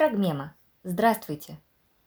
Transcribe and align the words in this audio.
Прогмема. 0.00 0.54
Здравствуйте! 0.82 1.58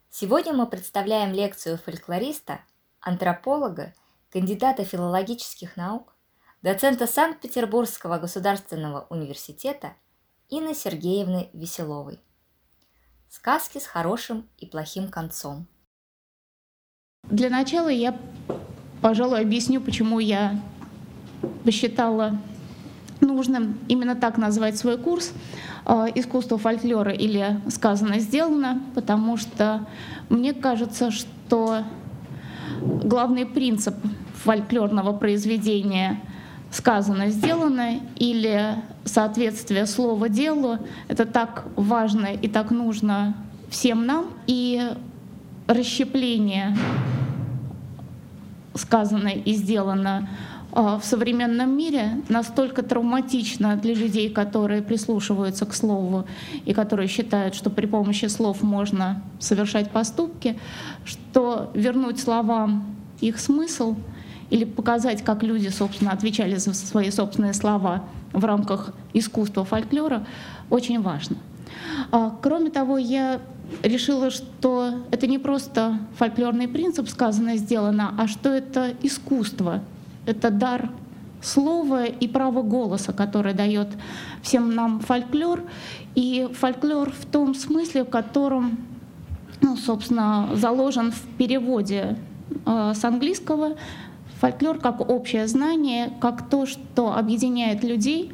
Сегодня 0.09 0.51
мы 0.51 0.65
представляем 0.65 1.31
лекцию 1.31 1.77
фольклориста, 1.77 2.61
антрополога, 2.99 3.93
кандидата 4.31 4.83
филологических 4.83 5.77
наук, 5.77 6.15
доцента 6.63 7.05
Санкт-Петербургского 7.05 8.17
государственного 8.17 9.05
университета 9.11 9.93
Инны 10.49 10.73
Сергеевны 10.73 11.51
Веселовой. 11.53 12.19
Сказки 13.29 13.77
с 13.77 13.85
хорошим 13.85 14.49
и 14.57 14.65
плохим 14.65 15.09
концом. 15.09 15.67
Для 17.29 17.51
начала 17.51 17.89
я, 17.89 18.19
пожалуй, 19.03 19.39
объясню, 19.39 19.79
почему 19.79 20.17
я 20.17 20.59
посчитала 21.63 22.41
нужным 23.21 23.77
именно 23.87 24.15
так 24.15 24.39
назвать 24.39 24.79
свой 24.79 24.97
курс 24.97 25.31
«Искусство 25.85 26.57
фольклора» 26.57 27.11
или 27.11 27.59
«Сказано, 27.69 28.19
сделано», 28.19 28.81
потому 28.95 29.37
что 29.37 29.85
мне 30.29 30.53
кажется, 30.53 31.11
что 31.11 31.83
главный 32.81 33.45
принцип 33.45 33.95
фольклорного 34.43 35.13
произведения 35.13 36.21
сказано, 36.71 37.29
сделано, 37.29 37.99
или 38.15 38.75
соответствие 39.05 39.85
слова 39.85 40.29
делу, 40.29 40.79
это 41.07 41.25
так 41.25 41.65
важно 41.75 42.27
и 42.27 42.47
так 42.47 42.71
нужно 42.71 43.35
всем 43.69 44.05
нам, 44.05 44.27
и 44.47 44.91
расщепление 45.67 46.75
сказано 48.75 49.29
и 49.29 49.53
сделано 49.53 50.29
в 50.73 51.01
современном 51.03 51.77
мире 51.77 52.21
настолько 52.29 52.81
травматично 52.81 53.75
для 53.75 53.93
людей, 53.93 54.29
которые 54.29 54.81
прислушиваются 54.81 55.67
к 55.67 55.73
слову 55.73 56.25
и 56.65 56.73
которые 56.73 57.07
считают, 57.07 57.53
что 57.53 57.69
при 57.69 57.85
помощи 57.85 58.25
слов 58.25 58.63
можно 58.63 59.21
совершать 59.39 59.91
поступки, 59.91 60.57
что 61.05 61.69
вернуть 61.75 62.19
словам 62.19 62.95
их 63.21 63.39
смысл 63.39 63.95
или 64.49 64.63
показать, 64.65 65.23
как 65.23 65.43
люди, 65.43 65.67
собственно, 65.67 66.11
отвечали 66.11 66.55
за 66.55 66.73
свои 66.73 67.11
собственные 67.11 67.53
слова 67.53 68.03
в 68.31 68.43
рамках 68.43 68.93
искусства 69.13 69.65
фольклора, 69.65 70.25
очень 70.71 70.99
важно. 71.01 71.37
А, 72.11 72.35
кроме 72.41 72.71
того, 72.71 72.97
я 72.97 73.39
решила, 73.83 74.31
что 74.31 75.05
это 75.11 75.27
не 75.27 75.37
просто 75.37 75.99
фольклорный 76.17 76.67
принцип 76.67 77.09
сказано 77.09 77.57
сделано, 77.57 78.15
а 78.17 78.27
что 78.27 78.49
это 78.49 78.93
искусство— 79.03 79.83
это 80.25 80.49
дар 80.49 80.89
слова 81.41 82.05
и 82.05 82.27
право 82.27 82.61
голоса, 82.61 83.13
которое 83.13 83.53
дает 83.53 83.89
всем 84.41 84.73
нам 84.73 84.99
фольклор. 84.99 85.61
И 86.15 86.49
фольклор 86.53 87.11
в 87.11 87.25
том 87.25 87.53
смысле, 87.53 88.03
в 88.05 88.09
котором, 88.09 88.77
ну, 89.61 89.75
собственно, 89.75 90.49
заложен 90.53 91.11
в 91.11 91.21
переводе 91.37 92.17
э, 92.65 92.93
с 92.95 93.03
английского 93.03 93.75
фольклор 94.39 94.77
как 94.79 95.09
общее 95.09 95.47
знание, 95.47 96.13
как 96.19 96.49
то, 96.49 96.65
что 96.65 97.15
объединяет 97.15 97.83
людей, 97.83 98.31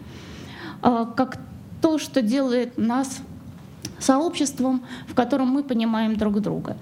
э, 0.84 1.06
как 1.16 1.40
то, 1.82 1.98
что 1.98 2.22
делает 2.22 2.78
нас 2.78 3.22
сообществом, 4.00 4.84
в 5.08 5.14
котором 5.14 5.48
мы 5.48 5.64
понимаем 5.64 6.16
друг 6.16 6.42
друга. 6.42 6.78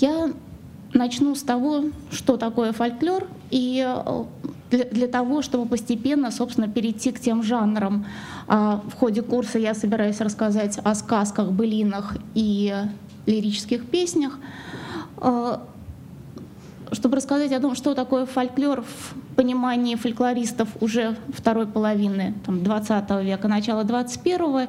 Я 0.00 0.30
Начну 0.94 1.34
с 1.34 1.42
того, 1.42 1.84
что 2.10 2.36
такое 2.36 2.72
фольклор, 2.72 3.26
и 3.50 3.84
э, 3.86 4.24
для, 4.70 4.84
для 4.84 5.06
того, 5.08 5.42
чтобы 5.42 5.68
постепенно, 5.68 6.30
собственно, 6.30 6.68
перейти 6.68 7.12
к 7.12 7.20
тем 7.20 7.42
жанрам. 7.42 8.06
А 8.46 8.82
в 8.88 8.94
ходе 8.94 9.22
курса 9.22 9.58
я 9.58 9.74
собираюсь 9.74 10.20
рассказать 10.20 10.78
о 10.82 10.94
сказках, 10.94 11.50
былинах 11.52 12.16
и 12.34 12.74
лирических 13.26 13.86
песнях. 13.86 14.38
Чтобы 16.92 17.16
рассказать 17.16 17.52
о 17.52 17.60
том, 17.60 17.74
что 17.74 17.94
такое 17.94 18.24
фольклор 18.24 18.82
в 18.82 19.34
понимании 19.36 19.94
фольклористов 19.94 20.68
уже 20.80 21.16
второй 21.28 21.66
половины 21.66 22.34
там, 22.46 22.62
20 22.62 23.24
века, 23.24 23.48
начала 23.48 23.84
21 23.84 24.68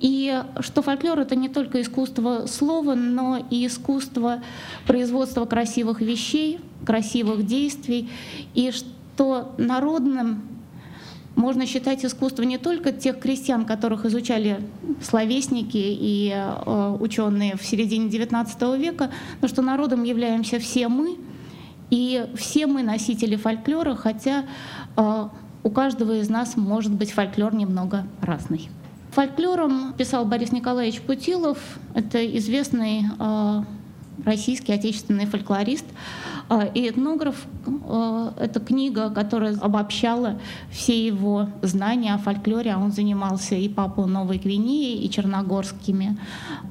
и 0.00 0.42
что 0.60 0.82
фольклор— 0.82 1.18
это 1.20 1.34
не 1.34 1.48
только 1.48 1.80
искусство 1.80 2.46
слова, 2.46 2.94
но 2.94 3.44
и 3.50 3.66
искусство 3.66 4.42
производства 4.86 5.44
красивых 5.44 6.00
вещей, 6.00 6.60
красивых 6.84 7.44
действий, 7.44 8.10
и 8.54 8.70
что 8.70 9.52
народным 9.58 10.42
можно 11.34 11.66
считать 11.66 12.04
искусство 12.04 12.42
не 12.42 12.58
только 12.58 12.92
тех 12.92 13.18
крестьян, 13.18 13.64
которых 13.64 14.04
изучали 14.06 14.60
словесники 15.02 15.76
и 15.76 16.32
э, 16.32 16.96
ученые 17.00 17.56
в 17.56 17.64
середине 17.64 18.08
XIX 18.08 18.78
века, 18.78 19.10
но 19.42 19.48
что 19.48 19.62
народом 19.62 20.04
являемся 20.04 20.58
все 20.58 20.88
мы— 20.88 21.16
и 21.90 22.26
все 22.34 22.66
мы 22.66 22.82
носители 22.82 23.36
фольклора, 23.36 23.94
хотя 23.94 24.44
э, 24.96 25.28
у 25.62 25.70
каждого 25.70 26.20
из 26.20 26.28
нас 26.28 26.56
может 26.56 26.92
быть 26.92 27.12
фольклор 27.12 27.54
немного 27.54 28.04
разный. 28.20 28.68
Фольклором 29.12 29.94
писал 29.94 30.24
Борис 30.24 30.52
Николаевич 30.52 31.00
Путилов. 31.00 31.58
Это 31.94 32.24
известный 32.38 33.04
э, 33.18 33.62
российский 34.24 34.72
отечественный 34.72 35.26
фольклорист 35.26 35.86
э, 36.50 36.70
и 36.74 36.88
этнограф. 36.88 37.46
Это 38.38 38.60
книга, 38.60 39.10
которая 39.10 39.56
обобщала 39.58 40.40
все 40.70 41.06
его 41.06 41.48
знания 41.62 42.14
о 42.14 42.18
фольклоре. 42.18 42.76
Он 42.76 42.90
занимался 42.90 43.54
и 43.54 43.68
Папу 43.68 44.06
Новой 44.06 44.38
Гвинеи, 44.38 45.04
и 45.04 45.10
черногорскими 45.10 46.18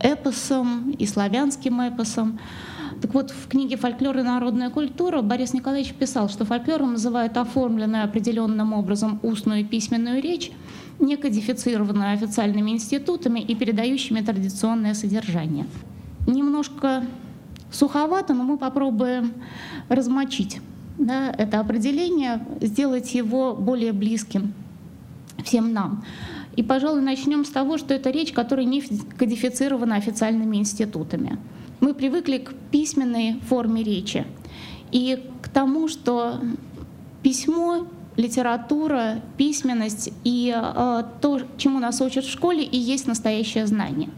эпосом, 0.02 0.92
и 0.92 1.06
славянским 1.06 1.80
эпосом. 1.80 2.38
Так 3.06 3.14
вот, 3.14 3.30
в 3.30 3.48
книге 3.48 3.78
«Фольклор 3.78 4.18
и 4.18 4.24
народная 4.24 4.72
культура» 4.72 5.22
Борис 5.22 5.54
Николаевич 5.54 5.94
писал, 5.94 6.28
что 6.28 6.44
фольклором 6.44 6.94
называют 6.94 7.38
оформленную 7.38 8.04
определенным 8.04 8.74
образом 8.74 9.20
устную 9.22 9.62
и 9.62 9.64
письменную 9.64 10.24
речь, 10.24 10.50
не 10.98 11.16
кодифицированную 11.16 12.14
официальными 12.14 12.72
институтами 12.72 13.42
и 13.42 13.54
передающими 13.54 14.22
традиционное 14.22 14.96
содержание. 14.96 15.68
Немножко 16.26 17.04
суховато, 17.70 18.34
но 18.34 18.42
мы 18.42 18.58
попробуем 18.58 19.34
размочить 19.88 20.60
да, 20.98 21.30
это 21.30 21.60
определение, 21.60 22.44
сделать 22.60 23.14
его 23.14 23.54
более 23.54 23.94
близким 23.94 24.52
всем 25.44 25.74
нам. 25.74 26.04
И, 26.56 26.64
пожалуй, 26.64 27.02
начнем 27.02 27.46
с 27.46 27.50
того, 27.50 27.78
что 27.78 27.94
это 27.94 28.10
речь, 28.10 28.34
которая 28.34 28.66
не 28.66 28.82
кодифицирована 28.82 29.96
официальными 29.96 30.58
институтами 30.58 31.38
мы 31.85 31.94
привыкли 31.94 32.40
к 32.40 32.51
письменной 32.72 33.40
форме 33.47 33.84
речи 33.84 34.25
и 34.91 35.23
к 35.44 35.50
тому, 35.50 35.88
что 35.88 36.40
письмо 37.22 37.85
литература, 38.16 39.22
письменность 39.38 40.12
и 40.24 40.51
э, 40.51 41.03
то, 41.22 41.41
чему 41.57 41.78
нас 41.78 42.01
учат 42.01 42.25
в 42.25 42.31
школе, 42.31 42.63
и 42.63 42.75
есть 42.75 43.06
настоящее 43.06 43.68
знание. 43.68 44.09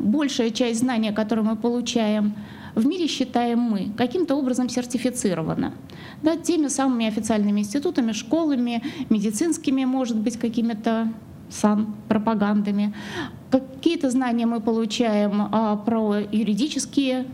Большая 0.00 0.50
часть 0.50 0.80
знания, 0.80 1.12
которое 1.12 1.42
мы 1.42 1.54
получаем 1.54 2.34
в 2.74 2.84
мире, 2.84 3.06
считаем 3.06 3.60
мы, 3.60 3.92
каким-то 3.96 4.34
образом 4.34 4.68
сертифицирована. 4.68 5.74
Да, 6.22 6.36
теми 6.36 6.66
самыми 6.66 7.06
официальными 7.06 7.60
институтами, 7.60 8.10
школами, 8.10 8.82
медицинскими, 9.10 9.84
может 9.84 10.16
быть, 10.16 10.38
какими-то 10.38 11.12
сан 11.50 11.94
пропагандами. 12.08 12.94
Какие-то 13.50 14.10
знания 14.10 14.46
мы 14.46 14.60
получаем 14.60 15.48
а, 15.52 15.76
про 15.76 16.18
юридические 16.20 17.26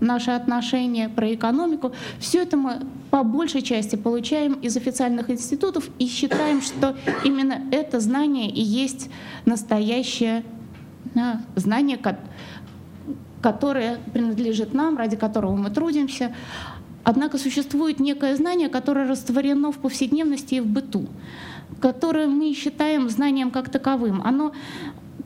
наши 0.00 0.30
отношения, 0.30 1.08
про 1.08 1.32
экономику. 1.34 1.92
Все 2.18 2.42
это 2.42 2.56
мы 2.56 2.80
по 3.10 3.22
большей 3.22 3.62
части 3.62 3.96
получаем 3.96 4.54
из 4.54 4.76
официальных 4.76 5.30
институтов 5.30 5.88
и 5.98 6.06
считаем, 6.06 6.62
что 6.62 6.96
именно 7.24 7.62
это 7.70 8.00
знание 8.00 8.50
и 8.50 8.60
есть 8.60 9.10
настоящее 9.44 10.44
да, 11.14 11.42
знание, 11.54 11.98
которое 13.40 13.98
принадлежит 14.12 14.74
нам, 14.74 14.96
ради 14.96 15.16
которого 15.16 15.54
мы 15.54 15.70
трудимся. 15.70 16.34
Однако 17.04 17.36
существует 17.38 18.00
некое 18.00 18.34
знание, 18.34 18.68
которое 18.68 19.06
растворено 19.06 19.70
в 19.70 19.78
повседневности 19.78 20.56
и 20.56 20.60
в 20.60 20.66
быту 20.66 21.06
которое 21.84 22.28
мы 22.28 22.54
считаем 22.54 23.10
знанием 23.10 23.50
как 23.50 23.68
таковым. 23.68 24.22
Оно 24.24 24.52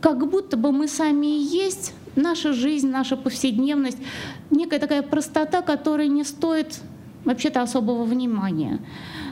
как 0.00 0.28
будто 0.28 0.56
бы 0.56 0.72
мы 0.72 0.88
сами 0.88 1.26
и 1.26 1.40
есть, 1.40 1.94
наша 2.16 2.52
жизнь, 2.52 2.90
наша 2.90 3.16
повседневность, 3.16 3.98
некая 4.50 4.80
такая 4.80 5.02
простота, 5.02 5.62
которая 5.62 6.08
не 6.08 6.24
стоит 6.24 6.80
вообще-то 7.24 7.62
особого 7.62 8.02
внимания. 8.02 8.80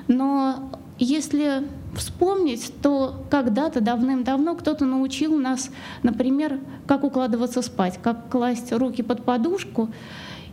Но 0.07 0.71
если 1.01 1.65
вспомнить, 1.97 2.73
то 2.81 3.17
когда-то 3.29 3.81
давным-давно 3.81 4.55
кто-то 4.55 4.85
научил 4.85 5.37
нас, 5.37 5.71
например, 6.05 6.61
как 6.87 7.03
укладываться 7.03 7.61
спать, 7.61 7.99
как 8.01 8.29
класть 8.31 8.73
руки 8.73 9.03
под 9.03 9.25
подушку, 9.25 9.89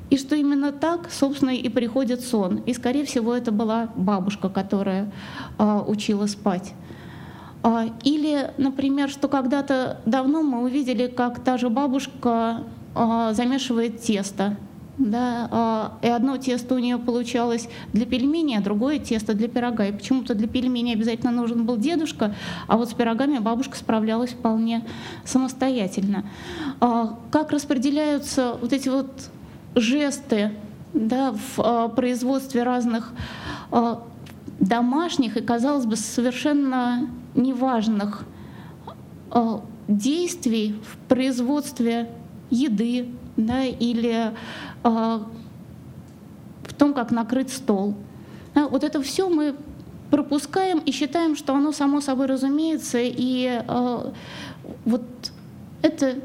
и 0.09 0.17
что 0.17 0.35
именно 0.35 0.71
так, 0.71 1.11
собственно, 1.11 1.51
и 1.51 1.69
приходит 1.69 2.21
сон. 2.21 2.57
И, 2.65 2.73
скорее 2.73 3.05
всего, 3.05 3.33
это 3.33 3.51
была 3.51 3.89
бабушка, 3.95 4.50
которая 4.50 5.11
э, 5.57 5.81
учила 5.88 6.27
спать. 6.27 6.73
А, 7.63 7.85
или, 8.03 8.51
например, 8.57 9.09
что 9.09 9.29
когда-то 9.29 10.01
давно 10.05 10.44
мы 10.44 10.63
увидели, 10.63 11.07
как 11.07 11.41
та 11.44 11.57
же 11.57 11.69
бабушка 11.69 12.63
а, 12.94 13.33
замешивает 13.33 14.01
тесто. 14.01 14.57
Да, 14.97 15.47
а, 15.50 15.97
и 16.03 16.07
одно 16.07 16.38
тесто 16.38 16.75
у 16.75 16.77
нее 16.77 16.99
получалось 16.99 17.67
для 17.94 18.06
пельменей, 18.06 18.57
а 18.57 18.61
другое 18.61 18.99
тесто 18.99 19.33
для 19.33 19.47
пирога. 19.47 19.88
И 19.88 19.94
почему-то 19.94 20.35
для 20.35 20.47
пельменей 20.47 20.94
обязательно 20.94 21.31
нужен 21.31 21.65
был 21.65 21.77
дедушка, 21.77 22.35
а 22.67 22.77
вот 22.77 22.89
с 22.89 22.94
пирогами 22.94 23.39
бабушка 23.39 23.77
справлялась 23.77 24.31
вполне 24.31 24.85
самостоятельно. 25.25 26.25
Как 26.79 27.49
распределяются 27.49 28.56
вот 28.61 28.71
эти 28.71 28.89
вот 28.89 29.31
жесты 29.75 30.51
да, 30.93 31.33
в 31.55 31.89
производстве 31.95 32.63
разных 32.63 33.13
домашних 34.59 35.37
и, 35.37 35.41
казалось 35.41 35.85
бы, 35.85 35.95
совершенно 35.95 37.09
неважных 37.35 38.23
э, 39.31 39.59
действий 39.87 40.75
в 40.83 40.97
производстве 41.09 42.09
еды 42.49 43.09
да, 43.35 43.63
или 43.63 44.31
э, 44.83 45.19
в 46.63 46.73
том, 46.77 46.93
как 46.93 47.11
накрыть 47.11 47.51
стол. 47.51 47.95
Вот 48.53 48.83
это 48.83 49.01
все 49.01 49.29
мы 49.29 49.55
пропускаем 50.11 50.77
и 50.79 50.91
считаем, 50.91 51.35
что 51.35 51.55
оно 51.55 51.71
само 51.71 51.99
собой 51.99 52.27
разумеется, 52.27 52.99
и 53.01 53.63
э, 53.67 54.11
вот 54.85 55.03
это 55.81 56.15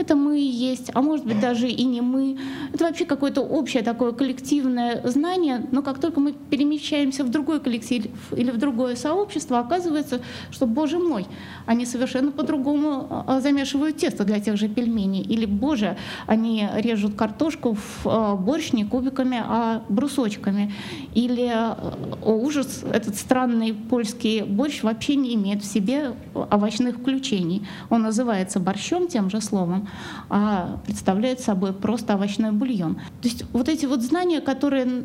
это 0.00 0.16
мы 0.16 0.40
и 0.40 0.44
есть, 0.44 0.90
а 0.94 1.02
может 1.02 1.26
быть 1.26 1.40
даже 1.40 1.68
и 1.68 1.84
не 1.84 2.00
мы. 2.00 2.38
Это 2.72 2.84
вообще 2.84 3.04
какое-то 3.04 3.42
общее 3.42 3.82
такое 3.82 4.12
коллективное 4.12 5.00
знание, 5.04 5.66
но 5.72 5.82
как 5.82 5.98
только 5.98 6.20
мы 6.20 6.32
перемещаемся 6.32 7.22
в 7.24 7.30
другой 7.30 7.60
коллектив 7.60 8.06
или 8.36 8.50
в 8.50 8.58
другое 8.58 8.96
сообщество, 8.96 9.58
оказывается, 9.58 10.20
что, 10.50 10.66
боже 10.66 10.98
мой, 10.98 11.26
они 11.66 11.86
совершенно 11.86 12.32
по-другому 12.32 13.24
а, 13.26 13.40
замешивают 13.40 13.98
тесто 13.98 14.24
для 14.24 14.40
тех 14.40 14.56
же 14.56 14.68
пельменей. 14.68 15.22
Или, 15.22 15.46
боже, 15.46 15.96
они 16.26 16.66
режут 16.76 17.14
картошку 17.14 17.74
в 17.74 18.06
а, 18.06 18.36
борщ 18.36 18.72
не 18.72 18.84
кубиками, 18.84 19.42
а 19.44 19.82
брусочками. 19.88 20.72
Или, 21.14 21.46
о 21.50 22.32
ужас, 22.32 22.84
этот 22.90 23.16
странный 23.16 23.74
польский 23.74 24.42
борщ 24.42 24.82
вообще 24.82 25.16
не 25.16 25.34
имеет 25.34 25.62
в 25.62 25.66
себе 25.66 26.14
овощных 26.34 26.96
включений. 26.98 27.62
Он 27.90 28.02
называется 28.02 28.60
борщом 28.60 29.08
тем 29.08 29.28
же 29.30 29.40
словом, 29.40 29.88
а 30.28 30.78
представляет 30.86 31.40
собой 31.40 31.72
просто 31.72 32.14
овощной 32.14 32.52
бульон. 32.52 32.94
То 32.94 33.28
есть 33.28 33.44
вот 33.52 33.68
эти 33.68 33.86
вот 33.86 34.02
знания, 34.02 34.40
которые 34.40 35.04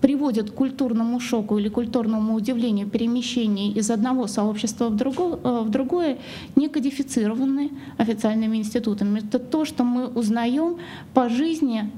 приводят 0.00 0.50
к 0.50 0.54
культурному 0.54 1.20
шоку 1.20 1.58
или 1.58 1.68
культурному 1.68 2.34
удивлению 2.34 2.88
перемещений 2.88 3.72
из 3.72 3.90
одного 3.90 4.26
сообщества 4.26 4.88
в 4.88 4.96
другое, 4.96 5.38
э, 5.42 5.60
в 5.62 5.68
другое 5.68 6.18
не 6.56 6.68
кодифицированы 6.68 7.70
официальными 7.98 8.56
институтами. 8.56 9.20
Это 9.20 9.38
то, 9.38 9.64
что 9.64 9.84
мы 9.84 10.06
узнаем 10.06 10.78
по 11.12 11.28
жизни 11.28 11.90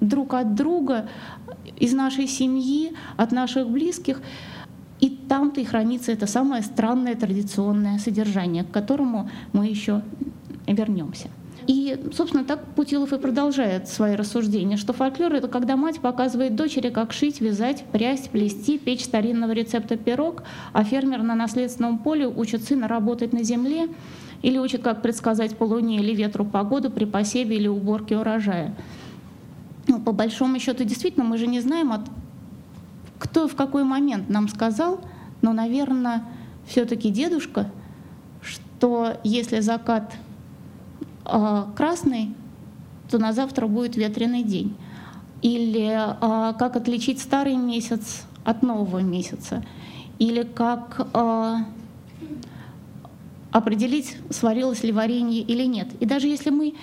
друг 0.00 0.34
от 0.34 0.54
друга, 0.54 1.08
из 1.78 1.92
нашей 1.92 2.26
семьи, 2.26 2.92
от 3.16 3.32
наших 3.32 3.68
близких. 3.68 4.22
И 5.00 5.08
там-то 5.08 5.60
и 5.60 5.64
хранится 5.64 6.12
это 6.12 6.26
самое 6.26 6.62
странное 6.62 7.14
традиционное 7.14 7.98
содержание, 7.98 8.64
к 8.64 8.70
которому 8.70 9.30
мы 9.52 9.66
еще 9.66 10.02
вернемся. 10.74 11.28
И, 11.66 12.10
собственно, 12.12 12.44
так 12.44 12.64
Путилов 12.74 13.12
и 13.12 13.18
продолжает 13.18 13.86
свои 13.86 14.16
рассуждения, 14.16 14.76
что 14.76 14.92
фольклор— 14.92 15.32
это 15.34 15.46
когда 15.46 15.76
мать 15.76 16.00
показывает 16.00 16.56
дочери, 16.56 16.90
как 16.90 17.12
шить, 17.12 17.40
вязать, 17.40 17.84
прясть, 17.92 18.30
плести, 18.30 18.78
печь 18.78 19.04
старинного 19.04 19.52
рецепта 19.52 19.96
пирог, 19.96 20.42
а 20.72 20.82
фермер 20.82 21.22
на 21.22 21.34
наследственном 21.34 21.98
поле 21.98 22.26
учит 22.26 22.64
сына 22.64 22.88
работать 22.88 23.32
на 23.32 23.44
земле 23.44 23.88
или 24.42 24.58
учит, 24.58 24.82
как 24.82 25.02
предсказать 25.02 25.56
по 25.56 25.64
луне 25.64 25.98
или 25.98 26.14
ветру 26.14 26.44
погоду 26.44 26.90
при 26.90 27.04
посеве 27.04 27.56
или 27.56 27.68
уборке 27.68 28.16
урожая. 28.16 28.74
Но 29.86 30.00
по 30.00 30.12
большому 30.12 30.58
счету, 30.58 30.84
действительно, 30.84 31.24
мы 31.24 31.36
же 31.36 31.46
не 31.46 31.60
знаем, 31.60 31.92
от... 31.92 32.02
кто 33.18 33.46
в 33.46 33.54
какой 33.54 33.84
момент 33.84 34.28
нам 34.28 34.48
сказал, 34.48 35.00
но, 35.42 35.52
наверное, 35.52 36.24
все-таки 36.66 37.10
дедушка, 37.10 37.70
что 38.42 39.18
если 39.24 39.60
закат 39.60 40.14
красный, 41.24 42.34
то 43.10 43.18
на 43.18 43.32
завтра 43.32 43.66
будет 43.66 43.96
ветреный 43.96 44.42
день. 44.42 44.76
Или 45.42 45.90
а, 45.96 46.52
как 46.52 46.76
отличить 46.76 47.20
старый 47.20 47.56
месяц 47.56 48.24
от 48.44 48.62
нового 48.62 48.98
месяца. 48.98 49.64
Или 50.18 50.42
как 50.42 51.08
а, 51.12 51.66
определить, 53.50 54.16
сварилось 54.30 54.82
ли 54.82 54.92
варенье 54.92 55.40
или 55.40 55.64
нет. 55.64 55.88
И 55.98 56.06
даже 56.06 56.28
если 56.28 56.50
мы 56.50 56.74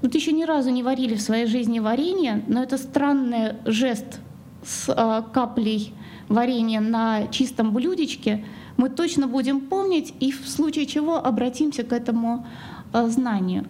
вот 0.00 0.14
еще 0.14 0.32
ни 0.32 0.44
разу 0.44 0.70
не 0.70 0.82
варили 0.82 1.14
в 1.14 1.20
своей 1.20 1.46
жизни 1.46 1.80
варенье, 1.80 2.42
но 2.46 2.62
это 2.62 2.78
странный 2.78 3.56
жест 3.64 4.20
с 4.64 4.86
каплей 5.32 5.92
варенья 6.28 6.80
на 6.80 7.26
чистом 7.28 7.72
блюдечке, 7.72 8.44
мы 8.76 8.88
точно 8.88 9.26
будем 9.26 9.60
помнить 9.60 10.14
и 10.18 10.32
в 10.32 10.48
случае 10.48 10.86
чего 10.86 11.16
обратимся 11.16 11.82
к 11.82 11.92
этому 11.92 12.46
Э, 12.46 12.71
знанию. 13.08 13.64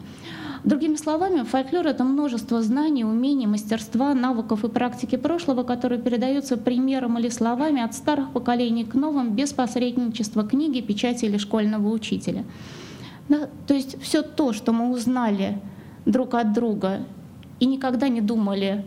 Другими 0.65 0.95
словами, 0.95 1.43
фольклор— 1.43 1.87
это 1.89 2.05
множество 2.05 2.63
знаний, 2.63 3.05
умений, 3.05 3.49
мастерства, 3.49 4.15
навыков 4.15 4.65
и 4.65 4.69
практики 4.69 5.17
прошлого, 5.17 5.65
которые 5.65 6.01
передаются 6.01 6.57
примером 6.57 7.19
или 7.19 7.31
словами 7.31 7.83
от 7.83 7.95
старых 7.95 8.31
поколений 8.31 8.85
к 8.85 8.95
новым 8.95 9.35
без 9.35 9.53
посредничества 9.53 10.47
книги, 10.47 10.81
печати 10.81 11.25
или 11.25 11.37
школьного 11.37 11.89
учителя. 11.89 12.45
Да, 13.29 13.49
то 13.67 13.75
есть 13.75 14.01
все 14.03 14.23
то, 14.23 14.53
что 14.53 14.73
мы 14.73 14.93
узнали 14.93 15.61
друг 16.07 16.35
от 16.35 16.53
друга 16.53 17.01
и 17.59 17.67
никогда 17.67 18.09
не 18.09 18.21
думали, 18.21 18.85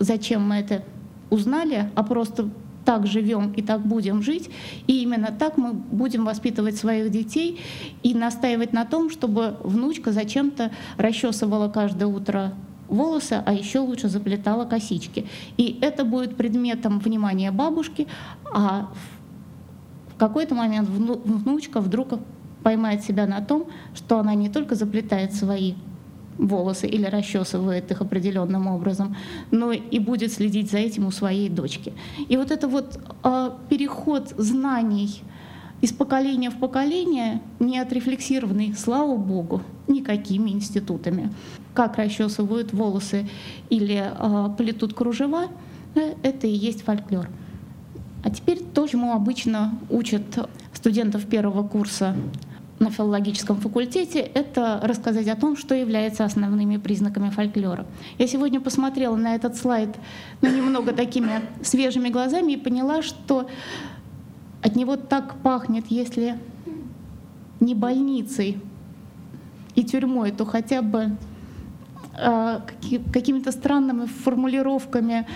зачем 0.00 0.48
мы 0.48 0.56
это 0.56 0.82
узнали, 1.30 1.90
а 1.94 2.02
просто 2.02 2.48
так 2.84 3.06
живем 3.06 3.52
и 3.52 3.62
так 3.62 3.80
будем 3.80 4.22
жить, 4.22 4.50
и 4.86 5.02
именно 5.02 5.28
так 5.36 5.56
мы 5.56 5.72
будем 5.72 6.24
воспитывать 6.24 6.76
своих 6.76 7.10
детей 7.10 7.60
и 8.02 8.14
настаивать 8.14 8.72
на 8.72 8.84
том, 8.84 9.10
чтобы 9.10 9.56
внучка 9.62 10.12
зачем-то 10.12 10.70
расчесывала 10.96 11.68
каждое 11.68 12.06
утро 12.06 12.54
волосы, 12.88 13.42
а 13.44 13.52
еще 13.52 13.80
лучше 13.80 14.08
заплетала 14.08 14.64
косички. 14.64 15.26
И 15.56 15.78
это 15.80 16.04
будет 16.04 16.36
предметом 16.36 16.98
внимания 16.98 17.50
бабушки, 17.50 18.06
а 18.52 18.90
в 20.14 20.18
какой-то 20.18 20.54
момент 20.54 20.88
внучка 20.88 21.80
вдруг 21.80 22.20
поймает 22.62 23.02
себя 23.02 23.26
на 23.26 23.40
том, 23.40 23.66
что 23.94 24.18
она 24.18 24.34
не 24.34 24.48
только 24.48 24.74
заплетает 24.74 25.34
свои 25.34 25.74
волосы 26.38 26.86
или 26.86 27.06
расчесывает 27.06 27.90
их 27.90 28.00
определенным 28.00 28.66
образом, 28.66 29.16
но 29.50 29.72
и 29.72 29.98
будет 29.98 30.32
следить 30.32 30.70
за 30.70 30.78
этим 30.78 31.06
у 31.06 31.10
своей 31.10 31.48
дочки. 31.48 31.92
И 32.28 32.36
вот 32.36 32.50
это 32.50 32.68
вот 32.68 32.98
э, 33.22 33.50
переход 33.68 34.34
знаний 34.36 35.22
из 35.80 35.92
поколения 35.92 36.50
в 36.50 36.58
поколение 36.58 37.40
не 37.60 37.78
отрефлексированный, 37.78 38.74
слава 38.74 39.16
богу, 39.16 39.62
никакими 39.86 40.50
институтами. 40.50 41.32
Как 41.74 41.98
расчесывают 41.98 42.72
волосы 42.72 43.28
или 43.70 44.02
э, 44.02 44.48
плетут 44.56 44.94
кружева, 44.94 45.48
э, 45.94 46.14
это 46.22 46.46
и 46.46 46.52
есть 46.52 46.82
фольклор. 46.82 47.28
А 48.22 48.30
теперь 48.30 48.60
то, 48.62 48.86
чему 48.86 49.12
обычно 49.12 49.78
учат 49.90 50.22
студентов 50.72 51.26
первого 51.26 51.66
курса 51.68 52.16
на 52.78 52.90
филологическом 52.90 53.56
факультете, 53.56 54.18
это 54.20 54.80
рассказать 54.82 55.28
о 55.28 55.36
том, 55.36 55.56
что 55.56 55.74
является 55.74 56.24
основными 56.24 56.76
признаками 56.76 57.30
фольклора. 57.30 57.86
Я 58.18 58.26
сегодня 58.26 58.60
посмотрела 58.60 59.16
на 59.16 59.34
этот 59.34 59.56
слайд 59.56 59.90
ну, 60.42 60.48
немного 60.48 60.92
такими 60.92 61.42
свежими 61.62 62.08
глазами 62.08 62.52
и 62.52 62.56
поняла, 62.56 63.02
что 63.02 63.48
от 64.62 64.76
него 64.76 64.96
так 64.96 65.36
пахнет, 65.42 65.86
если 65.88 66.38
не 67.60 67.74
больницей 67.74 68.60
и 69.74 69.84
тюрьмой, 69.84 70.32
то 70.32 70.44
хотя 70.44 70.82
бы 70.82 71.16
э, 72.18 72.60
какими-то 73.12 73.52
странными 73.52 74.06
формулировками, 74.06 75.26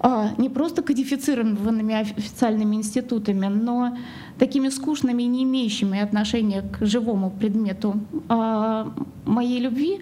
э, 0.00 0.28
не 0.38 0.48
просто 0.48 0.82
кодифицированными 0.82 1.94
официальными 1.94 2.76
институтами, 2.76 3.46
но 3.46 3.96
такими 4.38 4.68
скучными 4.68 5.22
и 5.22 5.26
не 5.26 5.44
имеющими 5.44 6.00
отношения 6.00 6.62
к 6.62 6.84
живому 6.84 7.30
предмету 7.30 8.00
а, 8.28 8.92
моей 9.24 9.60
любви, 9.60 10.00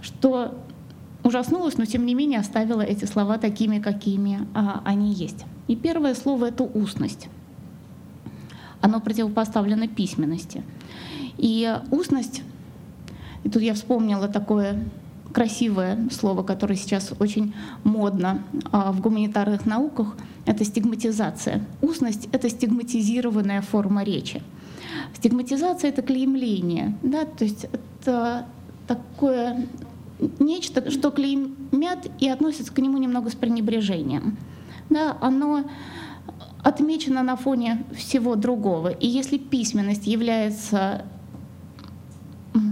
что 0.00 0.54
ужаснулась, 1.22 1.76
но 1.76 1.84
тем 1.84 2.06
не 2.06 2.14
менее 2.14 2.40
оставила 2.40 2.80
эти 2.80 3.04
слова 3.04 3.38
такими, 3.38 3.78
какими 3.78 4.46
а, 4.54 4.82
они 4.84 5.12
есть. 5.12 5.44
И 5.68 5.76
первое 5.76 6.14
слово— 6.14 6.46
это 6.46 6.64
устность. 6.64 7.28
Оно 8.80 9.00
противопоставлено 9.00 9.88
письменности. 9.88 10.62
И 11.36 11.76
устность, 11.90 12.42
и 13.44 13.50
тут 13.50 13.62
я 13.62 13.74
вспомнила 13.74 14.28
такое 14.28 14.82
красивое 15.32 16.08
слово, 16.10 16.42
которое 16.42 16.76
сейчас 16.76 17.12
очень 17.18 17.54
модно 17.84 18.42
а, 18.72 18.92
в 18.92 19.00
гуманитарных 19.00 19.66
науках, 19.66 20.16
это 20.46 20.64
стигматизация. 20.64 21.64
Устность— 21.82 22.28
это 22.32 22.48
стигматизированная 22.48 23.62
форма 23.62 24.02
речи. 24.02 24.42
Стигматизация— 25.14 25.90
это 25.90 26.02
клеймление, 26.02 26.96
да, 27.02 27.24
то 27.24 27.44
есть 27.44 27.66
это 27.72 28.46
такое 28.86 29.66
нечто, 30.38 30.90
что 30.90 31.10
клеймят 31.10 32.08
и 32.18 32.28
относятся 32.28 32.72
к 32.72 32.78
нему 32.78 32.98
немного 32.98 33.30
с 33.30 33.34
пренебрежением. 33.34 34.36
Да, 34.88 35.16
оно 35.20 35.64
отмечено 36.62 37.22
на 37.22 37.36
фоне 37.36 37.84
всего 37.94 38.36
другого. 38.36 38.88
И 38.88 39.06
если 39.06 39.38
письменность 39.38 40.06
является 40.06 41.04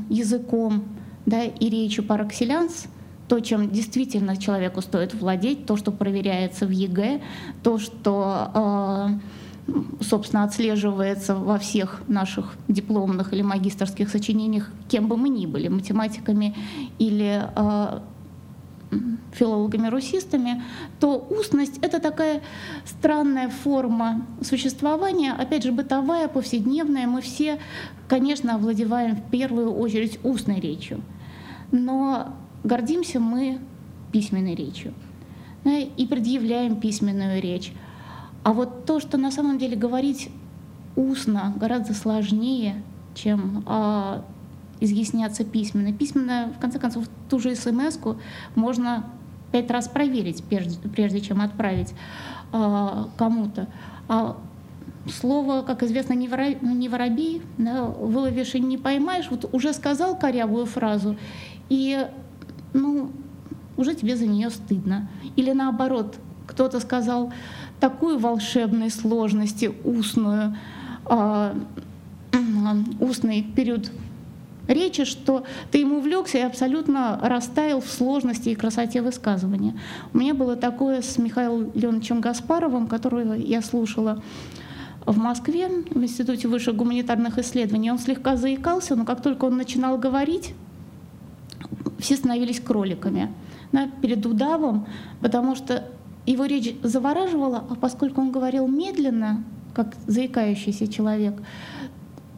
языком 0.08 0.84
да, 1.26 1.44
и 1.44 1.68
речью 1.68 2.04
par 2.04 2.22
excellence, 2.22 2.86
то, 3.28 3.40
чем 3.40 3.70
действительно 3.70 4.36
человеку 4.36 4.80
стоит 4.80 5.14
владеть, 5.14 5.66
то, 5.66 5.76
что 5.76 5.92
проверяется 5.92 6.66
в 6.66 6.70
ЕГЭ, 6.70 7.20
то, 7.62 7.78
что, 7.78 9.18
э, 9.68 9.72
собственно, 10.02 10.44
отслеживается 10.44 11.34
во 11.34 11.58
всех 11.58 12.02
наших 12.08 12.56
дипломных 12.68 13.32
или 13.34 13.42
магистрских 13.42 14.08
сочинениях, 14.08 14.70
кем 14.88 15.08
бы 15.08 15.16
мы 15.16 15.28
ни 15.28 15.46
были, 15.46 15.68
математиками 15.68 16.56
или 16.98 17.42
э, 17.54 18.00
филологами-русистами, 19.32 20.62
то 20.98 21.18
устность— 21.18 21.78
это 21.82 22.00
такая 22.00 22.40
странная 22.86 23.50
форма 23.50 24.26
существования, 24.42 25.32
опять 25.32 25.64
же, 25.64 25.72
бытовая, 25.72 26.28
повседневная. 26.28 27.06
Мы 27.06 27.20
все, 27.20 27.58
конечно, 28.08 28.54
овладеваем 28.54 29.16
в 29.16 29.30
первую 29.30 29.74
очередь 29.74 30.18
устной 30.24 30.60
речью, 30.60 31.02
но 31.70 32.34
гордимся 32.64 33.20
мы 33.20 33.58
письменной 34.12 34.54
речью 34.54 34.94
и 35.64 36.06
предъявляем 36.06 36.80
письменную 36.80 37.42
речь. 37.42 37.72
А 38.42 38.52
вот 38.52 38.86
то, 38.86 39.00
что 39.00 39.18
на 39.18 39.30
самом 39.30 39.58
деле 39.58 39.76
говорить 39.76 40.30
устно 40.96 41.54
гораздо 41.56 41.92
сложнее, 41.94 42.82
чем 43.14 43.64
а, 43.66 44.24
изъясняться 44.80 45.44
письменно. 45.44 45.92
Письменно, 45.92 46.52
в 46.56 46.60
конце 46.60 46.78
концов, 46.78 47.04
ту 47.28 47.38
же 47.38 47.54
смс 47.54 47.98
можно 48.54 49.04
пять 49.52 49.70
раз 49.70 49.88
проверить, 49.88 50.44
прежде, 50.44 50.76
прежде 50.88 51.20
чем 51.20 51.40
отправить 51.40 51.94
э, 52.52 53.04
кому-то. 53.16 53.68
А 54.08 54.36
слово, 55.10 55.62
как 55.62 55.82
известно, 55.82 56.12
не, 56.12 56.28
воробей, 56.28 56.58
не 56.60 56.88
воробей 56.88 57.42
да, 57.56 57.84
выловишь 57.84 58.54
и 58.54 58.60
не 58.60 58.76
поймаешь. 58.76 59.28
Вот 59.30 59.48
уже 59.52 59.72
сказал 59.72 60.18
корявую 60.18 60.66
фразу, 60.66 61.16
и 61.68 62.06
ну, 62.72 63.10
уже 63.76 63.94
тебе 63.94 64.16
за 64.16 64.26
нее 64.26 64.50
стыдно. 64.50 65.08
Или 65.36 65.52
наоборот, 65.52 66.16
кто-то 66.46 66.80
сказал 66.80 67.32
такую 67.80 68.18
волшебной 68.18 68.90
сложности 68.90 69.72
устную, 69.84 70.56
э, 71.08 71.54
устный 73.00 73.42
период 73.42 73.90
речи, 74.66 75.04
что 75.04 75.44
ты 75.70 75.78
ему 75.78 75.98
увлекся 75.98 76.38
и 76.38 76.42
абсолютно 76.42 77.18
растаял 77.22 77.80
в 77.80 77.88
сложности 77.88 78.50
и 78.50 78.54
красоте 78.54 79.00
высказывания. 79.02 79.78
У 80.12 80.18
меня 80.18 80.34
было 80.34 80.56
такое 80.56 81.02
с 81.02 81.18
Михаилом 81.18 81.70
Леоновичем 81.74 82.20
Гаспаровым, 82.20 82.86
которого 82.86 83.32
я 83.34 83.62
слушала 83.62 84.22
в 85.06 85.16
Москве, 85.16 85.68
в 85.68 86.02
Институте 86.02 86.48
высших 86.48 86.76
гуманитарных 86.76 87.38
исследований. 87.38 87.90
Он 87.90 87.98
слегка 87.98 88.36
заикался, 88.36 88.94
но 88.94 89.04
как 89.04 89.22
только 89.22 89.46
он 89.46 89.56
начинал 89.56 89.96
говорить, 89.96 90.54
все 91.98 92.16
становились 92.16 92.60
кроликами 92.60 93.32
да, 93.72 93.88
перед 94.00 94.24
удавом, 94.24 94.86
потому 95.20 95.54
что 95.54 95.84
его 96.26 96.44
речь 96.44 96.74
завораживала, 96.82 97.64
а 97.68 97.74
поскольку 97.74 98.20
он 98.20 98.30
говорил 98.30 98.66
медленно, 98.68 99.44
как 99.74 99.94
заикающийся 100.06 100.88
человек, 100.88 101.40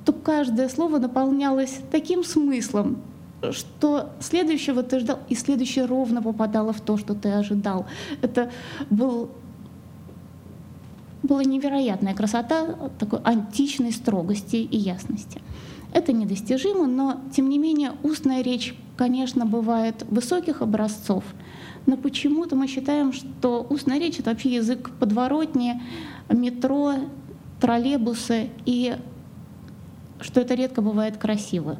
то 0.05 0.13
каждое 0.13 0.69
слово 0.69 0.99
наполнялось 0.99 1.81
таким 1.91 2.25
смыслом, 2.25 2.99
что 3.51 4.11
следующего 4.21 4.83
ты 4.83 5.01
ждал, 5.01 5.19
и 5.29 5.35
следующее 5.35 5.87
ровно 5.87 6.23
попадало 6.23 6.73
в 6.73 6.81
то, 6.81 6.97
что 6.97 7.15
ты 7.15 7.31
ожидал. 7.31 7.87
Это 8.23 8.51
был, 8.91 9.31
была 11.23 11.45
невероятная 11.45 12.15
красота 12.15 12.91
такой 12.99 13.21
античной 13.21 13.93
строгости 13.93 14.57
и 14.57 14.77
ясности. 14.77 15.41
Это 15.93 16.13
недостижимо, 16.13 16.87
но 16.87 17.21
тем 17.35 17.49
не 17.49 17.59
менее 17.59 17.93
устная 18.03 18.43
речь, 18.43 18.75
конечно, 19.01 19.47
бывает 19.47 20.05
высоких 20.11 20.61
образцов, 20.61 21.25
но 21.87 21.97
почему-то 21.97 22.55
мы 22.55 22.67
считаем, 22.67 23.15
что 23.15 23.67
устная 23.71 23.99
речь— 23.99 24.19
это 24.19 24.29
вообще 24.29 24.57
язык 24.57 24.91
подворотни, 25.01 25.81
метро, 26.29 26.97
троллейбусы, 27.63 28.51
и 28.67 28.99
что 30.21 30.43
это 30.43 30.53
редко 30.53 30.83
бывает 30.83 31.17
красиво. 31.17 31.79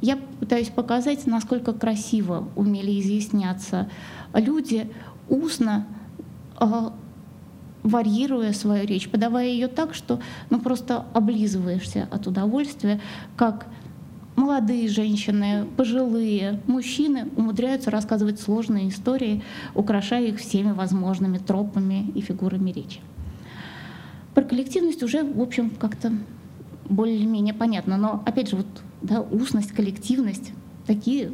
Я 0.00 0.16
пытаюсь 0.40 0.70
показать, 0.70 1.28
насколько 1.28 1.72
красиво 1.72 2.48
умели 2.56 3.00
изъясняться 3.00 3.88
люди 4.34 4.90
устно, 5.28 5.86
э, 6.58 6.90
варьируя 7.84 8.52
свою 8.52 8.84
речь, 8.84 9.08
подавая 9.08 9.46
ее 9.46 9.68
так, 9.68 9.94
что 9.94 10.18
ну, 10.50 10.58
просто 10.58 11.04
облизываешься 11.14 12.08
от 12.10 12.26
удовольствия, 12.26 13.00
как 13.36 13.68
молодые 14.40 14.88
женщины, 14.88 15.66
пожилые, 15.76 16.60
мужчины 16.66 17.28
умудряются 17.36 17.90
рассказывать 17.90 18.40
сложные 18.40 18.88
истории, 18.88 19.42
украшая 19.74 20.28
их 20.28 20.38
всеми 20.38 20.72
возможными 20.72 21.38
тропами 21.38 22.10
и 22.14 22.20
фигурами 22.20 22.70
речи. 22.70 23.00
Про 24.34 24.44
коллективность 24.44 25.02
уже, 25.02 25.22
в 25.22 25.40
общем, 25.40 25.70
как-то 25.70 26.12
более-менее 26.88 27.54
понятно. 27.54 27.96
Но, 27.96 28.22
опять 28.24 28.50
же, 28.50 28.56
вот, 28.56 28.66
да, 29.02 29.20
устность, 29.20 29.72
коллективность, 29.72 30.52
такие 30.86 31.32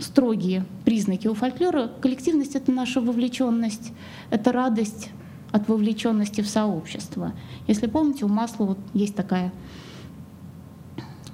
строгие 0.00 0.64
признаки 0.84 1.28
у 1.28 1.34
фольклора. 1.34 1.90
Коллективность— 2.00 2.54
это 2.56 2.72
наша 2.72 3.00
вовлеченность, 3.00 3.92
это 4.30 4.50
радость 4.50 5.10
от 5.52 5.68
вовлеченности 5.68 6.40
в 6.40 6.48
сообщество. 6.48 7.32
Если 7.68 7.86
помните, 7.86 8.24
у 8.24 8.28
Масла 8.28 8.64
вот 8.64 8.78
есть 8.94 9.14
такая 9.14 9.52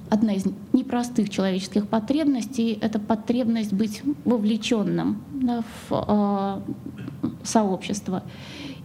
одна 0.09 0.33
из 0.33 0.45
непростых 0.73 1.29
человеческих 1.29 1.87
потребностей— 1.87 2.77
это 2.81 2.99
потребность 2.99 3.73
быть 3.73 4.01
вовлеченным 4.25 5.23
да, 5.33 5.63
в 5.89 6.63
э, 7.27 7.27
сообщество. 7.43 8.23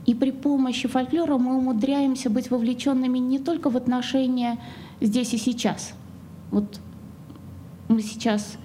И 0.06 0.14
при 0.14 0.32
помощи 0.32 0.86
фольклора 0.86 1.38
мы 1.38 1.56
умудряемся 1.56 2.28
быть 2.28 2.50
вовлеченными 2.50 3.18
не 3.18 3.38
только 3.38 3.70
в 3.70 3.76
отношения 3.76 4.58
здесь 5.00 5.32
и 5.32 5.38
сейчас. 5.38 5.94
Вот 6.50 6.78
мы 7.88 8.02
сейчас 8.02 8.58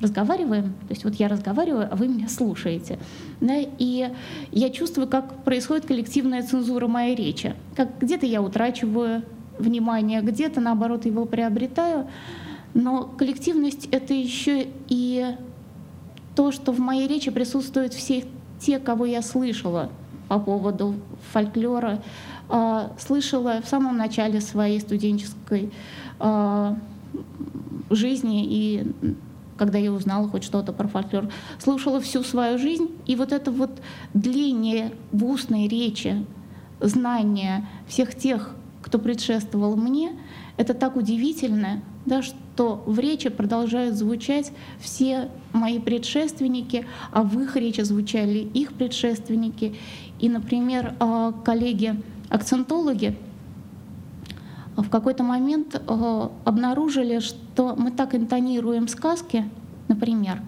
разговариваем, 0.00 0.64
то 0.64 0.90
есть 0.90 1.04
вот 1.04 1.14
я 1.14 1.28
разговариваю, 1.28 1.88
а 1.90 1.94
вы 1.94 2.08
меня 2.08 2.28
слушаете. 2.28 2.98
Да, 3.40 3.54
и 3.56 4.10
я 4.50 4.70
чувствую, 4.70 5.06
как 5.06 5.44
происходит 5.44 5.86
коллективная 5.86 6.42
цензура 6.42 6.88
моей 6.88 7.14
речи. 7.14 7.54
Как 7.76 7.98
где-то 8.00 8.26
я 8.26 8.42
утрачиваю 8.42 9.22
внимание, 9.60 10.22
где-то 10.22 10.60
наоборот 10.60 11.06
его 11.06 11.24
приобретаю. 11.24 12.06
Но 12.74 13.04
коллективность— 13.04 13.86
это 13.92 14.14
еще 14.14 14.68
и 14.88 15.36
то, 16.34 16.52
что 16.52 16.72
в 16.72 16.78
моей 16.78 17.08
речи 17.08 17.30
присутствуют 17.30 17.92
все 17.94 18.24
те, 18.60 18.78
кого 18.78 19.06
я 19.06 19.22
слышала, 19.22 19.90
по 20.28 20.38
поводу 20.38 20.94
фольклора 21.32 22.02
а, 22.48 22.92
слышала 22.98 23.60
в 23.62 23.68
самом 23.68 23.96
начале 23.96 24.40
своей 24.40 24.80
студенческой 24.80 25.72
а, 26.18 26.76
жизни 27.90 28.46
и 28.46 28.92
когда 29.56 29.76
я 29.76 29.92
узнала 29.92 30.26
хоть 30.26 30.42
что-то 30.42 30.72
про 30.72 30.88
фольклор, 30.88 31.28
слушала 31.58 32.00
всю 32.00 32.22
свою 32.22 32.56
жизнь, 32.56 32.88
и 33.04 33.14
вот 33.14 33.30
это 33.30 33.50
вот 33.50 33.70
длиннее 34.14 34.92
в 35.12 35.22
устной 35.26 35.68
речи, 35.68 36.24
знание 36.80 37.68
всех 37.86 38.14
тех, 38.14 38.54
кто 38.90 38.98
предшествовал 38.98 39.76
мне, 39.76 40.18
это 40.56 40.74
так 40.74 40.96
удивительно, 40.96 41.80
да, 42.06 42.22
что 42.22 42.82
в 42.86 42.98
речи 42.98 43.28
продолжают 43.28 43.94
звучать 43.94 44.50
все 44.80 45.30
мои 45.52 45.78
предшественники, 45.78 46.84
а 47.12 47.22
в 47.22 47.40
их 47.40 47.54
речи 47.54 47.82
звучали 47.82 48.38
их 48.38 48.72
предшественники. 48.72 49.76
И, 50.18 50.28
например, 50.28 50.94
а, 50.98 51.30
коллеги-акцентологи 51.30 53.16
в 54.76 54.88
какой-то 54.88 55.22
момент 55.22 55.80
а, 55.86 56.32
обнаружили, 56.44 57.20
что 57.20 57.76
мы 57.76 57.92
так 57.92 58.16
интонируем 58.16 58.88
сказки, 58.88 59.48
например, 59.86 60.42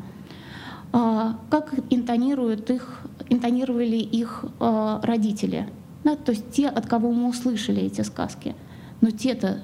а, 0.93 1.39
как 1.49 1.75
интонируют 1.91 2.71
их, 2.71 3.03
интонировали 3.29 3.99
их 3.99 4.45
родители. 4.59 5.69
Да, 6.05 6.17
то 6.17 6.33
есть 6.33 6.51
те, 6.51 6.69
от 6.69 6.87
кого 6.87 7.13
мы 7.13 7.29
услышали 7.29 7.83
эти 7.83 8.03
сказки. 8.03 8.55
Но 9.01 9.11
те-то 9.11 9.61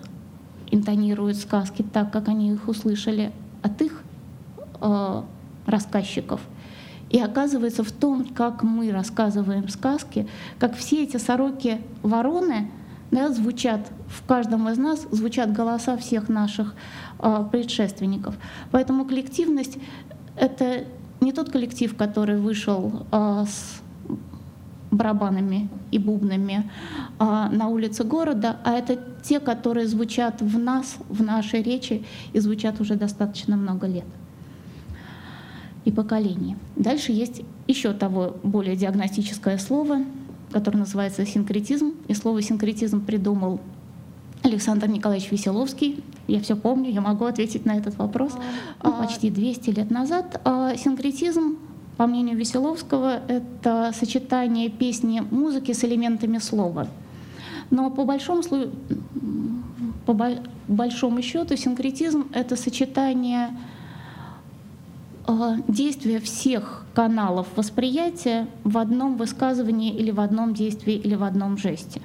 интонируют 0.71 1.37
сказки 1.37 1.83
так, 1.83 2.13
как 2.13 2.29
они 2.29 2.53
их 2.53 2.69
услышали 2.69 3.33
от 3.63 3.81
их 3.83 4.03
рассказчиков. 5.67 6.41
И 7.11 7.19
оказывается 7.19 7.83
в 7.83 7.91
том, 7.91 8.27
как 8.27 8.63
мы 8.63 8.91
рассказываем 8.91 9.69
сказки, 9.69 10.29
как 10.59 10.77
все 10.77 11.03
эти 11.05 11.17
сороки-вороны 11.17 12.71
да, 13.11 13.33
звучат 13.33 13.91
в 14.07 14.27
каждом 14.27 14.69
из 14.69 14.77
нас, 14.77 15.07
звучат 15.11 15.53
голоса 15.53 15.97
всех 15.97 16.29
наших 16.29 16.75
э, 17.19 17.45
предшественников. 17.51 18.37
Поэтому 18.71 19.07
коллективность— 19.07 19.79
это 20.37 20.85
не 21.21 21.33
тот 21.33 21.51
коллектив, 21.51 21.97
который 21.97 22.39
вышел 22.39 23.07
э, 23.11 23.45
с 23.49 23.81
барабанами 24.91 25.69
и 25.91 25.99
бубнами 25.99 26.71
э, 27.19 27.25
на 27.25 27.69
улице 27.69 28.05
города, 28.05 28.59
а 28.65 28.73
это 28.73 28.99
те, 29.23 29.41
которые 29.41 29.87
звучат 29.87 30.41
в 30.41 30.59
нас, 30.59 30.97
в 31.09 31.23
нашей 31.23 31.63
речи 31.63 32.05
и 32.33 32.41
звучат 32.41 32.81
уже 32.81 32.95
достаточно 32.95 33.57
много 33.57 33.87
лет 33.87 34.07
и 35.85 35.91
поколений. 35.91 36.57
Дальше 36.77 37.13
есть 37.13 37.43
еще 37.67 37.93
того 37.93 38.37
более 38.43 38.77
диагностическое 38.77 39.59
слово, 39.59 40.01
которое 40.53 40.79
называется 40.79 41.25
синкретизм. 41.25 41.95
И 42.09 42.15
слово 42.15 42.43
синкретизм 42.43 43.05
придумал 43.05 43.61
Александр 44.43 44.87
Николаевич 44.89 45.31
Веселовский. 45.31 46.05
Я 46.27 46.41
все 46.41 46.57
помню, 46.57 46.91
я 46.91 47.01
могу 47.01 47.25
ответить 47.25 47.65
на 47.65 47.77
этот 47.77 47.97
вопрос. 47.97 48.35
А, 48.81 48.91
почти 48.91 49.31
200 49.31 49.71
лет 49.71 49.91
назад. 49.91 50.41
А 50.45 50.77
синкретизм, 50.77 51.59
по 51.99 52.07
мнению 52.07 52.39
Веселовского, 52.39 53.21
это 53.29 53.93
сочетание 53.95 54.71
песни 54.71 55.23
музыки 55.31 55.73
с 55.73 55.85
элементами 55.85 56.39
слова. 56.39 56.89
Но 57.71 57.91
по 57.91 58.07
большому, 58.07 58.43
по 60.07 60.17
большому 60.67 61.21
счету 61.21 61.57
синкретизм— 61.57 62.29
это 62.33 62.57
сочетание 62.57 63.51
Э, 65.29 65.57
действие 65.69 66.21
всех 66.21 66.87
каналов 66.95 67.47
восприятия 67.55 68.47
в 68.65 68.79
одном 68.79 69.19
высказывании 69.19 69.95
или 69.95 70.11
в 70.11 70.21
одном 70.21 70.55
действии 70.55 70.95
или 70.95 71.15
в 71.15 71.23
одном 71.23 71.59
жесте. 71.59 72.01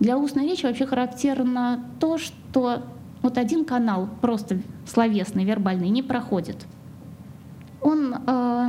Для 0.00 0.18
устной 0.18 0.46
речи 0.46 0.66
вообще 0.66 0.86
характерно 0.86 1.82
то, 1.98 2.18
что 2.18 2.82
вот 3.22 3.38
один 3.38 3.64
канал, 3.64 4.08
просто 4.20 4.60
словесный, 4.86 5.44
вербальный, 5.44 5.88
не 5.88 6.02
проходит. 6.02 6.66
Он, 7.80 8.14
э, 8.26 8.68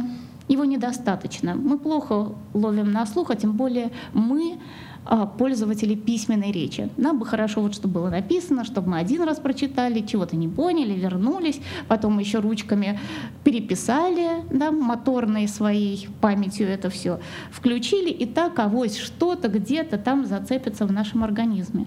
его 0.50 0.66
недостаточно. 0.66 1.56
Мы 1.56 1.78
плохо 1.78 2.36
ловим 2.54 2.92
на 2.92 3.06
слух, 3.06 3.30
а 3.30 3.36
тем 3.36 3.54
более 3.54 3.92
мы 4.14 4.60
а, 5.06 5.26
пользователей 5.26 5.96
письменной 5.96 6.52
речи. 6.52 6.90
Нам 6.98 7.20
бы 7.20 7.26
хорошо, 7.26 7.62
вот, 7.62 7.74
чтобы 7.74 7.96
было 7.96 8.10
написано, 8.10 8.66
чтобы 8.66 8.90
мы 8.90 8.98
один 9.00 9.24
раз 9.24 9.40
прочитали, 9.40 10.02
чего-то 10.02 10.36
не 10.36 10.48
поняли, 10.48 10.94
вернулись, 10.94 11.62
потом 11.88 12.20
еще 12.20 12.40
ручками 12.40 13.00
переписали, 13.44 14.44
да, 14.52 14.72
моторной 14.72 15.48
своей 15.48 16.10
памятью 16.20 16.68
это 16.68 16.90
все 16.90 17.20
включили, 17.52 18.10
и 18.10 18.26
так 18.26 18.60
авось 18.60 18.98
что-то 18.98 19.48
где-то 19.48 19.98
там 19.98 20.26
зацепится 20.26 20.86
в 20.86 20.92
нашем 20.92 21.24
организме. 21.24 21.86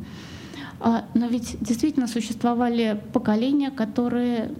А, 0.80 1.04
но 1.14 1.26
ведь 1.26 1.56
действительно 1.60 2.08
существовали 2.08 3.00
поколения, 3.12 3.70
которые 3.70 4.52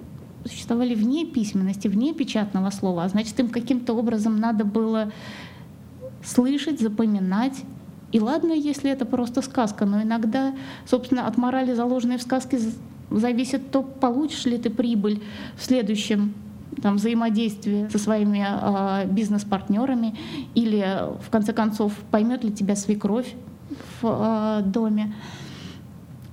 существовали 0.45 0.95
вне 0.95 1.25
письменности, 1.27 1.89
вне 1.89 2.15
печатного 2.15 2.71
слова, 2.71 3.05
а 3.05 3.09
значит, 3.09 3.39
им 3.41 3.49
каким-то 3.49 3.95
образом 3.95 4.39
надо 4.39 4.65
было 4.65 5.13
слышать, 6.25 6.81
запоминать, 6.81 7.65
и 8.13 8.21
ладно, 8.21 8.53
если 8.53 8.91
это 8.91 9.07
просто 9.07 9.41
сказка, 9.41 9.87
но 9.87 10.03
иногда, 10.03 10.55
собственно, 10.87 11.27
от 11.27 11.39
морали, 11.39 11.73
заложенной 11.73 12.19
в 12.19 12.23
сказке, 12.23 12.59
зависит 13.11 13.71
то, 13.71 13.83
получишь 13.83 14.45
ли 14.45 14.59
ты 14.59 14.69
прибыль 14.69 15.23
в 15.57 15.65
следующем 15.65 16.35
там, 16.83 16.97
взаимодействии 16.97 17.89
со 17.89 17.99
своими 17.99 18.47
э, 18.47 19.07
бизнес-партнерами, 19.07 20.15
или 20.55 20.85
в 21.23 21.31
конце 21.31 21.53
концов 21.53 21.95
поймет 22.11 22.45
ли 22.45 22.53
тебя 22.53 22.77
свекровь 22.77 23.35
в 24.01 24.63
э, 24.63 24.63
доме. 24.67 25.15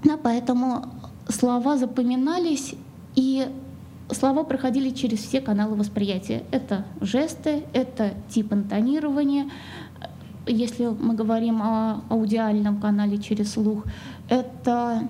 Да, 0.03 0.17
поэтому 0.21 0.85
слова 1.29 1.77
запоминались, 1.77 2.75
и 3.15 3.47
слова 4.11 4.43
проходили 4.43 4.89
через 4.89 5.19
все 5.19 5.41
каналы 5.41 5.75
восприятия. 5.75 6.43
Это 6.51 6.85
жесты, 7.01 7.63
это 7.73 8.13
тип 8.29 8.53
интонирования, 8.53 9.49
если 10.47 10.87
мы 10.87 11.13
говорим 11.13 11.61
о 11.61 12.01
аудиальном 12.09 12.79
канале 12.79 13.17
через 13.19 13.53
слух, 13.53 13.83
это 14.29 15.07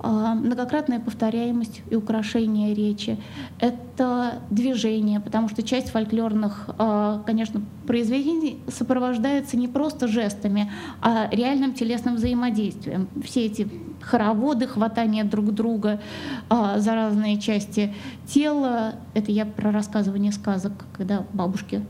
многократная 0.00 1.00
повторяемость 1.00 1.82
и 1.90 1.96
украшение 1.96 2.74
речи, 2.74 3.18
это 3.58 4.40
движение, 4.50 5.18
потому 5.18 5.48
что 5.48 5.62
часть 5.62 5.90
фольклорных, 5.90 6.70
а, 6.78 7.22
конечно, 7.26 7.60
произведений 7.86 8.60
сопровождается 8.68 9.56
не 9.56 9.66
просто 9.66 10.06
жестами, 10.06 10.70
а 11.00 11.28
реальным 11.32 11.74
телесным 11.74 12.14
взаимодействием. 12.14 13.08
Все 13.24 13.46
эти 13.46 13.68
хороводы, 14.00 14.66
хватание 14.66 15.24
друг 15.24 15.52
друга 15.52 16.00
а, 16.48 16.78
за 16.78 16.94
разные 16.94 17.40
части 17.40 17.94
тела, 18.26 18.94
это 19.14 19.32
я 19.32 19.46
про 19.46 19.72
рассказывание 19.72 20.32
сказок, 20.32 20.72
когда 20.96 21.24
бабушки 21.32 21.84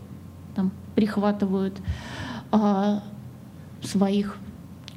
там 0.55 0.73
прихватывают 0.95 1.77
а, 2.51 3.03
своих 3.83 4.39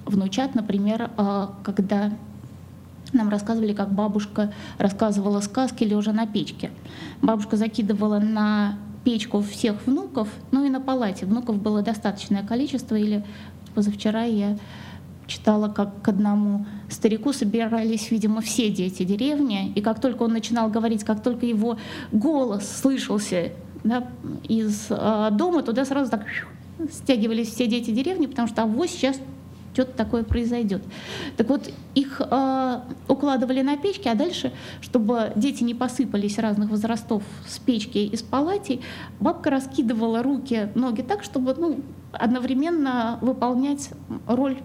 внучат, 0.05 0.55
например, 0.55 1.11
а, 1.17 1.53
когда 1.63 2.11
нам 3.13 3.29
рассказывали, 3.29 3.73
как 3.73 3.91
бабушка 3.91 4.53
рассказывала 4.77 5.39
сказки 5.41 5.83
лежа 5.83 6.13
на 6.13 6.27
печке. 6.27 6.71
Бабушка 7.21 7.57
закидывала 7.57 8.19
на 8.19 8.77
печку 9.03 9.41
всех 9.41 9.85
внуков, 9.85 10.29
ну 10.51 10.65
и 10.65 10.69
на 10.69 10.79
палате. 10.79 11.25
Внуков 11.25 11.61
было 11.61 11.81
достаточное 11.81 12.43
количество, 12.43 12.95
или 12.95 13.23
позавчера 13.73 14.23
я 14.23 14.57
читала, 15.27 15.69
как 15.69 16.01
к 16.01 16.07
одному 16.09 16.65
старику 16.89 17.31
собирались, 17.31 18.11
видимо, 18.11 18.41
все 18.41 18.69
дети 18.69 19.03
деревни, 19.03 19.71
и 19.73 19.81
как 19.81 20.01
только 20.01 20.23
он 20.23 20.33
начинал 20.33 20.69
говорить, 20.69 21.03
как 21.03 21.23
только 21.23 21.45
его 21.45 21.77
голос 22.11 22.67
слышался 22.67 23.51
да, 23.83 24.07
из 24.47 24.87
э, 24.89 25.29
дома, 25.31 25.63
туда 25.63 25.85
сразу 25.85 26.11
так 26.11 26.25
стягивались 26.91 27.49
все 27.49 27.67
дети 27.67 27.91
деревни, 27.91 28.25
потому 28.25 28.47
что 28.47 28.63
а 28.63 28.65
вот 28.65 28.89
сейчас 28.89 29.17
что-то 29.73 29.93
такое 29.93 30.23
произойдет. 30.23 30.81
Так 31.37 31.49
вот, 31.49 31.71
их 31.95 32.21
э, 32.21 32.79
укладывали 33.07 33.61
на 33.61 33.77
печки, 33.77 34.07
а 34.07 34.15
дальше, 34.15 34.51
чтобы 34.81 35.31
дети 35.35 35.63
не 35.63 35.73
посыпались 35.73 36.37
разных 36.37 36.69
возрастов 36.69 37.23
с 37.47 37.59
печки 37.59 37.97
и 37.97 38.15
с 38.15 38.21
палатей, 38.21 38.81
бабка 39.19 39.49
раскидывала 39.49 40.23
руки, 40.23 40.69
ноги 40.75 41.01
так, 41.01 41.23
чтобы 41.23 41.55
ну, 41.57 41.79
одновременно 42.11 43.17
выполнять 43.21 43.89
роль 44.27 44.57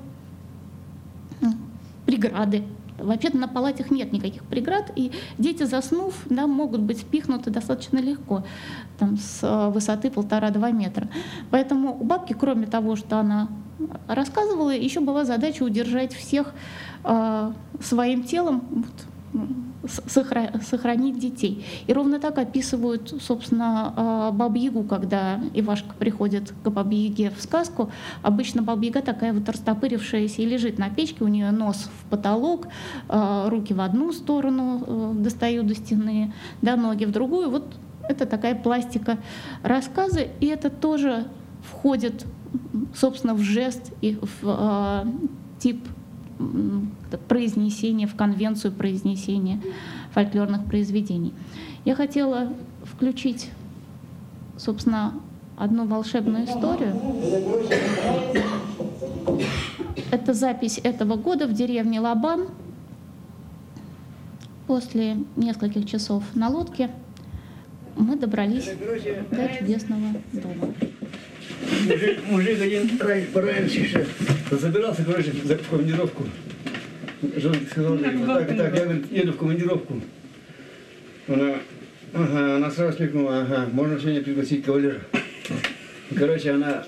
преграды 2.04 2.64
Вообще-то 2.98 3.36
на 3.36 3.48
палатах 3.48 3.90
нет 3.90 4.12
никаких 4.12 4.42
преград, 4.44 4.90
и 4.96 5.12
дети, 5.38 5.64
заснув, 5.64 6.14
да, 6.26 6.46
могут 6.46 6.80
быть 6.80 6.98
спихнуты 6.98 7.50
достаточно 7.50 7.98
легко, 7.98 8.44
там, 8.98 9.18
с 9.18 9.40
э, 9.42 9.70
высоты 9.70 10.10
полтора-два 10.10 10.70
метра. 10.70 11.08
Поэтому 11.50 11.96
у 11.98 12.04
бабки, 12.04 12.32
кроме 12.32 12.66
того, 12.66 12.96
что 12.96 13.18
она 13.18 13.48
рассказывала, 14.08 14.70
еще 14.70 15.00
была 15.00 15.24
задача 15.24 15.62
удержать 15.62 16.14
всех 16.14 16.52
э, 17.04 17.52
своим 17.80 18.24
телом, 18.24 18.86
сохранить 19.88 21.18
детей. 21.18 21.64
И 21.86 21.92
ровно 21.92 22.18
так 22.18 22.38
описывают, 22.38 23.14
собственно, 23.20 23.92
а, 23.96 24.30
Бабу-Ягу, 24.32 24.84
когда 24.84 25.40
Ивашка 25.54 25.94
приходит 25.98 26.52
к 26.62 26.68
Бабе-Яге 26.68 27.30
в 27.30 27.40
сказку. 27.42 27.90
Обычно 28.22 28.62
Баба-Яга 28.62 29.02
такая 29.02 29.32
вот 29.32 29.48
растопырившаяся 29.48 30.42
и 30.42 30.46
лежит 30.46 30.78
на 30.78 30.90
печке, 30.90 31.24
у 31.24 31.28
нее 31.28 31.50
нос 31.50 31.88
в 32.00 32.10
потолок, 32.10 32.68
а, 33.08 33.48
руки 33.48 33.74
в 33.74 33.80
одну 33.80 34.12
сторону 34.12 34.82
э, 34.86 35.12
достают 35.16 35.66
до 35.66 35.74
стены, 35.74 36.32
да, 36.62 36.76
ноги 36.76 37.04
в 37.04 37.12
другую. 37.12 37.50
Вот 37.50 37.66
это 38.08 38.26
такая 38.26 38.54
пластика 38.54 39.18
рассказа, 39.62 40.20
и 40.40 40.46
это 40.46 40.70
тоже 40.70 41.26
входит, 41.62 42.24
собственно, 42.94 43.34
в 43.34 43.40
жест 43.40 43.92
и 44.00 44.18
в 44.20 44.44
э, 44.44 45.04
тип 45.58 45.86
произнесения, 47.28 48.06
в 48.06 48.14
конвенцию 48.14 48.72
произнесения 48.72 49.60
фольклорных 50.12 50.64
произведений. 50.66 51.34
Я 51.84 51.94
хотела 51.94 52.52
включить, 52.84 53.50
собственно, 54.58 55.14
одну 55.56 55.86
волшебную 55.86 56.44
историю. 56.44 56.94
Это 60.10 60.34
запись 60.34 60.78
этого 60.82 61.16
года 61.16 61.46
в 61.46 61.52
деревне 61.52 62.00
Лабан. 62.00 62.48
После 64.66 65.16
нескольких 65.36 65.86
часов 65.86 66.24
на 66.34 66.48
лодке 66.48 66.90
мы 67.96 68.16
добрались 68.16 68.68
до 69.30 69.48
чудесного 69.56 70.12
дома. 70.32 70.74
Мужик, 71.86 72.18
мужик 72.28 72.60
один 72.60 72.98
пораньше 73.32 74.06
забирался, 74.50 75.04
короче, 75.04 75.30
в 75.30 75.68
командировку. 75.68 76.24
Жена 77.36 77.56
сказала, 77.70 77.98
так, 77.98 78.56
так, 78.56 78.74
я 78.76 78.84
говорит, 78.84 79.12
еду 79.12 79.32
в 79.32 79.36
командировку. 79.36 80.00
Она 81.28 81.56
Ага, 82.18 82.56
она 82.56 82.70
сразу 82.70 82.96
смекнула, 82.96 83.42
ага, 83.42 83.68
можно 83.72 84.00
сегодня 84.00 84.22
пригласить 84.22 84.64
кавалера. 84.64 85.02
Короче, 86.16 86.52
она 86.52 86.86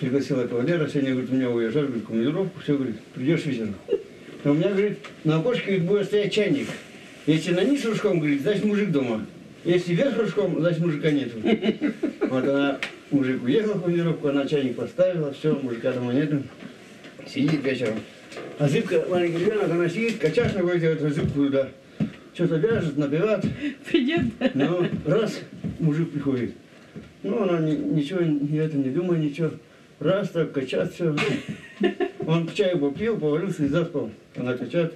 пригласила 0.00 0.46
кавалера, 0.46 0.88
сегодня, 0.88 1.10
говорит, 1.10 1.30
у 1.30 1.34
меня 1.34 1.50
уезжать, 1.50 1.84
говорит, 1.84 2.06
командировку, 2.06 2.60
все, 2.62 2.74
говорит, 2.74 3.00
придешь 3.14 3.44
вечером. 3.44 3.74
А 4.44 4.50
у 4.50 4.54
меня, 4.54 4.70
говорит, 4.70 5.00
на 5.24 5.36
окошке 5.36 5.66
говорит, 5.66 5.84
будет 5.84 6.06
стоять 6.06 6.32
чайник. 6.32 6.68
Если 7.26 7.52
на 7.52 7.62
низ 7.62 7.84
ружком, 7.84 8.20
говорит, 8.20 8.40
значит 8.40 8.64
мужик 8.64 8.90
дома. 8.90 9.26
Если 9.64 9.94
вверх 9.94 10.18
ружком, 10.18 10.60
значит 10.60 10.80
мужика 10.80 11.10
нету. 11.10 11.38
Вот 12.20 12.48
она, 12.48 12.78
мужик 13.10 13.42
уехал 13.44 13.74
в 13.74 13.82
командировку, 13.82 14.28
она 14.28 14.44
чайник 14.46 14.76
поставила, 14.76 15.32
все, 15.32 15.54
мужика 15.54 15.92
дома 15.92 16.12
нету. 16.12 16.42
Сидит 17.26 17.64
вечером. 17.64 18.00
А 18.58 18.68
зыбка, 18.68 19.04
маленький 19.08 19.44
ребенок, 19.44 19.70
она 19.70 19.88
сидит, 19.88 20.18
качаш 20.18 20.52
ногой 20.54 20.80
делает 20.80 21.00
зыбку 21.00 21.44
туда. 21.44 21.68
Что-то 22.34 22.56
вяжет, 22.56 22.96
набивает. 22.96 23.44
Придет. 23.88 24.22
Ну, 24.54 24.88
раз 25.06 25.40
мужик 25.78 26.10
приходит. 26.10 26.54
Ну, 27.22 27.42
она 27.44 27.60
ни- 27.60 27.76
ничего 27.76 28.20
не, 28.20 28.58
это, 28.58 28.76
не 28.76 28.90
думает, 28.90 29.22
ничего. 29.22 29.52
Раз 30.00 30.30
так 30.30 30.50
качает 30.52 30.92
все. 30.92 31.14
Он 32.26 32.48
чай 32.52 32.76
попил, 32.76 33.16
повалился 33.16 33.64
и 33.64 33.68
заспал. 33.68 34.10
Она 34.34 34.54
качает, 34.54 34.94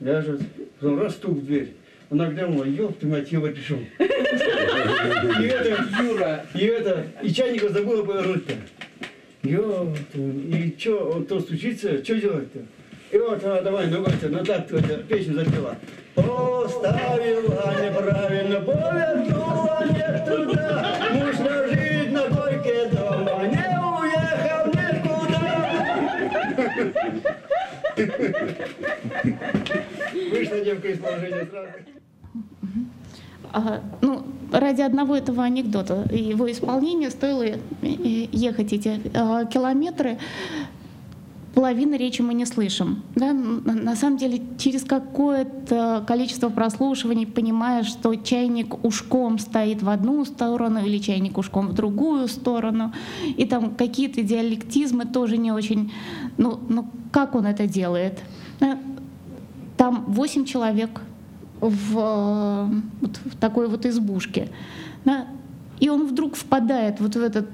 ляжет. 0.00 0.40
Потом 0.78 1.00
раз 1.00 1.14
стук 1.14 1.38
в 1.38 1.44
дверь. 1.44 1.72
Она 2.08 2.28
глянула, 2.28 2.62
ёб 2.64 2.96
ты 2.98 3.06
мать, 3.06 3.32
Ева 3.32 3.48
пришел. 3.48 3.78
И 3.98 5.46
это, 5.46 5.76
Юра. 6.02 6.46
и 6.54 6.64
это, 6.66 7.04
и 7.22 7.32
чайника 7.32 7.68
забыла 7.68 8.04
повернуть-то. 8.04 8.52
Ёб 9.42 9.96
и 10.14 10.74
что, 10.78 11.10
он 11.10 11.26
то 11.26 11.40
стучится, 11.40 12.02
что 12.04 12.14
делать-то? 12.14 12.60
И 13.10 13.18
вот 13.18 13.42
она, 13.44 13.60
давай, 13.60 13.88
ногой-то, 13.88 14.28
ну 14.28 14.44
так 14.44 14.68
ты 14.68 14.80
песню 15.08 15.34
запела. 15.34 15.76
Поставила 16.14 17.74
неправильно, 17.82 18.60
повернула 18.60 19.84
не 19.86 20.24
туда. 20.26 20.96
Муж 21.12 21.36
лежит 21.38 22.12
на 22.12 22.22
койке 22.22 22.86
дома, 22.90 23.46
не 23.46 23.78
уехал 23.82 24.66
никуда. 24.72 25.44
Вышла 30.30 30.60
девка 30.60 30.88
из 30.88 30.98
положения 30.98 31.46
сразу. 31.50 31.68
А, 33.52 33.80
ну, 34.02 34.22
ради 34.52 34.82
одного 34.82 35.16
этого 35.16 35.42
анекдота 35.44 36.06
его 36.12 36.50
исполнения 36.50 37.10
стоило 37.10 37.42
э, 37.42 37.56
э, 37.82 38.28
ехать 38.32 38.72
эти 38.72 39.00
э, 39.02 39.46
километры. 39.52 40.18
Половины 41.54 41.94
речи 41.94 42.20
мы 42.20 42.34
не 42.34 42.44
слышим. 42.44 43.02
Да? 43.14 43.32
На 43.32 43.96
самом 43.96 44.18
деле, 44.18 44.42
через 44.58 44.84
какое-то 44.84 46.04
количество 46.06 46.50
прослушиваний 46.50 47.26
понимаешь, 47.26 47.86
что 47.86 48.14
чайник 48.14 48.84
ушком 48.84 49.38
стоит 49.38 49.82
в 49.82 49.88
одну 49.88 50.26
сторону 50.26 50.84
или 50.84 50.98
чайник 50.98 51.38
ушком 51.38 51.68
в 51.68 51.72
другую 51.72 52.28
сторону. 52.28 52.92
И 53.38 53.46
там 53.46 53.74
какие-то 53.74 54.20
диалектизмы 54.20 55.06
тоже 55.06 55.38
не 55.38 55.50
очень... 55.50 55.94
Ну, 56.36 56.60
ну 56.68 56.90
как 57.10 57.34
он 57.34 57.46
это 57.46 57.66
делает? 57.66 58.20
Да? 58.60 58.78
Там 59.78 60.04
восемь 60.08 60.44
человек 60.44 61.00
в, 61.60 62.70
вот 63.00 63.20
в 63.24 63.36
такой 63.36 63.68
вот 63.68 63.86
избушке. 63.86 64.48
Да? 65.04 65.26
И 65.80 65.88
он 65.88 66.06
вдруг 66.06 66.36
впадает 66.36 67.00
вот 67.00 67.16
в 67.16 67.22
этот, 67.22 67.48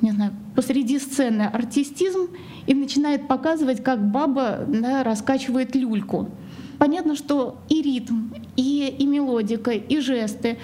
не 0.00 0.12
знаю, 0.12 0.32
посреди 0.54 0.98
сцены 0.98 1.42
артистизм 1.42 2.28
и 2.66 2.74
начинает 2.74 3.28
показывать, 3.28 3.82
как 3.82 4.10
баба 4.10 4.64
да, 4.66 5.02
раскачивает 5.02 5.74
люльку. 5.76 6.30
Понятно, 6.78 7.16
что 7.16 7.58
и 7.68 7.82
ритм, 7.82 8.34
и, 8.56 8.94
и 8.98 9.06
мелодика, 9.06 9.70
и 9.70 10.00
жесты 10.00 10.58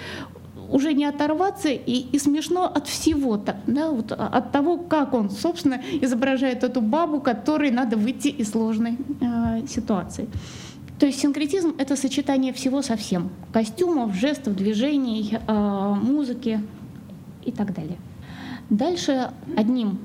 уже 0.69 0.93
не 0.93 1.05
оторваться 1.05 1.69
и, 1.69 2.07
и 2.11 2.19
смешно 2.19 2.65
от 2.65 2.87
всего-то, 2.87 3.57
да, 3.67 3.91
вот 3.91 4.11
от 4.11 4.51
того, 4.51 4.77
как 4.77 5.13
он, 5.13 5.29
собственно, 5.29 5.81
изображает 6.01 6.63
эту 6.63 6.81
бабу, 6.81 7.19
которой 7.19 7.69
надо 7.69 7.95
выйти 7.95 8.29
из 8.29 8.51
сложной 8.51 8.97
э, 9.21 9.67
ситуации. 9.67 10.27
То 10.99 11.05
есть 11.05 11.19
синкретизм— 11.19 11.75
это 11.77 11.95
сочетание 11.95 12.53
всего 12.53 12.81
со 12.81 12.95
всем. 12.95 13.29
Костюмов, 13.51 14.13
жестов, 14.13 14.55
движений, 14.55 15.37
э, 15.47 15.93
музыки 16.01 16.61
и 17.43 17.51
так 17.51 17.73
далее. 17.73 17.97
Дальше 18.69 19.31
одним 19.57 19.99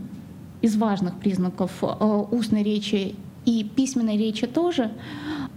из 0.61 0.77
важных 0.77 1.19
признаков 1.19 1.73
э, 1.83 1.87
устной 2.31 2.63
речи 2.63 3.15
и 3.45 3.65
письменной 3.65 4.17
речи 4.17 4.47
тоже, 4.47 4.91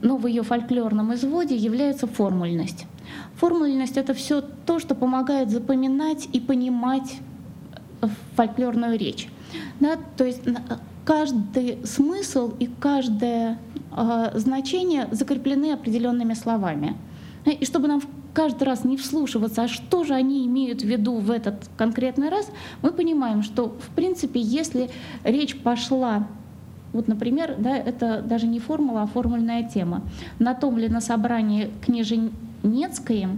но 0.02 0.18
в 0.18 0.28
ее 0.28 0.44
фольклорном 0.44 1.14
изводе 1.14 1.56
является 1.56 2.08
формульность. 2.08 2.86
Формульность— 3.36 3.96
это 3.98 4.14
все 4.14 4.42
то, 4.42 4.80
что 4.80 4.96
помогает 4.96 5.50
запоминать 5.50 6.30
и 6.32 6.40
понимать 6.40 7.18
э, 8.02 8.08
фольклорную 8.36 8.98
речь. 8.98 9.30
Да, 9.80 9.98
то 10.18 10.26
есть 10.26 10.42
каждый 11.06 11.86
смысл 11.86 12.54
и 12.60 12.70
каждое 12.80 13.58
э, 13.96 14.32
значение 14.36 15.08
закреплены 15.12 15.74
определенными 15.74 16.34
словами. 16.34 16.96
Э, 17.46 17.52
И 17.52 17.66
чтобы 17.66 17.88
нам 17.88 18.02
каждый 18.34 18.64
раз 18.64 18.84
не 18.84 18.98
вслушиваться, 18.98 19.64
а 19.64 19.68
что 19.68 20.04
же 20.04 20.14
они 20.14 20.46
имеют 20.46 20.82
в 20.82 20.86
виду 20.86 21.16
в 21.16 21.32
этот 21.32 21.70
конкретный 21.78 22.30
раз, 22.30 22.50
мы 22.82 22.92
понимаем, 22.92 23.44
что 23.44 23.68
в 23.68 23.96
принципе, 23.96 24.40
если 24.40 24.90
речь 25.24 25.58
пошла 25.58 26.28
вот, 26.94 27.08
например, 27.08 27.56
да, 27.58 27.76
это 27.76 28.22
даже 28.22 28.48
не 28.48 28.60
формула, 28.60 29.04
а 29.04 29.08
формульная 29.08 29.64
тема. 29.64 30.02
На 30.40 30.54
том 30.54 30.78
ли 30.78 30.90
на 30.90 31.00
собрании 31.00 31.72
княженецкое, 31.86 33.30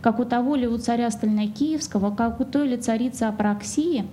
как 0.00 0.18
у 0.18 0.24
того 0.24 0.56
ли 0.56 0.66
у 0.66 0.78
царя 0.78 1.10
Стальнокиевского, 1.10 2.14
как 2.14 2.40
у 2.40 2.44
той 2.44 2.68
ли 2.68 2.76
царицы 2.78 3.24
Апраксии, 3.24 4.06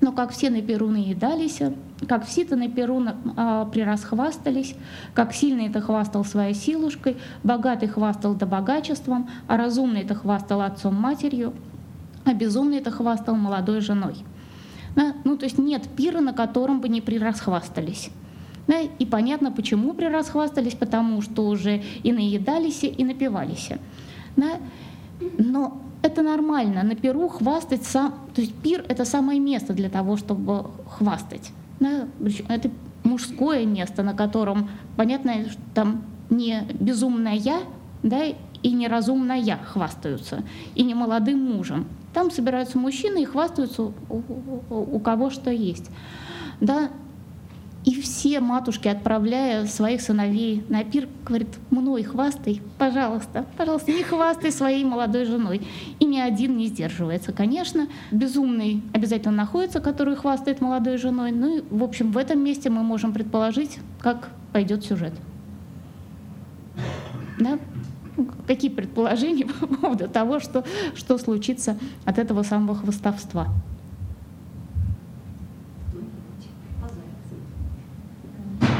но 0.00 0.12
как 0.12 0.30
все 0.30 0.50
на 0.50 0.60
перу 0.60 0.88
наедались, 0.88 1.60
как 2.06 2.26
все-то 2.26 2.56
на 2.56 2.68
перу 2.68 3.00
на- 3.00 3.16
а, 3.36 3.64
прирасхвастались, 3.66 4.74
как 5.14 5.32
сильный-то 5.32 5.80
хвастал 5.80 6.24
своей 6.24 6.54
силушкой, 6.54 7.16
богатый 7.42 7.88
хвастал 7.88 8.34
да 8.34 8.46
богачеством, 8.46 9.28
а 9.48 9.56
разумный-то 9.56 10.14
хвастал 10.14 10.60
отцом-матерью, 10.60 11.54
а 12.24 12.34
безумный-то 12.34 12.90
хвастал 12.90 13.36
молодой 13.36 13.80
женой. 13.80 14.16
Да? 14.94 15.14
Ну, 15.24 15.36
то 15.36 15.44
есть 15.44 15.58
нет 15.58 15.88
пира, 15.96 16.20
на 16.20 16.32
котором 16.32 16.80
бы 16.80 16.88
не 16.88 17.00
прирасхвастались. 17.00 18.10
Да? 18.66 18.80
И 18.80 19.06
понятно, 19.06 19.50
почему 19.52 19.94
прирасхвастались, 19.94 20.74
потому 20.74 21.22
что 21.22 21.46
уже 21.46 21.82
и 22.02 22.12
наедались, 22.12 22.82
и 22.84 23.04
напивались. 23.04 23.70
Да? 24.36 24.58
Но 25.38 25.80
это 26.06 26.22
нормально. 26.22 26.82
На 26.82 26.94
пиру 26.94 27.28
хвастать 27.28 27.84
сам... 27.84 28.14
То 28.34 28.40
есть 28.40 28.54
пир— 28.54 28.84
это 28.88 29.04
самое 29.04 29.40
место 29.40 29.72
для 29.72 29.88
того, 29.88 30.16
чтобы 30.16 30.66
хвастать. 30.88 31.52
Это 32.48 32.70
мужское 33.04 33.64
место, 33.66 34.02
на 34.02 34.14
котором, 34.14 34.68
понятно, 34.96 35.48
что 35.50 35.60
там 35.74 36.02
не 36.30 36.62
безумная 36.80 37.34
я, 37.34 37.60
да, 38.02 38.24
и 38.62 38.72
неразумная 38.72 39.58
хвастаются, 39.58 40.42
и 40.74 40.82
не 40.82 40.94
молодым 40.94 41.40
мужем. 41.40 41.86
Там 42.14 42.30
собираются 42.30 42.78
мужчины 42.78 43.22
и 43.22 43.24
хвастаются 43.26 43.82
у, 43.82 43.92
у- 44.08 44.96
у 44.96 44.98
кого 44.98 45.30
что 45.30 45.50
есть. 45.50 45.90
Да? 46.60 46.88
Все 48.02 48.40
матушки, 48.40 48.88
отправляя 48.88 49.66
своих 49.66 50.00
сыновей 50.00 50.64
на 50.68 50.84
пир, 50.84 51.08
говорят, 51.24 51.48
мной 51.70 52.02
хвастай, 52.02 52.60
пожалуйста, 52.78 53.46
пожалуйста, 53.56 53.92
не 53.92 54.02
хвастай 54.02 54.52
своей 54.52 54.84
молодой 54.84 55.24
женой. 55.24 55.62
И 55.98 56.04
ни 56.04 56.18
один 56.18 56.56
не 56.56 56.66
сдерживается, 56.66 57.32
конечно. 57.32 57.88
Безумный 58.10 58.82
обязательно 58.92 59.34
находится, 59.34 59.80
который 59.80 60.16
хвастает 60.16 60.60
молодой 60.60 60.96
женой. 60.96 61.32
Ну 61.32 61.58
и, 61.58 61.62
в 61.70 61.82
общем, 61.82 62.12
в 62.12 62.18
этом 62.18 62.42
месте 62.42 62.70
мы 62.70 62.82
можем 62.82 63.12
предположить, 63.12 63.78
как 64.00 64.30
пойдет 64.52 64.84
сюжет. 64.84 65.12
Да? 67.38 67.58
Какие 68.46 68.70
предположения 68.70 69.46
по 69.60 69.66
поводу 69.66 70.08
того, 70.08 70.40
что, 70.40 70.64
что 70.94 71.18
случится 71.18 71.78
от 72.04 72.18
этого 72.18 72.42
самого 72.42 72.74
хвостовства? 72.74 73.48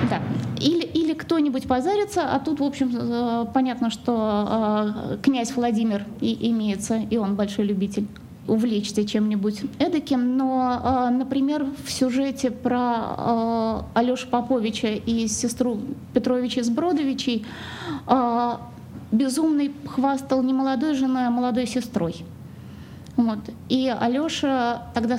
Да. 0.08 0.22
Или, 0.60 0.84
или 0.84 1.05
кто-нибудь 1.16 1.66
позарится, 1.66 2.32
а 2.32 2.38
тут, 2.38 2.60
в 2.60 2.64
общем, 2.64 2.90
э, 2.92 3.46
понятно, 3.52 3.90
что 3.90 5.12
э, 5.12 5.18
князь 5.22 5.54
Владимир 5.54 6.04
и 6.20 6.50
имеется, 6.50 6.96
и 6.96 7.16
он 7.16 7.34
большой 7.34 7.66
любитель 7.66 8.06
увлечься 8.46 9.04
чем-нибудь 9.04 9.62
эдаким, 9.78 10.36
но, 10.36 10.80
э, 10.82 11.10
например, 11.10 11.66
в 11.84 11.90
сюжете 11.90 12.50
про 12.50 13.84
Алешу 13.94 14.28
Поповича 14.28 14.88
и 14.88 15.26
сестру 15.26 15.80
Петровича 16.14 16.60
из 16.60 16.70
Бродовичей 16.70 17.44
э, 18.06 18.52
безумный 19.12 19.72
хвастал 19.86 20.42
не 20.42 20.52
молодой 20.52 20.94
женой, 20.94 21.26
а 21.26 21.30
молодой 21.30 21.66
сестрой. 21.66 22.24
Вот. 23.16 23.38
И 23.70 23.88
Алеша 23.88 24.82
тогда 24.92 25.18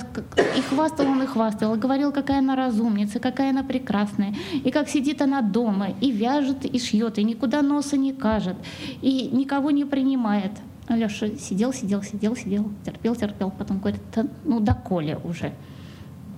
и 0.56 0.60
хвастал 0.60 1.06
он, 1.06 1.22
и 1.22 1.26
хвастал, 1.26 1.74
говорил, 1.76 2.12
какая 2.12 2.38
она 2.38 2.54
разумница, 2.54 3.18
какая 3.18 3.50
она 3.50 3.64
прекрасная, 3.64 4.34
и 4.52 4.70
как 4.70 4.88
сидит 4.88 5.20
она 5.20 5.42
дома, 5.42 5.88
и 6.00 6.12
вяжет, 6.12 6.64
и 6.64 6.78
шьет, 6.78 7.18
и 7.18 7.24
никуда 7.24 7.60
носа 7.60 7.96
не 7.96 8.12
кажет, 8.12 8.56
и 9.02 9.28
никого 9.32 9.72
не 9.72 9.84
принимает. 9.84 10.52
Алеша 10.86 11.26
сидел, 11.38 11.72
сидел, 11.72 12.02
сидел, 12.02 12.36
сидел, 12.36 12.70
терпел, 12.84 13.16
терпел, 13.16 13.50
потом 13.50 13.78
говорит, 13.80 14.00
да, 14.14 14.26
ну 14.44 14.60
да 14.60 14.74
Коля 14.74 15.18
уже. 15.24 15.52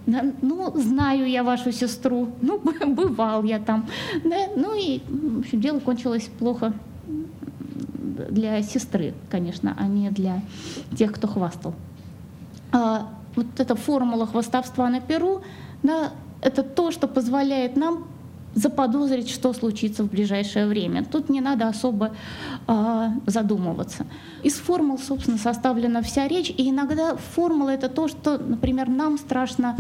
Да, 0.07 0.25
ну, 0.41 0.73
знаю 0.77 1.29
я 1.29 1.45
вашу 1.45 1.73
сестру, 1.73 2.31
ну, 2.41 2.59
бывал 2.87 3.45
я 3.45 3.59
там. 3.59 3.87
Да, 4.25 4.37
ну 4.57 4.75
и, 4.75 5.03
в 5.07 5.41
общем, 5.41 5.61
дело 5.61 5.79
кончилось 5.79 6.31
плохо 6.39 6.73
для 8.31 8.63
сестры, 8.63 9.15
конечно, 9.31 9.77
а 9.79 9.87
не 9.87 10.11
для 10.11 10.43
тех, 10.97 11.13
кто 11.13 11.29
хвастал. 11.29 11.75
А, 12.73 13.09
вот 13.37 13.47
эта 13.59 13.75
формула 13.75 14.27
хвастовства 14.27 14.89
на 14.89 15.01
Перу, 15.01 15.43
да, 15.83 16.13
это 16.43 16.63
то, 16.63 16.91
что 16.91 17.09
позволяет 17.09 17.77
нам 17.77 18.05
заподозрить, 18.55 19.31
что 19.31 19.53
случится 19.53 20.03
в 20.03 20.11
ближайшее 20.11 20.67
время. 20.67 21.05
Тут 21.05 21.29
не 21.29 21.41
надо 21.41 21.69
особо 21.69 22.13
э, 22.67 23.07
задумываться. 23.27 24.07
Из 24.43 24.55
формул, 24.55 24.99
собственно, 24.99 25.39
составлена 25.39 26.03
вся 26.03 26.27
речь, 26.27 26.51
и 26.51 26.71
иногда 26.71 27.17
формула— 27.17 27.69
это 27.71 27.89
то, 27.89 28.09
что, 28.09 28.39
например, 28.39 28.89
нам 28.89 29.19
страшно 29.19 29.77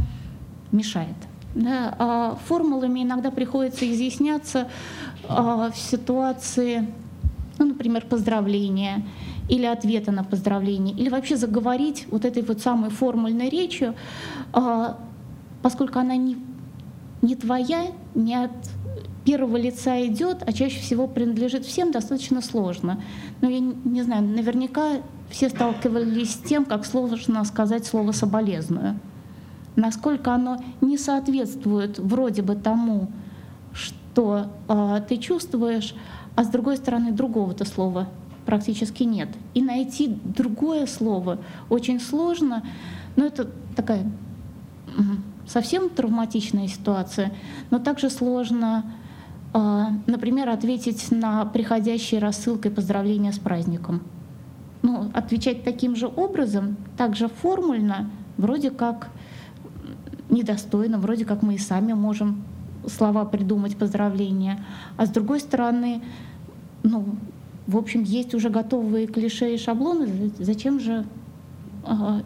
мешает. 0.70 1.16
Да? 1.54 1.94
А 1.98 2.38
формулами 2.46 3.02
иногда 3.02 3.32
приходится 3.32 3.90
изъясняться 3.90 4.68
э, 5.28 5.34
в 5.34 5.76
ситуации, 5.76 6.86
ну, 7.60 7.66
например, 7.66 8.06
поздравления 8.06 9.06
или 9.48 9.66
ответа 9.66 10.12
на 10.12 10.24
поздравление, 10.24 10.96
или 10.96 11.08
вообще 11.08 11.36
заговорить 11.36 12.06
вот 12.10 12.24
этой 12.24 12.42
вот 12.42 12.60
самой 12.60 12.90
формульной 12.90 13.48
речью, 13.48 13.94
э, 14.54 14.94
поскольку 15.62 15.98
она 15.98 16.16
не 16.16 16.36
не 17.22 17.36
твоя, 17.36 17.88
не 18.14 18.34
от 18.34 18.50
первого 19.24 19.58
лица 19.58 20.04
идет, 20.06 20.42
а 20.46 20.52
чаще 20.52 20.80
всего 20.80 21.06
принадлежит 21.06 21.66
всем, 21.66 21.92
достаточно 21.92 22.40
сложно. 22.40 23.02
Но 23.42 23.50
я 23.50 23.60
не 23.60 24.02
знаю, 24.02 24.22
наверняка 24.22 25.02
все 25.28 25.50
сталкивались 25.50 26.34
с 26.34 26.38
тем, 26.38 26.64
как 26.64 26.86
сложно 26.86 27.44
сказать 27.44 27.86
слово 27.86 28.12
«соболезную». 28.12 28.98
Насколько 29.76 30.34
оно 30.34 30.58
не 30.80 30.98
соответствует 30.98 31.98
вроде 31.98 32.42
бы 32.42 32.56
тому, 32.56 33.08
что 33.72 34.50
э, 34.68 35.02
ты 35.08 35.16
чувствуешь, 35.16 35.94
а 36.40 36.44
с 36.44 36.48
другой 36.48 36.78
стороны 36.78 37.12
другого-то 37.12 37.66
слова 37.66 38.08
практически 38.46 39.02
нет. 39.02 39.28
И 39.52 39.60
найти 39.60 40.08
другое 40.24 40.86
слово 40.86 41.36
очень 41.68 42.00
сложно, 42.00 42.62
но 43.14 43.26
это 43.26 43.50
такая 43.76 44.10
совсем 45.46 45.90
травматичная 45.90 46.66
ситуация, 46.66 47.34
но 47.70 47.78
также 47.78 48.08
сложно, 48.08 48.90
а, 49.52 49.90
например, 50.06 50.48
ответить 50.48 51.10
на 51.10 51.44
приходящие 51.44 52.20
рассылкой 52.22 52.70
поздравления 52.70 53.32
с 53.32 53.38
праздником. 53.38 54.00
Ну, 54.80 55.10
отвечать 55.12 55.62
таким 55.62 55.94
же 55.94 56.06
образом, 56.06 56.78
также 56.96 57.28
формульно, 57.28 58.08
вроде 58.38 58.70
как 58.70 59.10
недостойно, 60.30 60.96
вроде 60.96 61.26
как 61.26 61.42
мы 61.42 61.56
и 61.56 61.58
сами 61.58 61.92
можем 61.92 62.44
слова 62.86 63.26
придумать 63.26 63.76
поздравления. 63.76 64.64
А 64.96 65.04
с 65.04 65.10
другой 65.10 65.40
стороны, 65.40 66.02
ну, 66.82 67.16
в 67.66 67.76
общем, 67.76 68.02
есть 68.02 68.34
уже 68.34 68.50
готовые 68.50 69.06
клише 69.06 69.54
и 69.54 69.58
шаблоны, 69.58 70.32
зачем 70.38 70.80
же 70.80 71.04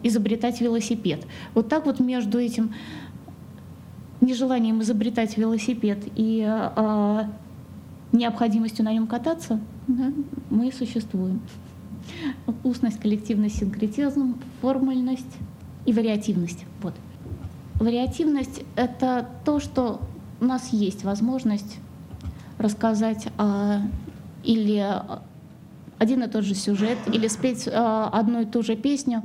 изобретать 0.03 0.59
велосипед? 0.61 1.25
Вот 1.53 1.69
так 1.69 1.85
вот 1.85 1.99
между 1.99 2.39
этим 2.39 2.73
нежеланием 4.21 4.81
изобретать 4.81 5.37
велосипед 5.37 5.99
и 6.15 6.45
э, 6.45 7.23
необходимостью 8.11 8.85
на 8.85 8.93
нем 8.93 9.07
кататься, 9.07 9.59
да, 9.87 10.11
мы 10.49 10.71
существуем. 10.71 11.41
Устность, 12.63 12.99
коллективность, 12.99 13.57
синкретизм, 13.57 14.39
формульность 14.61 15.37
и 15.85 15.93
вариативность. 15.93 16.65
Вот. 16.81 16.93
Вариативность— 17.75 18.63
это 18.75 19.27
то, 19.43 19.59
что 19.59 19.99
у 20.39 20.45
нас 20.45 20.69
есть 20.69 21.03
возможность 21.03 21.77
рассказать 22.57 23.27
э, 23.37 23.79
или 24.45 25.01
один 25.97 26.23
и 26.23 26.27
тот 26.27 26.43
же 26.43 26.55
сюжет, 26.55 26.97
или 27.11 27.27
спеть 27.27 27.67
э, 27.67 27.71
одну 27.71 28.41
и 28.41 28.45
ту 28.45 28.63
же 28.63 28.75
песню 28.75 29.23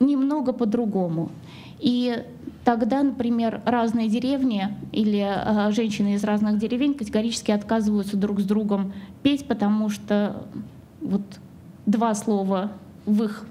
немного 0.00 0.52
по-другому. 0.52 1.30
И 1.78 2.24
Тогда, 2.64 3.02
например, 3.02 3.60
разные 3.66 4.08
деревни 4.08 4.74
или 4.90 5.20
э, 5.20 5.70
женщины 5.72 6.14
из 6.14 6.24
разных 6.24 6.58
деревень 6.58 6.94
категорически 6.94 7.50
отказываются 7.50 8.16
друг 8.16 8.40
с 8.40 8.44
другом 8.44 8.94
петь, 9.22 9.46
потому 9.46 9.90
что 9.90 10.46
вот 11.02 11.20
два 11.84 12.14
слова 12.14 12.72
в 13.04 13.22
их 13.22 13.46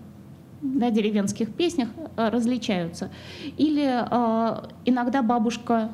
да, 0.63 0.89
деревенских 0.89 1.53
песнях 1.53 1.89
э, 2.17 2.29
различаются. 2.29 3.11
Или 3.55 3.85
э, 3.85 4.67
иногда 4.85 5.21
бабушка 5.21 5.91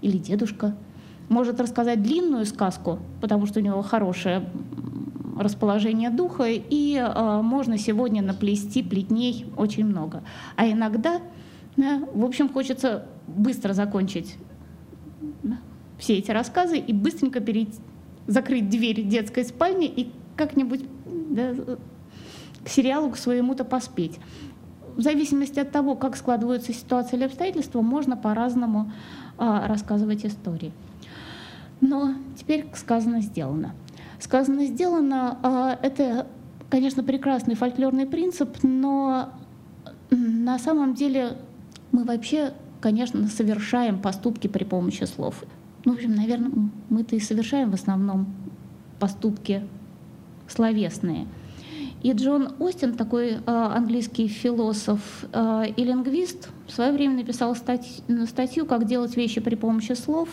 или 0.00 0.18
дедушка 0.18 0.76
может 1.32 1.60
рассказать 1.60 2.02
длинную 2.02 2.46
сказку, 2.46 3.00
потому 3.20 3.46
что 3.46 3.60
у 3.60 3.62
него 3.62 3.82
хорошее 3.82 4.48
расположение 5.38 6.10
духа, 6.10 6.44
и 6.46 6.96
э, 6.96 7.40
можно 7.42 7.78
сегодня 7.78 8.22
наплести 8.22 8.82
плетней 8.82 9.46
очень 9.56 9.86
много. 9.86 10.22
А 10.56 10.70
иногда 10.70 11.20
да? 11.76 12.02
В 12.12 12.24
общем, 12.24 12.48
хочется 12.48 13.06
быстро 13.26 13.72
закончить 13.72 14.36
да, 15.42 15.58
все 15.98 16.18
эти 16.18 16.30
рассказы 16.30 16.78
и 16.78 16.92
быстренько 16.92 17.40
перейти, 17.40 17.78
закрыть 18.26 18.68
дверь 18.68 19.02
детской 19.04 19.44
спальни 19.44 19.86
и 19.86 20.12
как-нибудь 20.36 20.84
да, 21.30 21.54
к 22.64 22.68
сериалу 22.68 23.10
к 23.10 23.16
своему-то 23.16 23.64
поспеть. 23.64 24.18
В 24.96 25.00
зависимости 25.00 25.58
от 25.58 25.70
того, 25.70 25.94
как 25.94 26.16
складываются 26.16 26.74
ситуации 26.74 27.16
или 27.16 27.24
обстоятельства, 27.24 27.80
можно 27.80 28.16
по-разному 28.16 28.92
а, 29.38 29.66
рассказывать 29.66 30.26
истории. 30.26 30.72
Но 31.82 32.14
теперь 32.36 32.66
сказано 32.74 33.20
сделано. 33.20 33.74
Сказано 34.20 34.66
сделано 34.66 35.36
а, 35.42 35.78
это, 35.82 36.28
конечно, 36.70 37.02
прекрасный 37.02 37.56
фольклорный 37.56 38.06
принцип, 38.06 38.56
но 38.62 39.30
на 40.10 40.58
самом 40.60 40.94
деле 40.94 41.38
мы 41.90 42.04
вообще, 42.04 42.54
конечно, 42.80 43.26
совершаем 43.26 44.00
поступки 44.00 44.46
при 44.46 44.62
помощи 44.62 45.04
слов. 45.04 45.44
Ну, 45.84 45.92
в 45.92 45.96
общем, 45.96 46.14
наверное, 46.14 46.52
мы-то 46.88 47.16
и 47.16 47.20
совершаем 47.20 47.72
в 47.72 47.74
основном 47.74 48.26
поступки 49.00 49.66
словесные. 50.46 51.26
И 52.04 52.12
Джон 52.12 52.54
Остин, 52.60 52.94
такой 52.94 53.30
э, 53.30 53.40
английский 53.46 54.28
философ 54.28 55.24
э, 55.32 55.64
и 55.76 55.84
лингвист, 55.84 56.50
в 56.68 56.72
свое 56.72 56.92
время 56.92 57.16
написал 57.16 57.56
стать, 57.56 58.02
статью 58.28 58.66
«Как 58.66 58.86
делать 58.86 59.16
вещи 59.16 59.40
при 59.40 59.56
помощи 59.56 59.92
слов», 59.92 60.28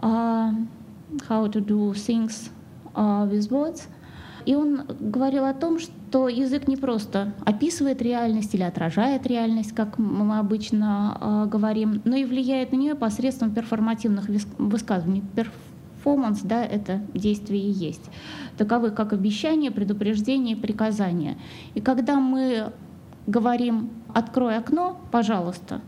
«How 0.00 1.50
to 1.50 1.64
do 1.64 1.92
things 1.92 2.50
uh, 2.94 3.30
with 3.30 3.50
words». 3.50 3.88
И 4.46 4.54
он 4.54 4.82
говорил 4.98 5.44
о 5.44 5.54
том, 5.54 5.78
что 5.78 6.28
язык 6.28 6.66
не 6.66 6.76
просто 6.76 7.34
описывает 7.44 8.00
реальность 8.02 8.54
или 8.54 8.62
отражает 8.62 9.26
реальность, 9.26 9.72
как 9.72 9.98
мы 9.98 10.38
обычно 10.38 11.18
э, 11.20 11.48
говорим, 11.50 12.00
но 12.04 12.16
и 12.16 12.24
влияет 12.24 12.72
на 12.72 12.76
нее 12.76 12.94
посредством 12.94 13.52
перформативных 13.52 14.28
высказываний. 14.58 15.22
Перформанс, 15.36 16.40
да, 16.40 16.64
это 16.64 17.02
действие 17.14 17.62
и 17.62 17.70
есть. 17.70 18.10
Таковы 18.56 18.90
как 18.90 19.12
обещания, 19.12 19.70
предупреждения 19.70 20.52
и 20.52 20.56
приказания. 20.56 21.36
И 21.74 21.80
когда 21.80 22.18
мы 22.18 22.72
говорим 23.26 23.90
«открой 24.14 24.56
окно, 24.56 24.98
пожалуйста», 25.10 25.80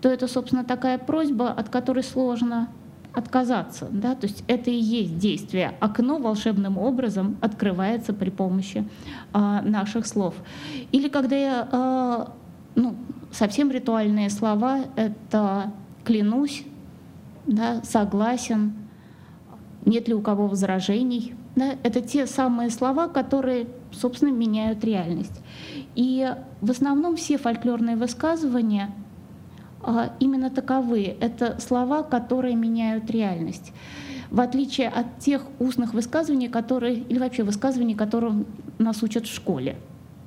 то 0.00 0.08
это, 0.08 0.28
собственно, 0.28 0.64
такая 0.64 0.98
просьба, 0.98 1.50
от 1.50 1.68
которой 1.68 2.02
сложно 2.02 2.68
отказаться. 3.16 3.88
Да? 3.90 4.14
То 4.14 4.26
есть 4.26 4.44
это 4.46 4.70
и 4.70 4.76
есть 4.76 5.18
действие. 5.18 5.74
Окно 5.80 6.18
волшебным 6.18 6.76
образом 6.76 7.38
открывается 7.40 8.12
при 8.12 8.28
помощи 8.28 8.86
а, 9.32 9.62
наших 9.62 10.06
слов. 10.06 10.34
Или 10.92 11.08
когда 11.08 11.34
я, 11.36 11.68
а, 11.72 12.32
ну, 12.74 12.94
совсем 13.32 13.70
ритуальные 13.70 14.28
слова, 14.28 14.80
это 14.96 15.72
клянусь, 16.04 16.64
да, 17.46 17.82
согласен, 17.84 18.74
нет 19.86 20.08
ли 20.08 20.14
у 20.14 20.20
кого 20.20 20.46
возражений. 20.46 21.34
Да? 21.54 21.74
Это 21.82 22.02
те 22.02 22.26
самые 22.26 22.68
слова, 22.68 23.08
которые, 23.08 23.66
собственно, 23.92 24.30
меняют 24.30 24.84
реальность. 24.84 25.40
И 25.94 26.34
в 26.60 26.70
основном 26.70 27.16
все 27.16 27.38
фольклорные 27.38 27.96
высказывания— 27.96 28.90
именно 30.20 30.50
таковы. 30.50 31.16
Это 31.20 31.58
слова, 31.60 32.02
которые 32.02 32.56
меняют 32.56 33.10
реальность. 33.10 33.72
В 34.30 34.40
отличие 34.40 34.88
от 34.88 35.18
тех 35.18 35.42
устных 35.58 35.94
высказываний, 35.94 36.48
которые, 36.48 36.96
или 36.96 37.18
вообще 37.18 37.44
высказываний, 37.44 37.94
которым 37.94 38.46
нас 38.78 39.02
учат 39.02 39.26
в 39.26 39.34
школе. 39.34 39.76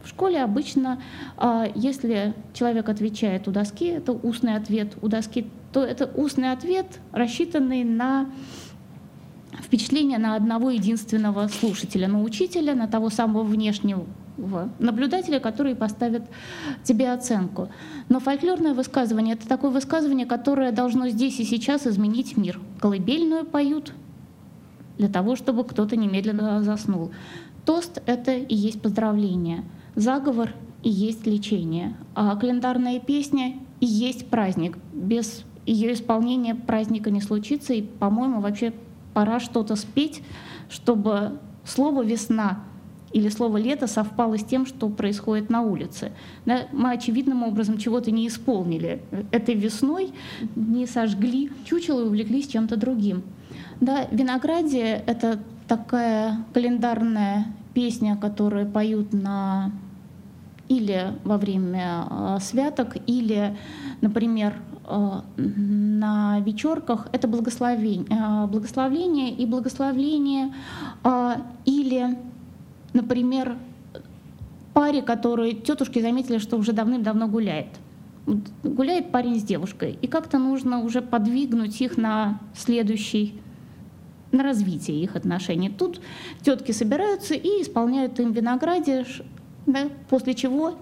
В 0.04 0.08
школе 0.08 0.42
обычно, 0.42 1.02
а, 1.36 1.68
если 1.76 2.34
человек 2.54 2.88
отвечает 2.88 3.48
у 3.48 3.52
доски, 3.52 3.86
это 3.86 4.14
устный 4.14 4.56
ответ 4.56 4.94
у 5.02 5.10
доски, 5.10 5.48
то 5.74 5.84
это 5.84 6.10
устный 6.16 6.52
ответ, 6.52 7.00
рассчитанный 7.12 7.84
на 7.84 8.28
впечатление 9.62 10.18
на 10.18 10.36
одного 10.36 10.70
единственного 10.70 11.48
слушателя, 11.48 12.08
на 12.08 12.22
учителя, 12.24 12.76
на 12.76 12.88
того 12.88 13.10
самого 13.10 13.44
внешнего 13.44 14.06
наблюдателя, 14.80 15.40
который 15.40 15.76
поставит 15.76 16.24
тебе 16.84 17.12
оценку. 17.12 17.70
Но 18.10 18.20
фольклорное 18.20 18.74
высказывание— 18.74 19.36
это 19.36 19.48
такое 19.48 19.72
высказывание, 19.72 20.26
которое 20.26 20.72
должно 20.72 21.10
здесь 21.10 21.40
и 21.40 21.44
сейчас 21.44 21.86
изменить 21.88 22.38
мир. 22.38 22.60
Колыбельную 22.80 23.46
поют 23.46 23.94
для 24.98 25.10
того, 25.10 25.36
чтобы 25.36 25.64
кто-то 25.64 25.96
немедленно 25.96 26.64
заснул. 26.64 27.12
Тост— 27.66 28.02
это 28.06 28.34
и 28.34 28.56
есть 28.56 28.82
поздравление. 28.82 29.64
Заговор 29.96 30.54
и 30.84 30.90
есть 30.90 31.26
лечение. 31.26 31.96
А 32.16 32.36
календарная 32.36 33.00
песня 33.00 33.56
и 33.80 33.86
есть 33.86 34.30
праздник. 34.30 34.78
Без 34.94 35.44
ее 35.66 35.94
исполнения 35.94 36.56
праздника 36.56 37.12
не 37.12 37.22
случится. 37.22 37.74
И, 37.74 37.82
по-моему, 37.82 38.42
вообще 38.42 38.74
пора 39.14 39.40
что-то 39.40 39.76
спеть, 39.76 40.24
чтобы 40.70 41.40
слово 41.64 42.04
«весна» 42.04 42.64
или 43.12 43.30
слово 43.30 43.58
«лето» 43.58 43.88
совпало 43.88 44.38
с 44.38 44.44
тем, 44.44 44.66
что 44.66 44.90
происходит 44.90 45.50
на 45.50 45.62
улице. 45.62 46.12
Да, 46.46 46.68
мы 46.72 46.92
очевидным 46.92 47.44
образом 47.44 47.78
чего-то 47.78 48.12
не 48.12 48.28
исполнили. 48.28 49.02
Этой 49.32 49.56
весной 49.56 50.14
не 50.56 50.86
сожгли 50.86 51.52
чучело 51.66 52.02
и 52.02 52.06
увлеклись 52.06 52.48
чем-то 52.48 52.78
другим. 52.78 53.24
Да, 53.82 54.06
«Виноградие»— 54.12 55.04
это 55.06 55.40
такая 55.68 56.44
календарная 56.54 57.46
песня, 57.74 58.18
которую 58.18 58.68
поют 58.68 59.14
на 59.14 59.72
или 60.70 61.14
во 61.24 61.38
время 61.38 62.06
э, 62.10 62.38
святок, 62.42 62.96
или, 63.08 63.58
например, 64.02 64.54
э, 64.88 65.22
на 65.36 66.40
вечерках 66.42 67.08
это 67.12 67.28
благословение, 67.28 68.06
э, 68.10 68.48
благословление 68.48 69.32
и 69.32 69.46
благословление, 69.46 70.54
или, 71.66 72.18
например, 72.94 73.58
паре, 74.74 75.02
которые 75.02 75.54
тетушки 75.54 76.00
заметили, 76.00 76.38
что 76.38 76.58
уже 76.58 76.74
давным-давно 76.74 77.28
гуляет. 77.28 77.68
Гуляет 78.64 79.12
парень 79.12 79.40
с 79.40 79.44
девушкой, 79.44 79.98
и 80.02 80.08
как-то 80.08 80.38
нужно 80.38 80.80
уже 80.80 81.02
подвигнуть 81.02 81.82
их 81.82 81.98
на 81.98 82.40
следующий 82.54 83.40
на 84.32 84.44
развитие 84.44 85.02
их 85.02 85.16
отношений. 85.16 85.70
Тут 85.70 86.02
тетки 86.42 86.72
собираются 86.72 87.34
и 87.34 87.62
исполняют 87.62 88.20
им 88.20 88.32
винограде, 88.32 89.06
да, 89.66 89.90
после 90.10 90.36
чего, 90.36 90.76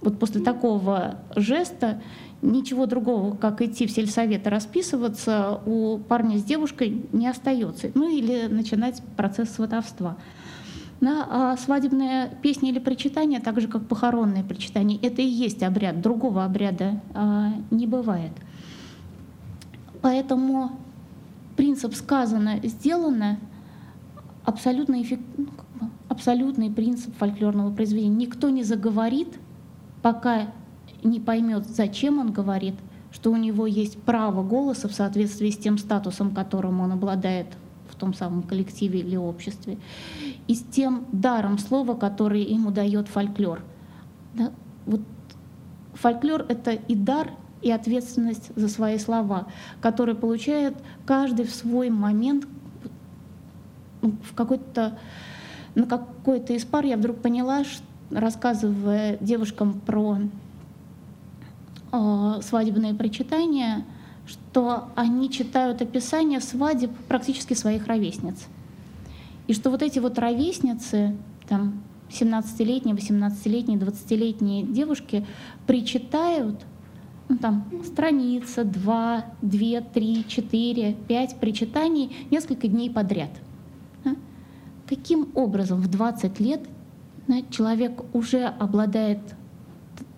вот 0.00 0.18
после 0.18 0.40
такого 0.42 1.18
жеста, 1.36 2.02
ничего 2.42 2.86
другого, 2.86 3.36
как 3.36 3.62
идти 3.62 3.86
в 3.86 3.92
сельсовет 3.92 4.46
и 4.46 4.50
расписываться, 4.50 5.60
у 5.64 5.98
парня 5.98 6.38
с 6.38 6.44
девушкой 6.44 7.02
не 7.12 7.28
остается. 7.28 7.90
Ну 7.94 8.10
или 8.10 8.46
начинать 8.48 9.00
процесс 9.16 9.50
сватовства. 9.50 10.16
Да, 11.02 11.26
а 11.28 11.56
свадебная 11.56 12.28
песня 12.42 12.70
или 12.70 12.78
причитание, 12.78 13.40
так 13.40 13.60
же 13.60 13.66
как 13.66 13.88
похоронное 13.88 14.44
причитание, 14.44 15.00
это 15.02 15.20
и 15.20 15.26
есть 15.26 15.64
обряд. 15.64 16.00
Другого 16.00 16.44
обряда 16.44 17.00
а, 17.12 17.52
не 17.72 17.88
бывает. 17.88 18.30
Поэтому 20.00 20.70
принцип 21.56 21.96
сказано, 21.96 22.60
сделано 22.62 23.40
абсолютно 24.44 25.02
эффективно 25.02 25.48
абсолютный 26.08 26.70
принцип 26.70 27.16
фольклорного 27.16 27.74
произведения. 27.74 28.14
Никто 28.14 28.50
не 28.50 28.62
заговорит, 28.62 29.28
пока 30.02 30.52
не 31.02 31.18
поймет, 31.18 31.66
зачем 31.66 32.18
он 32.18 32.32
говорит, 32.32 32.74
что 33.10 33.32
у 33.32 33.36
него 33.36 33.66
есть 33.66 34.00
право 34.02 34.42
голоса 34.42 34.88
в 34.88 34.92
соответствии 34.92 35.50
с 35.50 35.56
тем 35.56 35.78
статусом, 35.78 36.34
которым 36.34 36.80
он 36.80 36.92
обладает 36.92 37.46
в 37.88 37.96
том 37.96 38.14
самом 38.14 38.42
коллективе 38.42 39.00
или 39.00 39.16
обществе, 39.16 39.78
и 40.48 40.54
с 40.54 40.62
тем 40.62 41.06
даром 41.12 41.58
слова, 41.58 41.94
который 41.94 42.42
ему 42.42 42.70
дает 42.70 43.08
фольклор. 43.08 43.62
Да? 44.34 44.52
Вот 44.86 45.00
фольклор— 45.94 46.44
это 46.48 46.72
и 46.72 46.94
дар, 46.94 47.30
и 47.62 47.70
ответственность 47.70 48.50
за 48.56 48.68
свои 48.68 48.98
слова, 48.98 49.46
которые 49.80 50.16
получает 50.16 50.74
каждый 51.06 51.46
в 51.46 51.54
свой 51.54 51.90
момент 51.90 52.46
ну, 54.00 54.16
в 54.24 54.34
какой-то 54.34 54.98
на 55.74 55.86
какой-то 55.86 56.52
из 56.52 56.64
пар 56.64 56.84
я 56.84 56.96
вдруг 56.96 57.18
поняла, 57.18 57.62
рассказывая 58.10 59.16
девушкам 59.20 59.80
про 59.80 60.18
э, 61.92 62.40
свадебные 62.42 62.94
причитания, 62.94 63.84
что 64.26 64.90
они 64.94 65.30
читают 65.30 65.80
описание 65.80 66.40
свадеб 66.40 66.90
практически 67.08 67.54
своих 67.54 67.86
ровесниц. 67.86 68.46
И 69.52 69.54
что 69.54 69.68
вот 69.68 69.82
эти 69.82 69.98
вот 69.98 70.18
ровесницы, 70.18 71.14
там 71.46 71.82
17-летние, 72.08 72.96
18-летние, 72.96 73.78
20-летние 73.78 74.62
девушки 74.62 75.26
причитают 75.66 76.64
ну, 77.28 77.36
там, 77.36 77.66
страница, 77.84 78.64
два, 78.64 79.26
две, 79.42 79.82
три, 79.82 80.24
четыре, 80.26 80.96
пять 81.06 81.36
причитаний 81.38 82.16
несколько 82.30 82.66
дней 82.66 82.90
подряд— 82.90 83.28
каким 84.88 85.28
образом 85.34 85.82
в 85.82 85.88
20 85.88 86.40
лет 86.40 86.62
человек 87.50 88.02
уже 88.14 88.44
обладает 88.44 89.20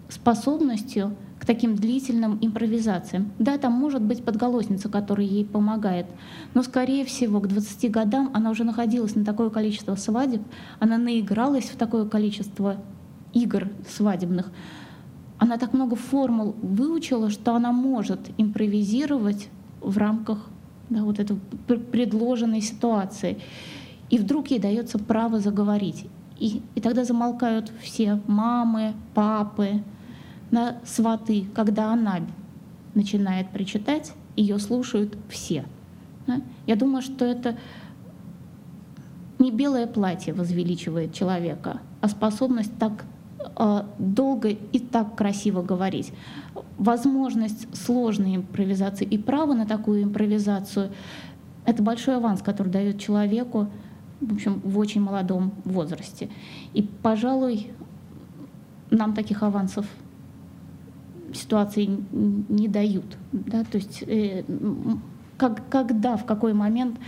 способностью 0.09 1.16
таким 1.46 1.74
длительным 1.76 2.38
импровизациям. 2.40 3.33
Да, 3.38 3.59
там 3.59 3.72
может 3.72 4.02
быть 4.02 4.24
подголосница, 4.24 4.88
которая 4.88 5.26
ей 5.26 5.44
помогает, 5.44 6.07
но, 6.54 6.62
скорее 6.62 7.04
всего, 7.04 7.40
к 7.40 7.48
20 7.48 7.90
годам 7.90 8.30
она 8.35 8.50
уже 8.50 8.64
находилась 8.64 9.14
на 9.14 9.24
такое 9.24 9.50
количество 9.50 9.94
свадеб, 9.94 10.42
она 10.80 10.98
наигралась 10.98 11.64
в 11.64 11.76
такое 11.76 12.07
количество 12.07 12.76
игр 13.33 13.68
свадебных, 13.88 14.50
она 15.38 15.59
так 15.59 15.72
много 15.72 15.96
формул 15.96 16.54
выучила, 16.62 17.30
что 17.30 17.54
она 17.54 17.72
может 17.72 18.20
импровизировать 18.38 19.48
в 19.80 19.98
рамках 19.98 20.38
да, 20.88 21.02
вот 21.02 21.18
этой 21.18 21.37
предложенной 21.66 22.61
ситуации. 22.61 23.38
И 24.11 24.18
вдруг 24.18 24.50
ей 24.50 24.61
дается 24.61 24.98
право 24.98 25.40
заговорить. 25.40 26.07
И, 26.38 26.62
и 26.74 26.80
тогда 26.80 27.04
замолкают 27.04 27.72
все 27.83 28.20
мамы, 28.26 28.94
папы, 29.14 29.83
на 30.55 30.77
сваты, 30.85 31.47
когда 31.53 31.93
она 31.93 32.21
начинает 32.95 33.51
причитать, 33.51 34.12
ее 34.37 34.59
слушают 34.61 35.19
все. 35.29 35.64
Я 36.67 36.77
думаю, 36.77 37.03
что 37.03 37.25
это 37.25 37.59
не 39.40 39.51
белое 39.51 39.88
платье 39.88 40.33
возвеличивает 40.33 41.12
человека, 41.12 41.81
а 42.01 42.09
способность 42.09 42.79
так 42.79 43.05
э, 43.59 43.83
долго 43.99 44.49
и 44.49 44.79
так 44.79 45.17
красиво 45.17 45.62
говорить. 45.62 46.12
Возможность 46.79 47.67
сложной 47.77 48.37
импровизации 48.37 49.05
и 49.05 49.19
право 49.19 49.55
на 49.55 49.67
такую 49.67 50.05
импровизацию— 50.05 50.93
это 51.67 51.83
большой 51.83 52.17
аванс, 52.17 52.43
который 52.43 52.69
дает 52.69 53.01
человеку 53.01 53.69
в 54.21 54.35
общем, 54.35 54.61
в 54.64 54.79
очень 54.79 55.01
молодом 55.01 55.53
возрасте. 55.64 56.31
И, 56.73 56.83
пожалуй, 56.83 57.73
нам 58.90 59.14
таких 59.14 59.43
авансов 59.43 59.85
ситуации 61.35 61.88
не 62.12 62.68
дают. 62.68 63.05
Да? 63.33 63.64
То 63.64 63.79
есть 63.79 64.03
э, 64.07 64.44
как, 65.37 65.68
когда, 65.68 66.16
в 66.16 66.25
какой 66.25 66.53
момент 66.53 66.99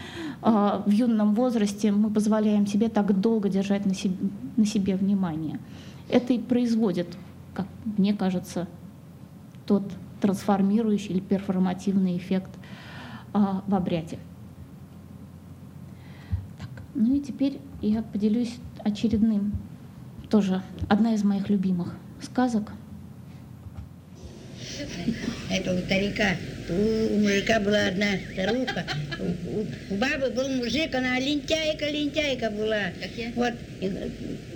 э, 0.42 0.82
в 0.84 0.90
юном 0.90 1.34
возрасте 1.34 1.92
мы 1.92 2.10
позволяем 2.10 2.66
себе 2.66 2.88
так 2.88 3.18
долго 3.20 3.48
держать 3.48 3.86
на 3.86 3.94
себе, 3.94 4.16
на 4.56 4.64
себе 4.64 4.96
внимание. 4.96 5.58
Это 6.08 6.32
и 6.32 6.38
производит, 6.38 7.16
как 7.54 7.66
мне 7.84 8.14
кажется, 8.14 8.68
тот 9.66 9.84
трансформирующий 10.20 11.10
или 11.10 11.20
перформативный 11.20 12.16
эффект 12.16 12.50
э, 13.34 13.38
в 13.66 13.74
обряде. 13.74 14.18
Ну 16.98 17.14
и 17.14 17.20
теперь 17.20 17.60
я 17.82 18.02
поделюсь 18.02 18.56
очередным, 18.78 19.52
тоже 20.30 20.62
одна 20.88 21.12
из 21.12 21.22
моих 21.24 21.50
любимых 21.50 21.94
сказок. 22.22 22.72
Это 25.50 25.74
у 25.74 25.78
старика. 25.78 26.36
У 26.68 27.18
мужика 27.18 27.60
была 27.60 27.86
одна 27.86 28.18
старуха. 28.32 28.84
У, 29.18 29.60
у 29.60 29.96
бабы 29.96 30.30
был 30.30 30.48
мужик, 30.48 30.94
она 30.94 31.18
лентяйка, 31.18 31.88
лентяйка 31.88 32.50
была. 32.50 32.90
Вот, 33.34 33.54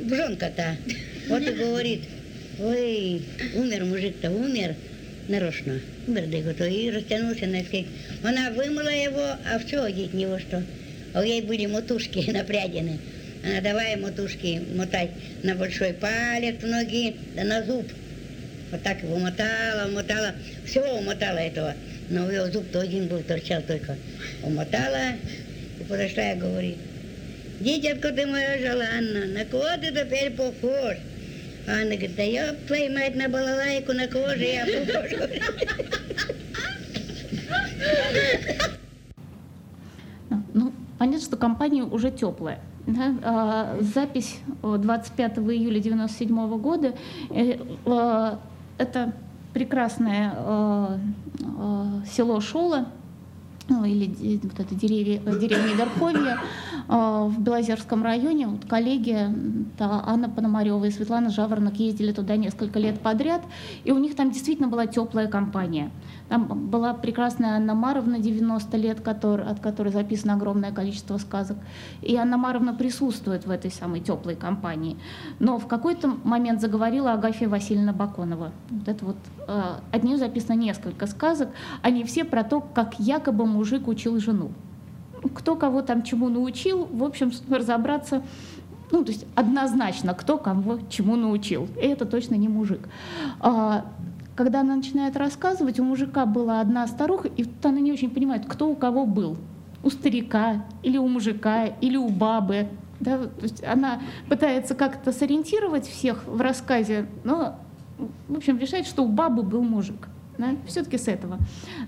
бжонка-то. 0.00 0.76
Вот 1.28 1.42
и 1.42 1.52
говорит, 1.52 2.00
ой, 2.58 3.22
умер 3.54 3.84
мужик-то, 3.84 4.30
умер 4.30 4.74
нарочно. 5.28 5.80
Умер, 6.06 6.26
да 6.58 6.68
и 6.68 6.90
растянулся 6.90 7.46
на 7.46 7.62
скейт. 7.62 7.86
Она 8.22 8.50
вымыла 8.50 8.88
его, 8.88 9.36
а 9.46 9.58
все, 9.64 9.84
от 9.84 10.14
него 10.14 10.38
что? 10.38 10.62
А 11.14 11.20
у 11.20 11.22
ей 11.22 11.42
были 11.42 11.66
мотушки 11.66 12.30
напрядены. 12.32 12.98
Она 13.44 13.60
давай 13.60 13.96
мотушки 13.96 14.60
мотать 14.74 15.10
на 15.42 15.54
большой 15.54 15.94
палец 15.94 16.56
ноги, 16.62 17.16
да 17.34 17.44
на 17.44 17.64
зуб. 17.64 17.86
Вот 18.70 18.82
так 18.82 19.02
его 19.02 19.18
мотала, 19.18 19.88
мотала, 19.90 20.34
все 20.64 20.80
умотала 20.80 21.38
этого. 21.38 21.74
Но 22.08 22.26
у 22.26 22.30
его 22.30 22.46
зуб-то 22.46 22.80
один 22.80 23.08
был, 23.08 23.20
торчал 23.22 23.62
только. 23.62 23.96
Умотала, 24.42 25.16
подошла 25.88 26.32
и 26.32 26.38
говорит, 26.38 26.78
дитятка 27.60 28.12
ты 28.12 28.26
моя 28.26 28.58
желанна, 28.58 29.26
на 29.26 29.44
кого 29.44 29.64
ты 29.80 29.90
теперь 29.90 30.30
похож? 30.30 30.96
А 31.66 31.72
она 31.72 31.84
говорит, 31.84 32.16
да 32.16 32.22
я 32.22 32.54
твою 32.66 32.92
мать 32.92 33.16
на 33.16 33.28
балалайку, 33.28 33.92
на 33.92 34.06
кого 34.06 34.28
же 34.34 34.44
я 34.44 34.64
похож? 34.64 35.10
Ну, 40.54 40.72
понятно, 40.98 41.26
что 41.26 41.36
компания 41.36 41.82
уже 41.82 42.10
теплая. 42.10 42.60
Да? 42.86 43.14
А, 43.22 43.78
запись 43.80 44.38
25 44.62 45.38
июля 45.38 45.78
1997 45.78 46.58
года 46.58 46.94
э, 47.30 47.58
э, 47.86 48.36
это 48.81 49.12
прекрасное 49.53 50.33
э, 50.37 50.99
село 52.11 52.41
Шола, 52.41 52.87
или 53.70 54.40
вот 54.42 54.58
это 54.58 54.74
деревья, 54.74 55.18
деревня 55.18 55.74
Верховье 55.74 56.38
в 56.88 57.34
Белозерском 57.38 58.02
районе. 58.02 58.48
Вот 58.48 58.64
коллеги 58.64 59.28
да, 59.78 60.02
Анна 60.06 60.28
Пономарева 60.28 60.84
и 60.84 60.90
Светлана 60.90 61.30
Жаворонок 61.30 61.74
ездили 61.76 62.12
туда 62.12 62.36
несколько 62.36 62.78
лет 62.78 63.00
подряд, 63.00 63.42
и 63.84 63.92
у 63.92 63.98
них 63.98 64.16
там 64.16 64.30
действительно 64.30 64.68
была 64.68 64.86
теплая 64.86 65.28
компания. 65.28 65.90
Там 66.28 66.46
была 66.70 66.94
прекрасная 66.94 67.56
Анна 67.56 67.74
Маровна, 67.74 68.18
90 68.18 68.76
лет, 68.76 69.00
который, 69.00 69.46
от 69.46 69.60
которой 69.60 69.92
записано 69.92 70.34
огромное 70.34 70.70
количество 70.70 71.16
сказок. 71.18 71.58
И 72.02 72.14
Анна 72.16 72.36
Маровна 72.36 72.72
присутствует 72.72 73.46
в 73.46 73.50
этой 73.50 73.70
самой 73.70 74.00
теплой 74.00 74.36
компании. 74.36 74.96
Но 75.40 75.58
в 75.58 75.66
какой-то 75.66 76.08
момент 76.22 76.60
заговорила 76.60 77.12
Агафья 77.12 77.48
Васильевна 77.48 77.92
Баконова. 77.92 78.52
Вот 78.70 78.88
это 78.88 79.04
вот, 79.04 79.16
э, 79.48 79.62
от 79.90 80.04
нее 80.04 80.18
записано 80.18 80.54
несколько 80.54 81.06
сказок. 81.06 81.48
Они 81.82 82.04
все 82.04 82.24
про 82.24 82.44
то, 82.44 82.60
как 82.60 83.00
якобы 83.00 83.46
мужик 83.61 83.88
учил 83.88 84.18
жену. 84.18 84.52
Кто 85.34 85.54
кого 85.54 85.82
там 85.82 86.02
чему 86.02 86.30
научил, 86.30 86.86
в 86.86 87.04
общем, 87.04 87.30
разобраться 87.50 88.22
ну, 88.90 89.04
то 89.04 89.12
есть 89.12 89.24
однозначно, 89.36 90.14
кто 90.14 90.36
кого 90.36 90.80
чему 90.88 91.14
научил. 91.14 91.68
И 91.76 91.86
это 91.86 92.06
точно 92.06 92.34
не 92.34 92.48
мужик. 92.48 92.88
А, 93.38 93.84
когда 94.34 94.62
она 94.62 94.74
начинает 94.74 95.16
рассказывать, 95.16 95.78
у 95.78 95.84
мужика 95.84 96.26
была 96.26 96.61
одна 96.61 96.88
старуха, 96.88 97.28
и 97.28 97.44
тут 97.44 97.66
она 97.66 97.78
не 97.78 97.92
очень 97.92 98.11
понимает, 98.11 98.46
кто 98.48 98.68
у 98.68 98.74
кого 98.74 99.06
был. 99.06 99.36
У 99.84 99.90
старика, 99.90 100.64
или 100.82 100.98
у 100.98 101.06
мужика, 101.06 101.66
или 101.66 101.96
у 101.96 102.08
бабы. 102.08 102.66
Да? 102.98 103.18
То 103.18 103.42
есть 103.42 103.62
она 103.62 104.00
пытается 104.28 104.74
как-то 104.74 105.12
сориентировать 105.12 105.86
всех 105.86 106.24
в 106.26 106.40
рассказе, 106.40 107.06
но, 107.22 107.61
в 108.26 108.38
общем, 108.38 108.58
решает, 108.58 108.86
что 108.86 109.04
у 109.04 109.08
бабы 109.08 109.44
был 109.44 109.62
мужик. 109.62 110.08
Да? 110.41 110.57
Все-таки 110.66 110.97
с 110.97 111.07
этого. 111.07 111.38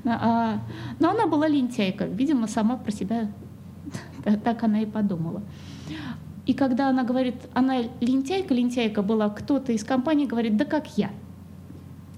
А, 0.04 0.60
но 1.00 1.10
она 1.10 1.26
была 1.26 1.48
лентяйка, 1.48 2.04
видимо, 2.04 2.46
сама 2.46 2.76
про 2.76 2.92
себя 2.92 3.30
так 4.44 4.62
она 4.62 4.82
и 4.82 4.86
подумала. 4.86 5.42
И 6.44 6.54
когда 6.54 6.88
она 6.88 7.04
говорит, 7.04 7.36
она 7.54 7.82
лентяйка, 8.00 8.52
лентяйка 8.52 9.02
была, 9.02 9.30
кто-то 9.30 9.72
из 9.72 9.84
компании 9.84 10.26
говорит, 10.26 10.56
да 10.56 10.64
как 10.64 10.98
я. 10.98 11.10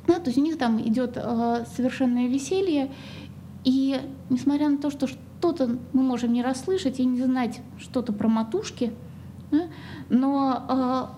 Да, 0.06 0.14
то 0.14 0.26
есть 0.26 0.38
у 0.38 0.42
них 0.42 0.58
там 0.58 0.80
идет 0.80 1.12
э, 1.16 1.64
совершенное 1.76 2.28
веселье, 2.28 2.90
и 3.64 4.00
несмотря 4.28 4.68
на 4.68 4.78
то, 4.78 4.90
что 4.90 5.06
что-то 5.06 5.78
мы 5.92 6.02
можем 6.02 6.32
не 6.32 6.42
расслышать 6.42 7.00
и 7.00 7.04
не 7.04 7.22
знать 7.22 7.60
что-то 7.78 8.12
про 8.12 8.28
матушки, 8.28 8.92
да, 9.50 9.66
но 10.08 11.10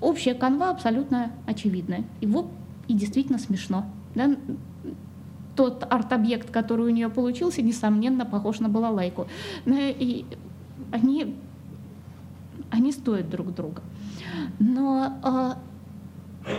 э, 0.00 0.04
общая 0.04 0.34
канва 0.34 0.70
абсолютно 0.70 1.32
очевидная. 1.46 2.04
И 2.20 2.26
и 2.88 2.94
действительно 2.94 3.38
смешно. 3.38 3.86
Да? 4.14 4.36
Тот 5.56 5.86
арт-объект, 5.90 6.50
который 6.50 6.86
у 6.86 6.90
нее 6.90 7.10
получился, 7.10 7.62
несомненно, 7.62 8.24
похож 8.24 8.60
на 8.60 8.68
балалайку. 8.68 9.26
И 9.66 10.24
они, 10.90 11.36
они 12.70 12.92
стоят 12.92 13.28
друг 13.28 13.54
друга. 13.54 13.82
Но 14.58 15.56
э, 16.46 16.52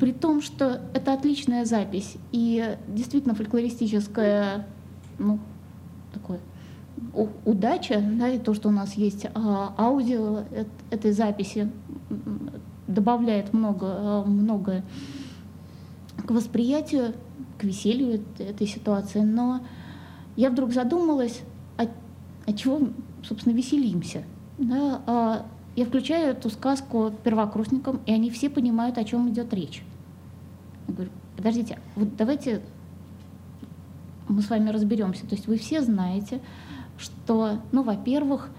при 0.00 0.12
том, 0.12 0.40
что 0.42 0.80
это 0.94 1.12
отличная 1.12 1.64
запись 1.64 2.16
и 2.32 2.76
действительно 2.88 3.34
фольклористическая, 3.34 4.66
ну, 5.18 5.38
такое 6.12 6.40
удача, 7.44 8.00
да, 8.00 8.28
и 8.28 8.38
то, 8.38 8.54
что 8.54 8.68
у 8.68 8.72
нас 8.72 8.94
есть 8.94 9.26
а, 9.34 9.74
аудио 9.76 10.44
этой 10.90 11.12
записи, 11.12 11.70
добавляет 12.86 13.52
много, 13.52 13.86
а, 13.86 14.24
многое 14.24 14.84
к 16.26 16.30
восприятию, 16.30 17.14
к 17.58 17.64
веселью 17.64 18.22
этой 18.38 18.66
ситуации. 18.66 19.20
Но 19.20 19.60
я 20.36 20.50
вдруг 20.50 20.72
задумалась, 20.72 21.42
о, 21.76 21.86
о 22.46 22.52
чего, 22.52 22.88
собственно, 23.22 23.54
веселимся. 23.54 24.24
Да? 24.58 25.02
А 25.06 25.46
я 25.76 25.84
включаю 25.84 26.30
эту 26.30 26.50
сказку 26.50 27.12
первокурсникам, 27.22 28.00
и 28.06 28.12
они 28.12 28.30
все 28.30 28.48
понимают, 28.48 28.98
о 28.98 29.04
чем 29.04 29.28
идет 29.28 29.52
речь. 29.52 29.82
Я 30.88 30.94
говорю, 30.94 31.10
подождите, 31.36 31.78
вот 31.96 32.16
давайте 32.16 32.62
мы 34.28 34.42
с 34.42 34.50
вами 34.50 34.70
разберемся. 34.70 35.26
То 35.26 35.34
есть 35.34 35.46
вы 35.46 35.58
все 35.58 35.82
знаете, 35.82 36.40
что, 36.96 37.60
ну, 37.72 37.82
во-первых, 37.82 38.50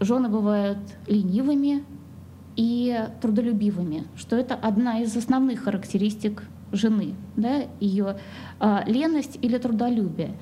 жены 0.00 0.28
бывают 0.28 0.78
ленивыми 1.06 1.84
и 2.56 3.08
трудолюбивыми, 3.20 4.04
что 4.16 4.36
это 4.36 4.54
одна 4.54 5.00
из 5.00 5.16
основных 5.16 5.64
характеристик 5.64 6.44
жены, 6.74 7.14
да, 7.36 7.62
ее 7.80 8.18
а, 8.60 8.84
леность 8.86 9.38
или 9.40 9.58
трудолюбие. 9.58 10.34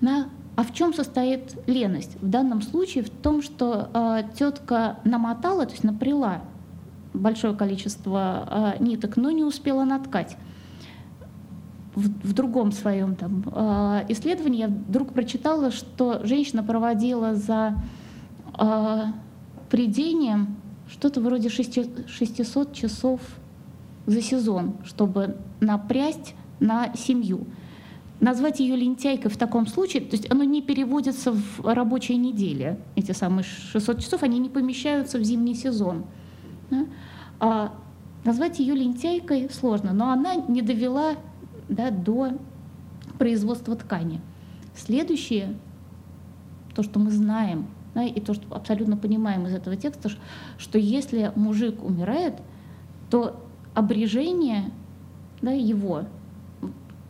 На 0.00 0.28
а 0.54 0.64
в 0.64 0.74
чем 0.74 0.92
состоит 0.92 1.56
леность? 1.66 2.16
В 2.20 2.28
данном 2.28 2.60
случае 2.60 3.04
в 3.04 3.10
том, 3.10 3.40
что 3.40 3.88
э, 3.94 4.22
тетка 4.36 4.98
намотала, 5.02 5.64
то 5.64 5.72
есть 5.72 5.82
напряла 5.82 6.42
большое 7.14 7.54
количество 7.54 8.74
э, 8.78 8.82
ниток, 8.82 9.16
но 9.16 9.30
не 9.30 9.44
успела 9.44 9.84
наткать. 9.84 10.36
В, 11.94 12.06
в 12.06 12.32
другом 12.34 12.72
своем 12.72 13.16
там, 13.16 13.44
э, 13.50 14.04
исследовании 14.10 14.60
я 14.60 14.68
вдруг 14.68 15.14
прочитала, 15.14 15.70
что 15.70 16.20
женщина 16.24 16.62
проводила 16.62 17.34
за 17.34 17.74
э, 18.58 19.04
придением 19.70 20.56
что-то 20.86 21.22
вроде 21.22 21.48
600 21.48 22.74
часов 22.74 23.20
за 24.06 24.22
сезон, 24.22 24.76
чтобы 24.84 25.36
напрясть 25.60 26.34
на 26.60 26.94
семью 26.94 27.46
назвать 28.22 28.60
ее 28.60 28.76
лентяйкой 28.76 29.30
в 29.30 29.36
таком 29.36 29.66
случае, 29.66 30.02
то 30.02 30.16
есть 30.16 30.30
оно 30.30 30.44
не 30.44 30.62
переводится 30.62 31.32
в 31.32 31.60
рабочие 31.64 32.16
недели, 32.16 32.78
эти 32.94 33.10
самые 33.10 33.42
600 33.42 34.00
часов, 34.00 34.22
они 34.22 34.38
не 34.38 34.48
помещаются 34.48 35.18
в 35.18 35.24
зимний 35.24 35.56
сезон. 35.56 36.04
Да? 36.70 36.86
А 37.40 37.72
назвать 38.24 38.60
ее 38.60 38.76
лентяйкой 38.76 39.50
сложно, 39.50 39.92
но 39.92 40.12
она 40.12 40.36
не 40.36 40.62
довела 40.62 41.16
да, 41.68 41.90
до 41.90 42.38
производства 43.18 43.74
ткани. 43.74 44.20
Следующее, 44.76 45.56
то, 46.76 46.84
что 46.84 47.00
мы 47.00 47.10
знаем, 47.10 47.66
да, 47.94 48.04
и 48.04 48.20
то, 48.20 48.34
что 48.34 48.54
абсолютно 48.54 48.96
понимаем 48.96 49.48
из 49.48 49.52
этого 49.52 49.74
текста, 49.74 50.10
что 50.58 50.78
если 50.78 51.32
мужик 51.34 51.82
умирает, 51.82 52.34
то 53.10 53.44
обрежение 53.74 54.70
да, 55.40 55.50
его 55.50 56.04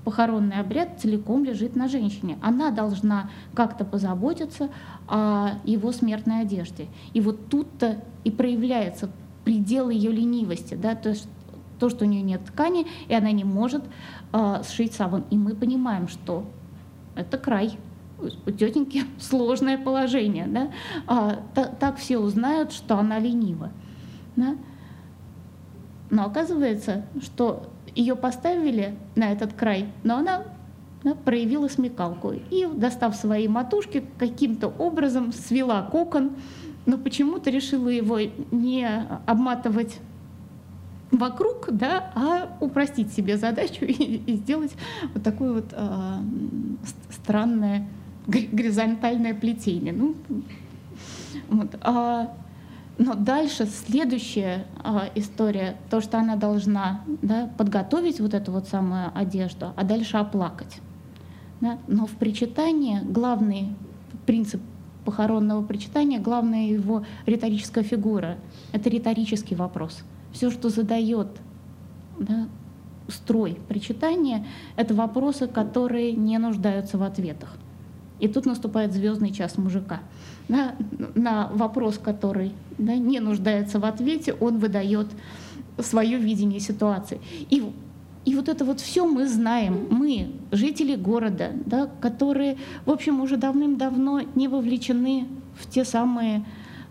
похоронный 0.05 0.59
обряд 0.59 1.01
целиком 1.01 1.45
лежит 1.45 1.77
на 1.77 1.89
женщине. 1.89 2.39
Она 2.43 2.71
должна 2.71 3.31
как-то 3.55 3.85
позаботиться 3.85 4.69
о 5.07 5.51
его 5.65 5.93
смертной 5.93 6.41
одежде. 6.41 6.89
И 7.13 7.21
вот 7.21 7.49
тут-то 7.49 8.03
и 8.25 8.31
проявляется 8.31 9.11
предел 9.45 9.91
ее 9.91 10.13
ленивости, 10.13 10.75
да, 10.75 10.95
то 10.95 11.11
есть 11.11 11.29
то, 11.79 11.91
что 11.91 12.05
у 12.05 12.09
нее 12.09 12.23
нет 12.23 12.45
ткани, 12.45 12.87
и 13.09 13.15
она 13.15 13.33
не 13.33 13.43
может 13.43 13.83
э, 14.33 14.63
сшить 14.69 14.93
саван. 14.93 15.25
И 15.31 15.37
мы 15.37 15.55
понимаем, 15.57 16.07
что 16.07 16.45
это 17.17 17.39
край. 17.39 17.77
У 18.21 18.51
тетеньки 18.53 19.03
сложное 19.19 19.79
положение. 19.79 20.47
Да? 20.47 20.71
А, 21.09 21.43
так, 21.55 21.79
так 21.81 21.97
все 21.97 22.19
узнают, 22.19 22.73
что 22.73 22.99
она 22.99 23.19
ленива. 23.19 23.71
Да? 24.37 24.55
Но 26.13 26.27
оказывается, 26.27 27.07
что 27.23 27.71
ее 27.95 28.15
поставили 28.17 28.95
на 29.17 29.33
этот 29.33 29.55
край, 29.55 29.87
но 30.05 30.19
она 30.19 30.43
да, 31.03 31.15
проявила 31.15 31.69
смекалку 31.69 32.35
и, 32.51 32.67
достав 32.67 33.17
свои 33.17 33.49
матушки, 33.49 34.05
каким-то 34.19 34.69
образом 34.69 35.33
свела 35.33 35.81
кокон, 35.91 36.33
но 36.85 36.99
почему-то 36.99 37.49
решила 37.49 37.89
его 37.89 38.19
не 38.51 38.87
обматывать 39.25 40.01
вокруг, 41.11 41.69
да, 41.71 42.13
а 42.15 42.59
упростить 42.61 43.11
себе 43.15 43.39
задачу 43.39 43.87
и, 43.87 43.93
и 43.93 44.37
сделать 44.37 44.73
вот 45.15 45.23
такое 45.23 45.55
вот 45.55 45.73
э, 45.73 46.17
странное 47.09 47.89
горизонтальное 48.27 49.33
плетение. 49.33 49.95
Ну, 49.95 50.15
вот. 51.49 51.75
а, 51.81 52.37
но 52.99 53.15
дальше 53.15 53.67
следующая 53.67 54.67
а, 54.83 55.09
история, 55.15 55.77
то, 55.91 56.01
что 56.01 56.19
она 56.19 56.37
должна 56.37 57.03
да, 57.23 57.51
подготовить 57.57 58.21
вот 58.21 58.35
эту 58.35 58.53
вот 58.53 58.69
самую 58.69 59.11
одежду, 59.15 59.73
а 59.77 59.85
дальше 59.85 60.19
оплакать. 60.19 60.81
Да? 61.61 61.79
Но 61.87 62.07
в 62.07 62.13
причитании 62.13 63.01
главный 63.03 63.75
принцип 64.27 64.61
похоронного 65.05 65.65
причитания, 65.65 66.21
главная 66.21 66.67
его 66.67 67.05
риторическая 67.27 67.83
фигура. 67.83 68.39
Это 68.73 68.89
риторический 68.89 69.55
вопрос. 69.55 70.03
Все, 70.33 70.51
что 70.51 70.69
задает 70.69 71.29
да, 72.19 72.47
строй 73.09 73.59
причитания, 73.69 74.47
это 74.77 74.95
вопросы, 74.95 75.49
которые 75.49 76.13
не 76.13 76.39
нуждаются 76.39 76.99
в 76.99 77.03
ответах. 77.03 77.57
И 78.23 78.29
тут 78.29 78.47
наступает 78.47 78.93
звездный 78.93 79.33
час 79.33 79.59
мужика. 79.59 79.99
На, 80.47 80.77
на 81.17 81.49
вопрос, 81.49 81.99
который 81.99 82.53
да, 82.79 82.95
не 82.95 83.19
нуждается 83.19 83.81
в 83.81 83.85
ответе, 83.85 84.33
он 84.35 84.59
выдает 84.59 85.09
свое 85.79 86.19
видение 86.19 86.61
ситуации. 86.61 87.21
И, 87.51 87.65
и 88.25 88.37
вот 88.37 88.49
это 88.49 88.65
вот 88.65 88.79
все 88.79 89.07
мы 89.07 89.27
знаем, 89.27 89.89
мы, 89.91 90.31
жители 90.53 90.95
города, 90.95 91.51
да, 91.67 91.91
которые, 92.01 92.59
в 92.87 92.93
общем, 92.93 93.21
уже 93.21 93.37
давным-давно 93.37 94.21
не 94.37 94.47
вовлечены 94.47 95.27
в 95.59 95.69
те 95.69 95.85
самые 95.85 96.45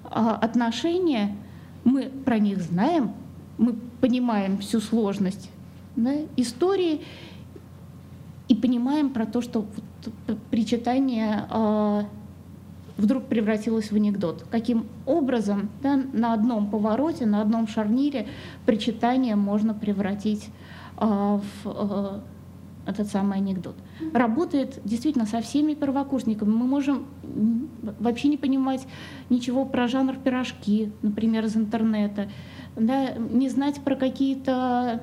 а, 0.03 0.35
отношения, 0.35 1.37
мы 1.85 2.11
про 2.25 2.39
них 2.39 2.61
знаем, 2.61 3.13
мы 3.57 3.75
понимаем 4.01 4.57
всю 4.57 4.81
сложность 4.81 5.49
да, 5.95 6.11
истории 6.35 7.03
и 8.49 8.55
понимаем 8.55 9.11
про 9.11 9.25
то, 9.25 9.39
что 9.39 9.65
причитание 10.49 11.45
э, 11.49 12.03
вдруг 12.97 13.25
превратилось 13.25 13.91
в 13.91 13.95
анекдот. 13.95 14.45
Каким 14.51 14.85
образом 15.05 15.69
да, 15.81 15.99
на 16.13 16.33
одном 16.33 16.69
повороте, 16.69 17.25
на 17.25 17.41
одном 17.41 17.67
шарнире 17.67 18.27
причитание 18.65 19.35
можно 19.35 19.73
превратить 19.73 20.49
э, 20.97 21.05
в 21.05 21.41
э, 21.65 22.19
этот 22.85 23.07
самый 23.07 23.37
анекдот. 23.37 23.75
Работает 24.13 24.79
действительно 24.83 25.25
со 25.25 25.41
всеми 25.41 25.73
первокурсниками. 25.73 26.49
Мы 26.49 26.65
можем 26.65 27.05
вообще 27.99 28.27
не 28.27 28.37
понимать 28.37 28.87
ничего 29.29 29.65
про 29.65 29.87
жанр 29.87 30.15
пирожки, 30.15 30.91
например, 31.01 31.45
из 31.45 31.55
интернета, 31.55 32.29
да, 32.75 33.13
не 33.13 33.49
знать 33.49 33.81
про 33.81 33.95
какие-то 33.95 35.01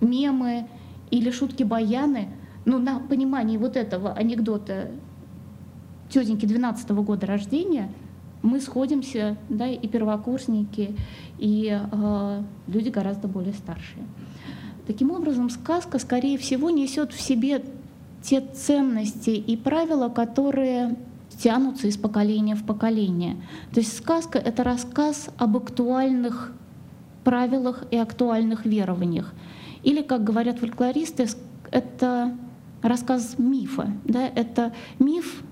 мемы 0.00 0.68
или 1.10 1.30
шутки-баяны, 1.30 2.28
но 2.68 2.78
на 2.78 3.00
понимании 3.00 3.56
вот 3.56 3.78
этого 3.78 4.12
анекдота 4.12 4.90
тетеньки 6.10 6.44
12 6.44 6.90
-го 6.90 7.02
года 7.02 7.26
рождения 7.26 7.90
мы 8.42 8.60
сходимся, 8.60 9.38
да, 9.48 9.66
и 9.66 9.88
первокурсники, 9.88 10.94
и 11.38 11.80
э, 11.80 12.42
люди 12.66 12.90
гораздо 12.90 13.26
более 13.26 13.54
старшие. 13.54 14.04
Таким 14.86 15.10
образом, 15.10 15.48
сказка, 15.48 15.98
скорее 15.98 16.36
всего, 16.36 16.68
несет 16.68 17.12
в 17.12 17.20
себе 17.20 17.64
те 18.22 18.42
ценности 18.42 19.30
и 19.30 19.56
правила, 19.56 20.10
которые 20.10 20.96
тянутся 21.42 21.86
из 21.86 21.96
поколения 21.96 22.54
в 22.54 22.64
поколение. 22.64 23.36
То 23.72 23.80
есть 23.80 23.96
сказка— 23.96 24.38
это 24.48 24.62
рассказ 24.62 25.30
об 25.38 25.56
актуальных 25.56 26.52
правилах 27.24 27.84
и 27.90 27.96
актуальных 27.96 28.66
верованиях. 28.66 29.32
Или, 29.84 30.02
как 30.02 30.22
говорят 30.22 30.58
фольклористы, 30.58 31.26
это 31.70 32.34
рассказ 32.82 33.36
мифа. 33.38 33.92
Да? 34.04 34.26
Это 34.26 34.72
миф, 34.98 35.42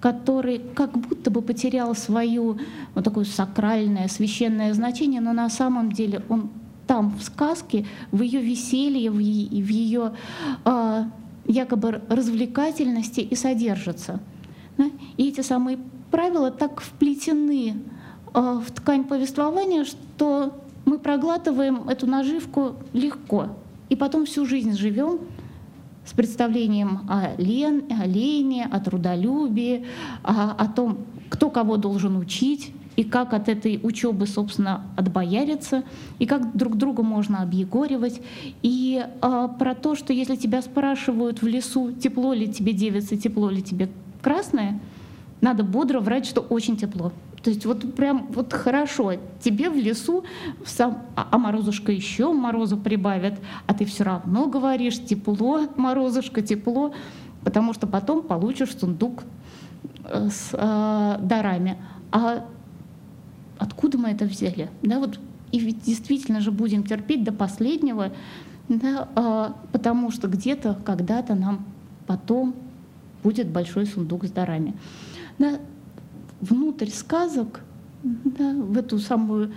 который 0.00 0.60
как 0.74 0.96
будто 0.96 1.30
бы 1.30 1.42
потерял 1.42 1.94
свое 1.94 2.58
вот 2.94 3.04
такое 3.04 3.24
сакральное, 3.24 4.08
священное 4.08 4.72
значение, 4.74 5.20
но 5.20 5.32
на 5.32 5.48
самом 5.50 5.92
деле 5.92 6.22
он 6.28 6.50
там, 6.86 7.14
в 7.18 7.22
сказке, 7.22 7.86
в 8.12 8.22
ее 8.22 8.40
веселье, 8.40 9.10
в 9.10 9.18
ее 9.18 10.14
э, 10.64 11.04
якобы 11.46 12.02
развлекательности 12.08 13.20
и 13.20 13.34
содержится. 13.34 14.20
Да? 14.78 14.90
И 15.16 15.28
эти 15.28 15.42
самые 15.42 15.78
правила 16.10 16.50
так 16.50 16.80
вплетены 16.80 17.76
э, 18.32 18.60
в 18.64 18.70
ткань 18.72 19.04
повествования, 19.04 19.84
что 19.84 20.54
мы 20.86 20.98
проглатываем 20.98 21.88
эту 21.88 22.06
наживку 22.06 22.76
легко. 22.94 23.48
И 23.90 23.96
потом 23.96 24.24
всю 24.24 24.46
жизнь 24.46 24.72
живем 24.76 25.20
с 26.08 26.12
представлением 26.14 27.00
о, 27.08 27.34
лен, 27.36 27.84
о 27.90 28.06
лени, 28.06 28.66
о 28.70 28.80
трудолюбии, 28.80 29.84
о, 30.22 30.52
о 30.52 30.66
том, 30.68 30.98
кто 31.28 31.50
кого 31.50 31.76
должен 31.76 32.16
учить, 32.16 32.72
и 32.96 33.04
как 33.04 33.32
от 33.32 33.48
этой 33.48 33.78
учебы, 33.82 34.26
собственно, 34.26 34.86
отбояриться, 34.96 35.84
и 36.18 36.26
как 36.26 36.56
друг 36.56 36.76
друга 36.76 37.02
можно 37.02 37.42
объегоривать, 37.42 38.20
и 38.62 39.06
а, 39.20 39.46
про 39.48 39.74
то, 39.74 39.94
что 39.94 40.12
если 40.12 40.34
тебя 40.34 40.62
спрашивают 40.62 41.40
в 41.40 41.46
лесу, 41.46 41.92
тепло 41.92 42.32
ли 42.32 42.48
тебе 42.48 42.72
девица, 42.72 43.16
тепло 43.16 43.50
ли 43.50 43.62
тебе 43.62 43.88
красное, 44.20 44.80
надо 45.40 45.62
бодро 45.62 46.00
врать, 46.00 46.26
что 46.26 46.40
очень 46.40 46.76
тепло. 46.76 47.12
То 47.42 47.50
есть 47.50 47.64
вот 47.66 47.94
прям 47.94 48.26
вот 48.30 48.52
хорошо, 48.52 49.14
тебе 49.40 49.70
в 49.70 49.76
лесу 49.76 50.24
сам, 50.64 51.04
а, 51.14 51.28
а 51.30 51.38
морозушка 51.38 51.92
еще 51.92 52.32
морозу 52.32 52.76
прибавит, 52.76 53.34
а 53.66 53.74
ты 53.74 53.84
все 53.84 54.04
равно 54.04 54.46
говоришь 54.46 55.02
тепло, 55.04 55.68
морозушка, 55.76 56.42
тепло, 56.42 56.92
потому 57.44 57.72
что 57.74 57.86
потом 57.86 58.22
получишь 58.22 58.76
сундук 58.76 59.22
э, 60.04 60.28
с 60.30 60.50
э, 60.52 61.18
дарами. 61.22 61.78
А 62.10 62.44
откуда 63.58 63.98
мы 63.98 64.10
это 64.10 64.24
взяли? 64.24 64.70
Да, 64.82 64.98
вот, 64.98 65.20
и 65.52 65.58
ведь 65.60 65.82
действительно 65.82 66.40
же 66.40 66.50
будем 66.50 66.84
терпеть 66.84 67.24
до 67.24 67.32
последнего, 67.32 68.12
да, 68.68 69.08
э, 69.14 69.52
потому 69.72 70.10
что 70.10 70.26
где-то, 70.26 70.76
когда-то 70.84 71.34
нам 71.34 71.64
потом 72.06 72.54
будет 73.22 73.48
большой 73.48 73.86
сундук 73.86 74.24
с 74.24 74.30
дарами. 74.30 74.74
Да, 75.38 75.58
внутрь 76.40 76.88
сказок, 76.88 77.60
да, 78.02 78.52
в 78.52 78.76
эту 78.76 78.98
самую 78.98 79.52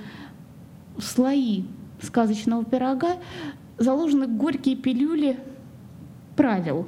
слои 0.99 1.63
сказочного 2.01 2.65
пирога 2.65 3.17
заложены 3.77 4.27
горькие 4.27 4.75
пилюли 4.75 5.39
правил. 6.35 6.87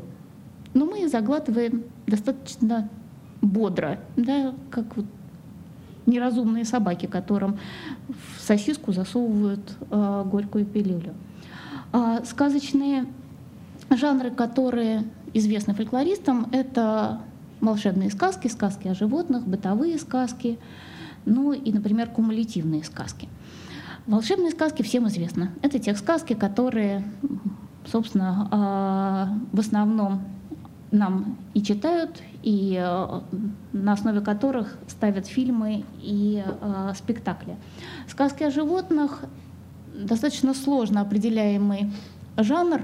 Но 0.74 0.86
мы 0.86 1.04
их 1.04 1.10
заглатываем 1.10 1.84
достаточно 2.08 2.90
бодро, 3.42 4.00
да, 4.16 4.54
как 4.72 4.96
вот 4.98 5.06
неразумные 6.06 6.66
собаки, 6.66 7.06
которым 7.06 7.60
в 8.08 8.42
сосиску 8.42 8.92
засовывают 8.92 9.78
э, 9.90 10.24
горькую 10.26 10.66
пилюлю. 10.66 11.14
А 11.92 12.24
сказочные 12.26 13.06
жанры, 13.90 14.32
которые 14.32 15.04
известны 15.34 15.74
фольклористам, 15.74 16.48
это 16.52 17.22
волшебные 17.66 18.12
сказки, 18.12 18.48
сказки 18.48 18.88
о 18.88 18.94
животных, 18.94 19.48
бытовые 19.48 19.98
сказки, 19.98 20.60
ну 21.26 21.54
и, 21.54 21.72
например, 21.72 22.10
кумулятивные 22.10 22.84
сказки. 22.84 23.30
Волшебные 24.06 24.52
сказки 24.52 24.82
всем 24.82 25.08
известны. 25.08 25.52
Это 25.62 25.80
те 25.80 25.96
сказки, 25.96 26.34
которые, 26.34 27.04
собственно, 27.86 28.50
а, 28.52 29.38
в 29.54 29.60
основном 29.60 30.22
нам 30.92 31.38
и 31.54 31.64
читают, 31.64 32.22
и 32.44 32.78
а, 32.78 33.24
на 33.72 33.94
основе 33.94 34.20
которых 34.20 34.78
ставят 34.88 35.26
фильмы 35.28 35.86
и 36.02 36.44
а, 36.46 36.94
спектакли. 36.96 37.56
Сказки 38.08 38.44
о 38.44 38.52
животных 38.52 39.24
достаточно 39.96 40.54
сложно 40.54 41.02
определяемый 41.02 41.92
жанр, 42.38 42.82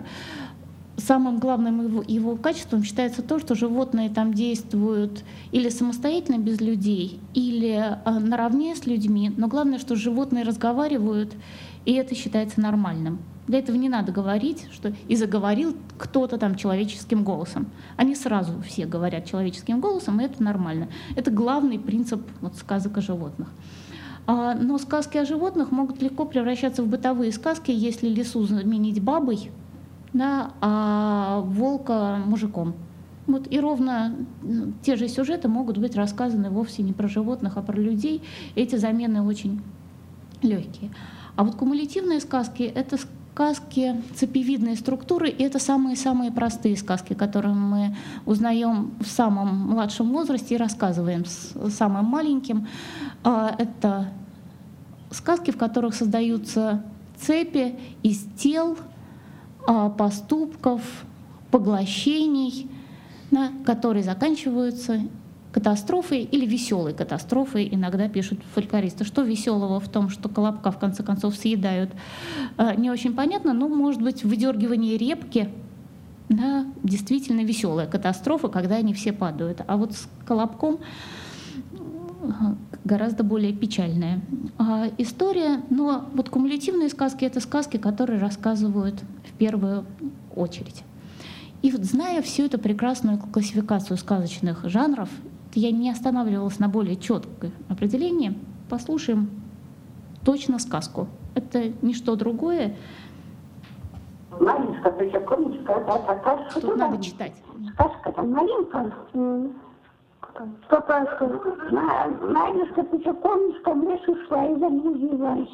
самым 0.99 1.39
главным 1.39 1.85
его, 1.85 2.03
его 2.07 2.35
качеством 2.35 2.83
считается 2.83 3.21
то, 3.21 3.39
что 3.39 3.55
животные 3.55 4.09
там 4.09 4.33
действуют 4.33 5.23
или 5.51 5.69
самостоятельно 5.69 6.37
без 6.37 6.61
людей, 6.61 7.19
или 7.33 7.97
а, 8.05 8.19
наравне 8.19 8.75
с 8.75 8.85
людьми, 8.85 9.31
но 9.35 9.47
главное, 9.47 9.79
что 9.79 9.95
животные 9.95 10.43
разговаривают, 10.43 11.33
и 11.85 11.93
это 11.93 12.15
считается 12.15 12.61
нормальным. 12.61 13.19
Для 13.47 13.59
этого 13.59 13.75
не 13.77 13.89
надо 13.89 14.11
говорить, 14.11 14.67
что 14.71 14.93
и 15.07 15.15
заговорил 15.15 15.75
кто-то 15.97 16.37
там 16.37 16.53
человеческим 16.53 17.23
голосом. 17.23 17.67
Они 17.97 18.13
сразу 18.13 18.61
все 18.61 18.85
говорят 18.85 19.25
человеческим 19.25 19.79
голосом, 19.79 20.21
и 20.21 20.25
это 20.25 20.43
нормально. 20.43 20.87
Это 21.15 21.31
главный 21.31 21.79
принцип 21.79 22.21
вот, 22.41 22.55
сказок 22.57 22.99
о 22.99 23.01
животных. 23.01 23.49
А, 24.27 24.53
но 24.53 24.77
сказки 24.77 25.17
о 25.17 25.25
животных 25.25 25.71
могут 25.71 25.99
легко 26.03 26.25
превращаться 26.25 26.83
в 26.83 26.87
бытовые 26.87 27.31
сказки, 27.31 27.71
если 27.71 28.07
лесу 28.07 28.43
заменить 28.43 29.01
бабой, 29.01 29.49
да, 30.13 30.51
а 30.61 31.41
волка 31.41 32.19
мужиком. 32.25 32.73
Вот, 33.27 33.47
и 33.51 33.59
ровно 33.59 34.15
те 34.81 34.95
же 34.95 35.07
сюжеты 35.07 35.47
могут 35.47 35.77
быть 35.77 35.95
рассказаны 35.95 36.49
вовсе 36.49 36.81
не 36.81 36.93
про 36.93 37.07
животных, 37.07 37.57
а 37.57 37.61
про 37.61 37.79
людей. 37.79 38.23
Эти 38.55 38.75
замены 38.75 39.21
очень 39.21 39.61
легкие. 40.41 40.91
А 41.35 41.43
вот 41.43 41.55
кумулятивные 41.55 42.21
сказки— 42.21 42.63
это 42.75 42.97
сказки 42.97 44.01
цепевидной 44.15 44.75
структуры, 44.75 45.29
и 45.29 45.43
это 45.43 45.59
самые-самые 45.59 46.31
простые 46.31 46.75
сказки, 46.75 47.13
которые 47.13 47.53
мы 47.53 47.95
узнаем 48.25 48.91
в 48.99 49.07
самом 49.07 49.69
младшем 49.69 50.11
возрасте 50.11 50.55
и 50.55 50.57
рассказываем 50.57 51.23
с 51.25 51.53
самым 51.69 52.05
маленьким. 52.05 52.67
А, 53.23 53.55
это 53.57 54.09
сказки, 55.11 55.51
в 55.51 55.57
которых 55.57 55.93
создаются 55.93 56.83
цепи 57.17 57.75
из 58.03 58.25
тел, 58.37 58.77
поступков, 59.97 60.81
поглощений, 61.51 62.67
да, 63.31 63.51
которые 63.65 64.03
заканчиваются 64.03 65.01
катастрофой 65.51 66.21
или 66.23 66.45
веселой 66.45 66.93
катастрофой, 66.93 67.67
иногда 67.71 68.07
пишут 68.07 68.39
фольклористы. 68.53 69.03
Что 69.03 69.23
веселого 69.23 69.79
в 69.79 69.89
том, 69.89 70.09
что 70.09 70.29
колобка 70.29 70.71
в 70.71 70.79
конце 70.79 71.03
концов 71.03 71.35
съедают, 71.35 71.91
э, 72.57 72.75
не 72.75 72.91
очень 72.91 73.15
понятно, 73.15 73.53
но 73.53 73.67
может 73.67 74.01
быть 74.01 74.23
выдергивание 74.23 74.97
репки 74.97 75.49
да, 76.29 76.67
действительно 76.83 77.41
веселая 77.41 77.87
катастрофа, 77.87 78.49
когда 78.49 78.75
они 78.75 78.93
все 78.93 79.11
падают. 79.11 79.61
А 79.65 79.77
вот 79.77 79.93
с 79.93 80.07
колобком 80.25 80.79
гораздо 82.83 83.23
более 83.23 83.53
печальная 83.53 84.21
а, 84.57 84.87
история. 84.97 85.61
Но 85.69 86.09
вот 86.13 86.29
кумулятивные 86.29 86.89
сказки— 86.89 87.25
это 87.25 87.39
сказки, 87.39 87.77
которые 87.77 88.19
рассказывают 88.19 88.95
первую 89.39 89.85
очередь. 90.35 90.83
И 91.61 91.71
вот 91.71 91.81
зная 91.81 92.21
всю 92.21 92.45
эту 92.45 92.59
прекрасную 92.59 93.17
классификацию 93.17 93.97
сказочных 93.97 94.63
жанров, 94.65 95.09
я 95.55 95.71
не 95.71 95.89
останавливалась 95.89 96.59
на 96.59 96.69
более 96.69 96.95
четкое 96.95 97.51
определении. 97.67 98.37
Послушаем 98.69 99.29
точно 100.23 100.59
сказку. 100.59 101.07
Это 101.35 101.71
не 101.81 101.93
что 101.93 102.15
другое. 102.15 102.75
Маленькая 104.39 104.91
причекомничка, 104.91 105.73
это 105.73 106.03
такая 106.05 106.49
Тут 106.53 106.77
надо 106.77 107.03
читать. 107.03 107.33
Сказка 107.73 108.11
там 108.11 108.31
маленькая. 108.31 108.93
Папашка, 110.69 111.25
Печакомушка 112.91 113.73
в 113.73 113.83
лес 113.83 114.07
ушла 114.07 114.45
и 114.45 114.59
заблудилась. 114.59 115.49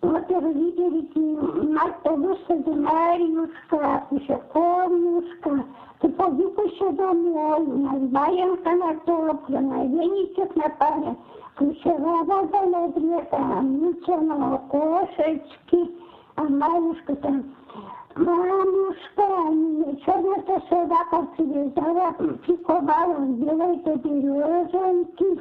Вот 0.00 0.28
видите, 0.28 1.20
мать 1.20 1.96
высади 2.04 2.70
Марьюшка, 2.70 4.04
Печакомушка, 4.10 5.64
ты 6.00 6.08
поди-ка 6.10 6.62
еще 6.62 6.92
домой, 6.92 7.66
Марьянка 8.10 8.70
натопленная, 8.70 9.86
веничек 9.86 10.54
на 10.54 10.68
паре, 10.68 11.16
ключевая 11.56 12.24
вода 12.24 12.62
нагрета, 12.66 13.38
мученого 13.38 14.58
кошечки, 14.68 15.90
а 16.36 16.42
Марьюшка 16.42 17.16
там 17.16 17.44
Мамушка, 18.18 19.22
черная 20.04 20.62
собака 20.68 21.28
привязала, 21.36 22.12
пиковала, 22.44 23.18
белой-то 23.20 23.96
березоньки. 23.96 25.40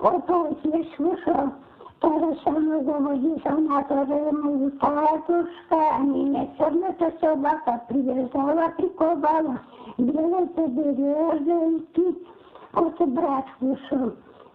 Вот 0.00 0.24
вот 0.28 0.58
я 0.64 0.84
слышал, 0.96 1.52
самая 2.00 2.80
говорит, 2.82 3.46
она 3.46 3.82
тоже 3.84 4.32
мою 4.32 4.70
татушка, 4.72 5.76
а 5.94 5.98
меня 5.98 6.48
черная 6.58 6.94
собака 7.20 7.82
привязала, 7.88 8.68
приковала, 8.76 9.60
белой-то 9.98 10.66
березоньки. 10.68 12.26
Вот 12.72 13.00
и 13.00 13.04
брат 13.04 13.46
слышал. 13.58 14.12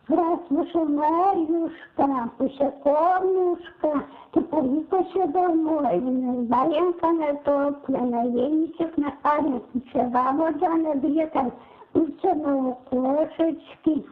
Здравствуй, 0.07 0.87
Марьюшка, 0.89 2.29
Пусяковнушка, 2.37 4.03
ты 4.31 4.41
поди-ка 4.41 5.27
домой. 5.27 5.99
Баренка 6.47 7.11
натоплена, 7.11 8.25
веничек 8.25 8.97
на 8.97 9.11
паре, 9.23 9.61
ключевая 9.71 10.33
вода 10.33 10.69
нагрета, 10.75 11.51
на 11.93 12.77
кошечки. 12.89 14.05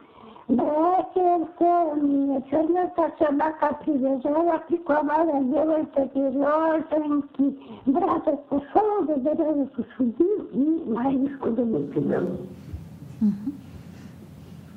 Братьевка, 0.50 1.94
мне 1.94 2.42
черная 2.50 2.92
собака 2.96 3.78
привязала, 3.84 4.58
приковала, 4.66 5.44
делает-то 5.44 6.10
березоньки. 6.12 7.56
Браток 7.86 8.50
ушел, 8.50 9.04
до 9.06 9.14
березы 9.14 9.68
судил 9.96 10.48
и 10.52 10.90
Марьюшку 10.90 11.50
домой 11.50 11.84
привел. 11.84 12.40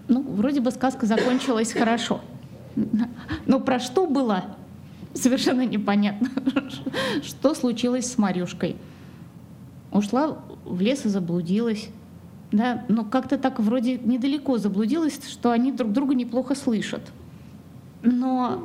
Ну, 0.08 0.22
вроде 0.22 0.62
бы 0.62 0.70
сказка 0.70 1.08
закончилась 1.08 1.74
хорошо. 1.74 2.20
Но 3.48 3.60
про 3.60 3.80
что 3.80 4.06
было, 4.06 4.44
совершенно 5.16 5.66
непонятно. 5.66 6.30
Что 7.24 7.56
случилось 7.56 8.12
с 8.12 8.20
Марюшкой? 8.20 8.76
Ушла 9.92 10.38
в 10.66 10.82
лес 10.82 11.04
и 11.06 11.10
заблудилась. 11.10 11.90
Да, 12.54 12.86
но 12.88 13.04
как-то 13.04 13.40
так 13.40 13.60
вроде 13.60 13.98
недалеко 13.98 14.60
заблудилась, 14.60 15.20
что 15.28 15.50
они 15.50 15.72
друг 15.72 15.92
друга 15.92 16.14
неплохо 16.14 16.54
слышат. 16.54 17.02
Но 18.04 18.62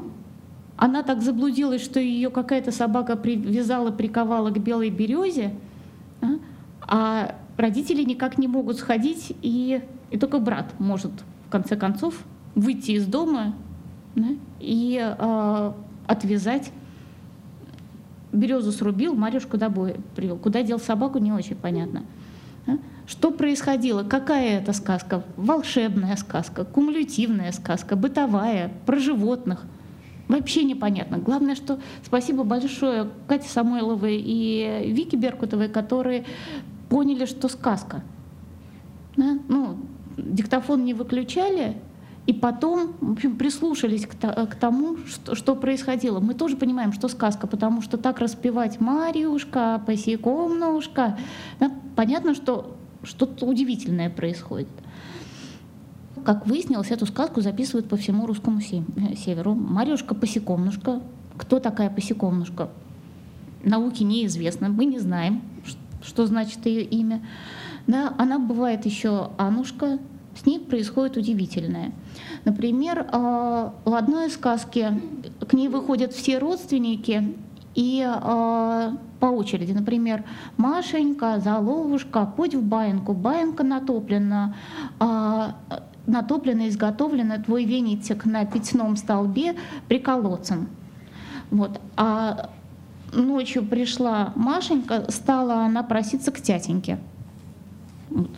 она 0.76 1.02
так 1.02 1.22
заблудилась, 1.22 1.82
что 1.82 1.98
ее 1.98 2.28
какая-то 2.28 2.70
собака 2.70 3.16
привязала, 3.16 3.90
приковала 3.90 4.50
к 4.50 4.58
белой 4.58 4.90
березе, 4.90 5.54
а, 6.20 6.26
а 6.82 7.34
родители 7.56 8.02
никак 8.02 8.36
не 8.36 8.46
могут 8.46 8.76
сходить, 8.76 9.34
и, 9.40 9.80
и 10.10 10.18
только 10.18 10.38
брат 10.38 10.66
может 10.78 11.12
в 11.46 11.50
конце 11.50 11.74
концов 11.74 12.26
выйти 12.54 12.90
из 12.90 13.06
дома 13.06 13.54
да, 14.14 14.28
и 14.60 15.00
э, 15.18 15.72
отвязать. 16.06 16.72
Березу 18.32 18.70
срубил, 18.70 19.14
Марюшку 19.14 19.56
домой 19.56 19.96
привел. 20.14 20.36
Куда 20.36 20.62
дел 20.62 20.78
собаку, 20.78 21.18
не 21.18 21.32
очень 21.32 21.56
понятно. 21.56 22.00
Да? 22.00 22.06
Что 23.06 23.30
происходило? 23.30 24.02
Какая 24.02 24.60
это 24.60 24.74
сказка? 24.74 25.24
Волшебная 25.36 26.16
сказка, 26.16 26.64
кумулятивная 26.64 27.52
сказка, 27.52 27.96
бытовая, 27.96 28.70
про 28.84 28.98
животных. 28.98 29.64
Вообще 30.28 30.64
непонятно. 30.64 31.16
Главное, 31.16 31.54
что 31.54 31.78
спасибо 32.04 32.44
большое 32.44 33.08
Кате 33.26 33.48
Самойловой 33.48 34.16
и 34.22 34.92
Вике 34.92 35.16
Беркутовой, 35.16 35.70
которые 35.70 36.26
поняли, 36.90 37.24
что 37.24 37.48
сказка. 37.48 38.02
Да? 39.16 39.38
Ну, 39.48 39.78
диктофон 40.18 40.84
не 40.84 40.92
выключали, 40.92 41.78
и 42.28 42.34
потом, 42.34 42.92
в 43.00 43.12
общем, 43.12 43.38
прислушались 43.38 44.06
к, 44.06 44.14
к 44.14 44.54
тому, 44.56 44.98
что, 45.06 45.34
что 45.34 45.56
происходило. 45.56 46.20
Мы 46.20 46.34
тоже 46.34 46.58
понимаем, 46.58 46.92
что 46.92 47.08
сказка, 47.08 47.46
потому 47.46 47.80
что 47.80 47.96
так 47.96 48.18
распевать 48.18 48.80
Марьюшка, 48.82 49.82
посекомнушка, 49.86 51.18
да, 51.58 51.72
понятно, 51.96 52.34
что 52.34 52.76
что-то 53.02 53.46
удивительное 53.46 54.10
происходит. 54.10 54.68
Как 56.22 56.46
выяснилось, 56.46 56.90
эту 56.90 57.06
сказку 57.06 57.40
записывают 57.40 57.88
по 57.88 57.96
всему 57.96 58.26
русскому 58.26 58.60
северу. 58.60 59.54
Марьюшка 59.54 60.14
Посекомнушка. 60.14 61.00
Кто 61.38 61.60
такая 61.60 61.88
Посекомнушка? 61.88 62.68
Науке 63.64 64.04
неизвестно, 64.04 64.68
мы 64.68 64.84
не 64.84 64.98
знаем, 64.98 65.40
что 66.02 66.26
значит 66.26 66.66
ее 66.66 66.82
имя. 66.82 67.26
Да, 67.86 68.12
она 68.18 68.38
бывает 68.38 68.84
еще 68.84 69.30
Анушка, 69.38 69.98
с 70.40 70.46
ней 70.46 70.60
происходит 70.60 71.16
удивительное. 71.16 71.92
Например, 72.44 73.06
а, 73.10 73.74
в 73.84 73.94
одной 73.94 74.30
сказке 74.30 75.00
к 75.46 75.52
ней 75.52 75.68
выходят 75.68 76.12
все 76.12 76.38
родственники, 76.38 77.36
и 77.78 78.04
э, 78.04 78.90
по 79.20 79.26
очереди, 79.26 79.70
например, 79.70 80.24
Машенька, 80.56 81.38
Заловушка, 81.38 82.26
путь 82.26 82.56
в 82.56 82.62
баинку, 82.62 83.12
баинка 83.12 83.62
натоплена, 83.62 84.56
э, 84.98 85.48
натоплена, 86.06 86.68
изготовлена, 86.68 87.38
твой 87.38 87.64
венитик 87.64 88.24
на 88.24 88.44
пятном 88.46 88.96
столбе 88.96 89.54
приколоцен. 89.86 90.66
Вот. 91.52 91.80
А 91.96 92.50
ночью 93.12 93.64
пришла 93.64 94.32
Машенька, 94.34 95.08
стала 95.10 95.64
она 95.64 95.84
проситься 95.84 96.32
к 96.32 96.40
тятеньке. 96.40 96.98
Вот. 98.10 98.30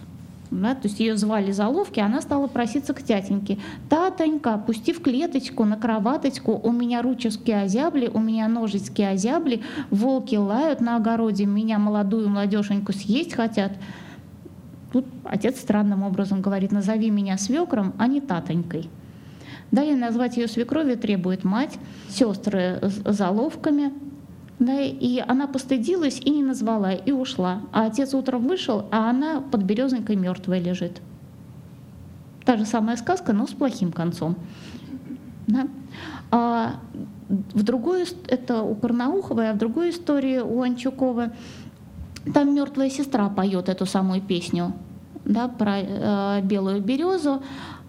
Да, 0.50 0.74
то 0.74 0.88
есть 0.88 0.98
ее 0.98 1.16
звали 1.16 1.52
Заловки, 1.52 2.00
она 2.00 2.20
стала 2.20 2.48
проситься 2.48 2.92
к 2.92 3.02
тятеньке. 3.02 3.58
«Татонька, 3.88 4.58
пусти 4.58 4.92
в 4.92 5.00
клеточку, 5.00 5.64
на 5.64 5.76
кроваточку, 5.76 6.60
у 6.62 6.72
меня 6.72 7.02
ручески 7.02 7.52
озябли, 7.52 8.10
у 8.12 8.18
меня 8.18 8.48
ножички 8.48 9.02
озябли, 9.02 9.62
волки 9.90 10.34
лают 10.34 10.80
на 10.80 10.96
огороде, 10.96 11.46
меня 11.46 11.78
молодую 11.78 12.28
молодеженьку 12.28 12.92
съесть 12.92 13.34
хотят». 13.34 13.72
Тут 14.92 15.06
отец 15.22 15.60
странным 15.60 16.02
образом 16.02 16.42
говорит, 16.42 16.72
назови 16.72 17.10
меня 17.10 17.38
свекром, 17.38 17.94
а 17.96 18.08
не 18.08 18.20
татонькой. 18.20 18.90
Далее 19.70 19.94
назвать 19.94 20.36
ее 20.36 20.48
свекровью 20.48 20.98
требует 20.98 21.44
мать, 21.44 21.78
сестры 22.08 22.80
заловками– 23.04 23.92
да, 24.60 24.78
и 24.78 25.18
она 25.26 25.46
постыдилась 25.46 26.20
и 26.20 26.28
не 26.28 26.42
назвала, 26.42 26.92
и 26.92 27.12
ушла. 27.12 27.62
А 27.72 27.86
отец 27.86 28.12
утром 28.12 28.46
вышел, 28.46 28.84
а 28.90 29.08
она 29.08 29.40
под 29.40 29.62
березонькой 29.62 30.16
мертвая 30.16 30.60
лежит. 30.60 31.00
Та 32.44 32.58
же 32.58 32.66
самая 32.66 32.98
сказка, 32.98 33.32
но 33.32 33.46
с 33.46 33.52
плохим 33.52 33.90
концом. 33.90 34.36
Да? 35.46 35.66
А 36.30 36.74
в 37.28 37.62
другой, 37.62 38.04
это 38.28 38.62
у 38.62 38.74
Карнауховой, 38.74 39.50
а 39.50 39.54
в 39.54 39.58
другой 39.58 39.90
истории 39.90 40.40
у 40.40 40.60
Анчукова, 40.60 41.32
там 42.34 42.54
мертвая 42.54 42.90
сестра 42.90 43.30
поет 43.30 43.70
эту 43.70 43.86
самую 43.86 44.20
песню 44.20 44.74
да, 45.24 45.48
про 45.48 45.78
э, 45.78 46.42
белую 46.42 46.82
березу, 46.82 47.42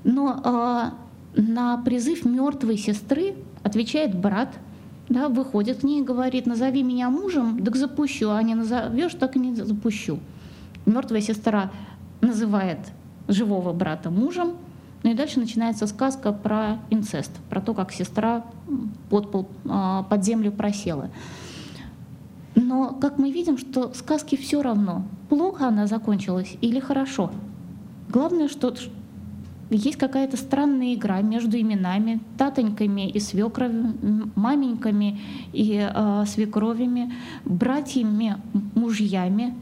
но 0.05 0.93
э, 1.36 1.41
на 1.41 1.78
призыв 1.80 2.24
мертвой 2.24 2.78
сестры 2.78 3.36
отвечает 3.61 4.15
брат– 4.15 4.55
да, 5.12 5.28
выходит 5.28 5.80
к 5.80 5.84
ней 5.84 6.01
и 6.01 6.03
говорит, 6.03 6.45
назови 6.45 6.84
меня 6.84 7.09
мужем, 7.09 7.64
так 7.64 7.76
запущу, 7.76 8.30
а 8.32 8.41
не 8.41 8.55
назовешь, 8.55 9.14
так 9.14 9.36
и 9.36 9.39
не 9.39 9.53
запущу. 9.53 10.20
Мертвая 10.86 11.22
сестра 11.22 11.72
называет 12.22 12.80
живого 13.28 13.74
брата 13.74 14.09
мужем, 14.09 14.53
Ну 15.03 15.12
и 15.12 15.14
дальше 15.16 15.39
начинается 15.39 15.88
сказка 15.88 16.32
про 16.32 16.78
инцест, 16.91 17.32
про 17.49 17.59
то, 17.59 17.74
как 17.74 17.91
сестра 17.91 18.45
под, 19.09 19.32
пол, 19.32 19.47
а, 19.68 20.03
под 20.03 20.24
землю 20.24 20.51
просела. 20.51 21.09
Но, 22.55 22.93
как 23.01 23.18
мы 23.18 23.32
видим, 23.32 23.57
что 23.57 23.93
сказки 23.93 24.36
все 24.36 24.62
равно, 24.62 25.03
плохо 25.28 25.68
она 25.68 25.88
закончилась 25.88 26.55
или 26.62 26.80
хорошо. 26.80 27.32
Главное, 28.09 28.47
что 28.47 28.76
есть 29.76 29.97
какая-то 29.97 30.36
странная 30.36 30.95
игра 30.95 31.22
между 31.22 31.57
именами, 31.57 32.19
татоньками 32.38 33.09
и 33.09 33.19
свекровями, 33.19 34.30
маменьками 34.36 35.22
и 35.53 35.80
э, 35.82 36.26
свекровями, 36.28 37.13
братьями, 37.45 38.36
мужьями. 38.76 39.55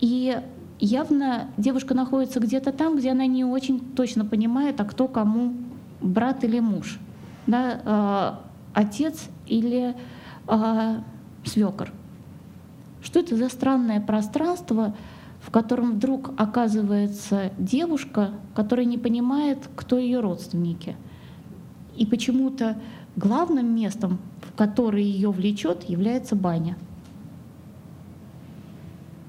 И 0.00 0.40
явно 0.80 1.48
девушка 1.58 1.94
находится 1.94 2.40
где-то 2.40 2.72
там, 2.72 2.96
где 2.96 3.10
она 3.10 3.26
не 3.26 3.44
очень 3.44 3.78
точно 3.94 4.24
понимает, 4.24 4.80
а 4.80 4.84
кто 4.84 5.06
кому 5.06 5.54
брат 6.00 6.42
или 6.44 6.60
муж, 6.60 6.98
да, 7.46 8.40
э, 8.74 8.80
отец 8.80 9.28
или 9.46 9.94
э, 10.48 11.00
свекор. 11.44 11.92
Что 13.02 13.20
это 13.20 13.36
за 13.36 13.50
странное 13.50 14.00
пространство, 14.00 14.96
в 15.44 15.50
котором 15.50 15.92
вдруг 15.92 16.32
оказывается 16.38 17.52
девушка, 17.58 18.30
которая 18.54 18.86
не 18.86 18.96
понимает, 18.96 19.58
кто 19.76 19.98
ее 19.98 20.20
родственники. 20.20 20.96
И 21.96 22.06
почему-то 22.06 22.78
главным 23.14 23.74
местом, 23.74 24.18
в 24.40 24.56
которое 24.56 25.02
ее 25.02 25.30
влечет, 25.30 25.84
является 25.84 26.34
баня. 26.34 26.78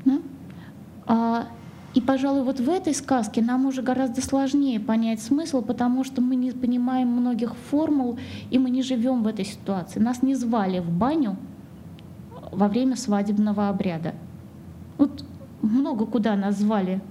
Да? 0.05 0.19
А, 1.05 1.47
и, 1.93 1.99
пожалуй, 1.99 2.43
вот 2.43 2.61
в 2.61 2.69
этой 2.69 2.95
сказке 2.95 3.41
нам 3.41 3.65
уже 3.65 3.81
гораздо 3.81 4.21
сложнее 4.21 4.79
понять 4.79 5.21
смысл, 5.21 5.61
потому 5.61 6.05
что 6.05 6.21
мы 6.21 6.37
не 6.37 6.51
понимаем 6.51 7.09
многих 7.09 7.55
формул, 7.69 8.17
и 8.51 8.57
мы 8.57 8.69
не 8.69 8.83
живем 8.83 9.21
в 9.21 9.27
этой 9.27 9.43
ситуации. 9.43 9.99
Нас 9.99 10.21
не 10.21 10.35
звали 10.35 10.79
в 10.79 10.89
баню 10.89 11.35
во 12.53 12.69
время 12.69 12.95
свадебного 12.95 13.67
обряда. 13.67 14.15
Вот 14.97 15.25
много 15.65 16.05
куда 16.05 16.35
назвали 16.35 17.01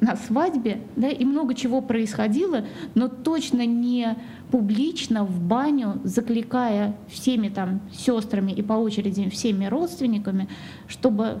на 0.00 0.16
свадьбе, 0.16 0.80
да, 0.96 1.08
и 1.08 1.24
много 1.24 1.54
чего 1.54 1.80
происходило, 1.80 2.64
но 2.96 3.08
точно 3.08 3.64
не 3.64 4.16
публично 4.50 5.24
в 5.24 5.40
баню, 5.40 6.00
закликая 6.02 6.96
всеми 7.08 7.48
там 7.48 7.80
сестрами 7.92 8.50
и 8.50 8.62
по 8.62 8.72
очереди 8.72 9.30
всеми 9.30 9.66
родственниками, 9.66 10.48
чтобы 10.88 11.38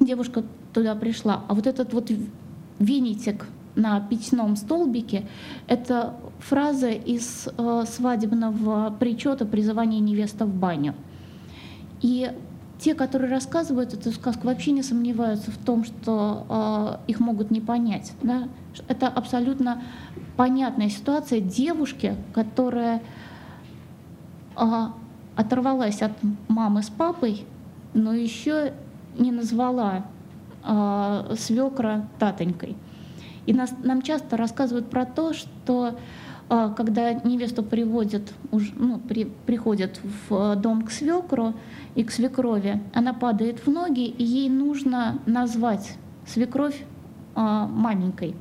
девушка 0.00 0.42
туда 0.74 0.96
пришла. 0.96 1.44
А 1.46 1.54
вот 1.54 1.68
этот 1.68 1.92
вот 1.92 2.10
венитик 2.80 3.46
на 3.76 4.00
печном 4.00 4.56
столбике— 4.56 5.26
это 5.68 6.16
фраза 6.40 6.90
из 6.90 7.48
э, 7.56 7.84
свадебного 7.86 8.94
причета 8.98 9.46
призывания 9.46 10.00
невеста 10.00 10.44
в 10.44 10.52
баню. 10.52 10.94
И 12.02 12.32
те, 12.78 12.94
которые 12.94 13.30
рассказывают 13.30 13.94
эту 13.94 14.12
сказку, 14.12 14.46
вообще 14.46 14.72
не 14.72 14.82
сомневаются 14.82 15.50
в 15.50 15.56
том, 15.56 15.84
что 15.84 16.98
э, 17.06 17.10
их 17.10 17.20
могут 17.20 17.50
не 17.50 17.60
понять. 17.60 18.12
Да? 18.22 18.48
Это 18.88 19.08
абсолютно 19.08 19.82
понятная 20.36 20.88
ситуация 20.88 21.40
девушки, 21.40 22.16
которая 22.34 23.02
э, 24.56 24.86
оторвалась 25.36 26.02
от 26.02 26.12
мамы 26.48 26.82
с 26.82 26.90
папой, 26.90 27.46
но 27.94 28.12
еще 28.12 28.74
не 29.18 29.32
назвала 29.32 30.04
э, 30.64 31.34
свекра 31.38 32.06
татонькой. 32.18 32.76
И 33.46 33.54
нас, 33.54 33.72
нам 33.82 34.02
часто 34.02 34.36
рассказывают 34.36 34.90
про 34.90 35.06
то, 35.06 35.32
что 35.32 35.96
когда 36.48 37.12
невесту 37.12 37.62
приводят, 37.62 38.32
ну, 38.50 38.98
при, 38.98 39.24
приходят 39.24 40.00
в 40.28 40.56
дом 40.56 40.82
к 40.82 40.90
свекру, 40.90 41.54
и 41.96 42.04
к 42.04 42.12
свекрови, 42.12 42.80
она 42.94 43.14
падает 43.14 43.66
в 43.66 43.70
ноги, 43.70 44.04
и 44.04 44.22
ей 44.22 44.50
нужно 44.50 45.18
назвать 45.26 45.96
свекровь 46.26 46.84
а, 47.34 47.66
маменькой. 47.66 48.36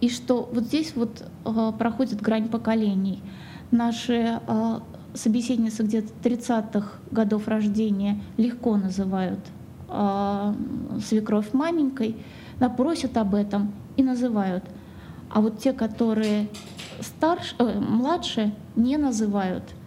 И 0.00 0.08
что 0.08 0.48
вот 0.52 0.64
здесь 0.64 0.92
вот 0.94 1.24
а, 1.44 1.72
проходит 1.72 2.20
грань 2.20 2.48
поколений. 2.48 3.20
Наши 3.70 4.40
а, 4.46 4.82
собеседницы 5.14 5.82
где-то 5.82 6.12
30-х 6.22 6.98
годов 7.10 7.48
рождения 7.48 8.20
легко 8.36 8.76
называют 8.76 9.40
свекровь 11.06 11.52
маменькой, 11.52 12.16
да, 12.58 12.68
просят 12.68 13.16
об 13.16 13.34
этом 13.34 13.70
и 13.96 14.02
называют. 14.02 14.64
А 15.30 15.40
вот 15.40 15.58
те, 15.58 15.72
которые 15.72 16.48
старше, 17.00 17.54
э, 17.58 17.80
младше, 17.80 18.54
не 18.76 18.96
называют– 18.96 19.64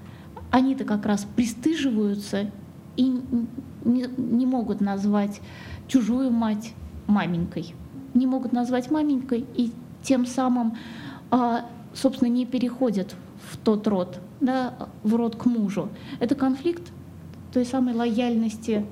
они-то 0.52 0.86
как 0.86 1.06
раз 1.06 1.28
пристыживаются 1.36 2.52
и 2.96 3.22
не, 3.84 4.06
не 4.18 4.46
могут 4.46 4.82
назвать 4.82 5.42
чужую 5.88 6.32
мать 6.32 6.74
маменькой. 7.08 7.74
Не 8.14 8.28
могут 8.28 8.54
назвать 8.54 8.90
маменькой 8.90 9.46
и 9.56 9.72
тем 10.04 10.26
самым, 10.26 10.78
а, 11.30 11.66
собственно, 11.94 12.30
не 12.30 12.46
переходят 12.46 13.16
в 13.52 13.58
тот 13.58 13.88
род, 13.88 14.20
да, 14.40 14.74
в 15.04 15.16
род 15.16 15.36
к 15.36 15.46
мужу. 15.46 15.90
Это 16.20 16.36
конфликт 16.36 16.92
той 17.54 17.66
самой 17.66 17.94
лояльности 17.94 18.86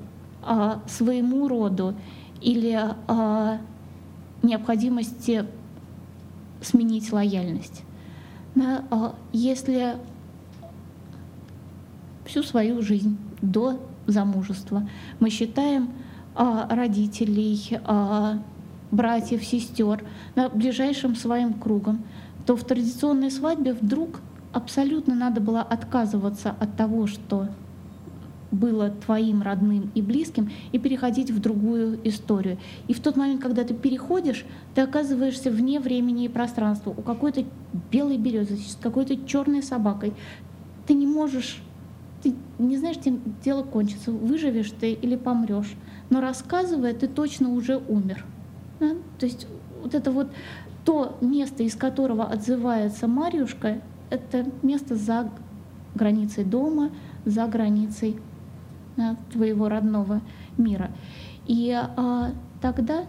а, 0.44 0.82
своему 0.88 1.48
роду 1.48 1.96
или 2.42 2.78
а, 3.08 3.60
необходимости 4.44 5.46
сменить 6.66 7.12
лояльность. 7.12 7.84
Да, 8.56 9.14
если 9.32 9.98
всю 12.26 12.44
свою 12.44 12.82
жизнь 12.82 13.18
до 13.42 13.80
замужества. 14.08 14.88
Мы 15.20 15.30
считаем 15.30 15.90
а, 16.36 16.68
родителей, 16.74 17.80
а, 17.84 18.40
братьев, 18.92 19.44
сестер 19.44 20.04
на 20.36 20.50
ближайшим 20.50 21.16
своим 21.16 21.54
кругом, 21.54 22.04
то 22.46 22.56
в 22.56 22.64
традиционной 22.64 23.32
свадьбе 23.32 23.74
вдруг 23.74 24.22
абсолютно 24.54 25.16
надо 25.16 25.42
было 25.42 25.62
отказываться 25.62 26.56
от 26.60 26.76
того, 26.78 27.08
что 27.08 27.48
было 28.56 28.90
твоим 28.90 29.42
родным 29.42 29.92
и 29.96 30.02
близким, 30.02 30.52
и 30.72 30.80
переходить 30.80 31.32
в 31.32 31.40
другую 31.40 32.00
историю. 32.08 32.58
И 32.88 32.94
в 32.94 33.00
тот 33.00 33.16
момент, 33.16 33.42
когда 33.42 33.64
ты 33.64 33.74
переходишь, 33.74 34.46
ты 34.74 34.82
оказываешься 34.82 35.52
вне 35.52 35.80
времени 35.80 36.26
и 36.26 36.30
пространства, 36.30 36.92
у 36.92 37.02
какой-то 37.02 37.46
белой 37.92 38.18
березы, 38.18 38.58
с 38.58 38.78
какой-то 38.82 39.18
черной 39.26 39.64
собакой. 39.64 40.14
Ты 40.88 40.94
не 40.94 41.08
можешь 41.08 41.62
ты 42.26 42.34
не 42.58 42.76
знаешь, 42.78 42.98
чем 43.04 43.22
дело 43.44 43.62
кончится, 43.62 44.12
выживешь 44.12 44.72
ты 44.72 44.94
или 44.94 45.16
помрешь. 45.16 45.76
Но 46.10 46.22
рассказывая, 46.22 46.96
ты 46.96 47.08
точно 47.08 47.50
уже 47.50 47.78
умер. 47.78 48.26
Да? 48.80 48.94
То 49.20 49.28
есть 49.28 49.46
вот 49.84 49.94
это 49.94 50.10
вот 50.10 50.32
то 50.86 51.18
место, 51.22 51.62
из 51.62 51.76
которого 51.76 52.24
отзывается 52.24 53.08
Марьюшка, 53.08 53.80
это 54.10 54.46
место 54.64 54.96
за 54.96 55.30
границей 55.94 56.44
дома, 56.44 56.90
за 57.26 57.46
границей 57.48 58.18
да, 58.98 59.16
твоего 59.32 59.70
родного 59.70 60.22
мира. 60.58 60.92
И 61.46 61.72
а, 61.72 62.32
тогда 62.62 63.06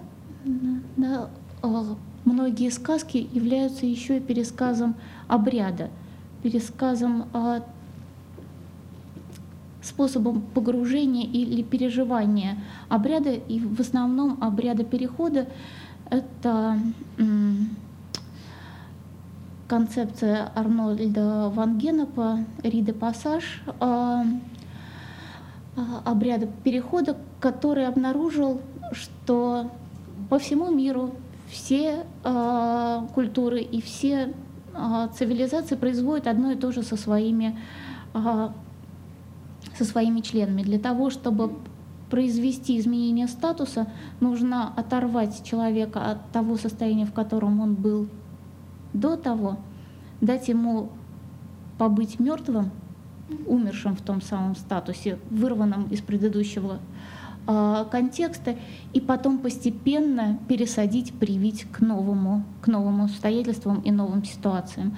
да, 0.97 1.31
а, 1.63 1.85
многие 2.25 2.71
сказки 2.71 3.29
являются 3.33 3.87
еще 3.87 4.19
и 4.19 4.21
пересказом 4.21 4.95
обряда, 5.29 5.91
пересказом 6.43 7.27
а, 7.33 7.63
способом 9.83 10.43
погружения 10.43 11.25
или 11.25 11.63
переживания 11.63 12.59
обряда, 12.89 13.33
и 13.33 13.61
в 13.61 13.81
основном 13.81 14.39
обряда 14.43 14.85
перехода 14.85 15.47
это 16.11 16.79
концепция 19.69 20.51
Арнольда 20.55 21.51
Ван 21.51 21.79
Генопа 21.79 22.45
«Риде 22.63 22.93
пассаж», 22.93 23.63
а, 23.81 24.25
обряда 26.05 26.47
перехода, 26.65 27.17
который 27.41 27.87
обнаружил, 27.87 28.61
что 28.93 29.71
по 30.31 30.39
всему 30.39 30.71
миру 30.71 31.13
все 31.49 32.05
э, 32.25 33.01
культуры 33.15 33.61
и 33.61 33.81
все 33.81 34.33
э, 34.75 35.09
цивилизации 35.17 35.77
производят 35.77 36.27
одно 36.27 36.53
и 36.53 36.57
то 36.57 36.73
же 36.73 36.83
со 36.83 36.97
своими 36.97 37.59
э, 38.15 38.49
со 39.77 39.85
своими 39.85 40.21
членами. 40.21 40.63
Для 40.63 40.79
того, 40.79 41.11
чтобы 41.11 41.53
произвести 42.11 42.79
изменение 42.79 43.29
статуса, 43.29 43.89
нужно 44.21 44.73
оторвать 44.77 45.45
человека 45.45 46.11
от 46.11 46.31
того 46.31 46.57
состояния, 46.57 47.05
в 47.05 47.13
котором 47.13 47.61
он 47.61 47.75
был 47.75 48.09
до 48.93 49.17
того, 49.17 49.59
дать 50.21 50.49
ему 50.49 50.89
побыть 51.79 52.19
мертвым, 52.19 52.71
умершим 53.47 53.97
в 53.97 54.03
том 54.03 54.21
самом 54.21 54.57
статусе, 54.57 55.19
вырванным 55.31 55.89
из 55.89 56.01
предыдущего 56.01 56.79
э, 57.47 57.85
контекста 57.91 58.57
и 58.93 59.01
потом 59.01 59.39
постепенно 59.39 60.39
пересадить, 60.49 61.13
привить 61.19 61.65
к 61.71 61.81
новому, 61.81 62.45
к 62.63 62.69
новым 62.69 63.03
обстоятельствам 63.03 63.81
и 63.81 63.91
новым 63.91 64.25
ситуациям. 64.25 64.97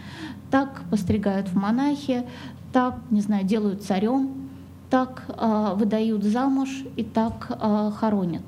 Так 0.51 0.83
постригают 0.91 1.49
в 1.49 1.57
монахи, 1.57 2.25
так, 2.73 2.97
не 3.11 3.21
знаю, 3.21 3.45
делают 3.45 3.83
царем, 3.83 4.49
так 4.91 5.25
э, 5.29 5.75
выдают 5.75 6.23
замуж 6.25 6.69
и 6.97 7.05
так 7.05 7.51
э, 7.51 7.91
хоронят. 7.97 8.43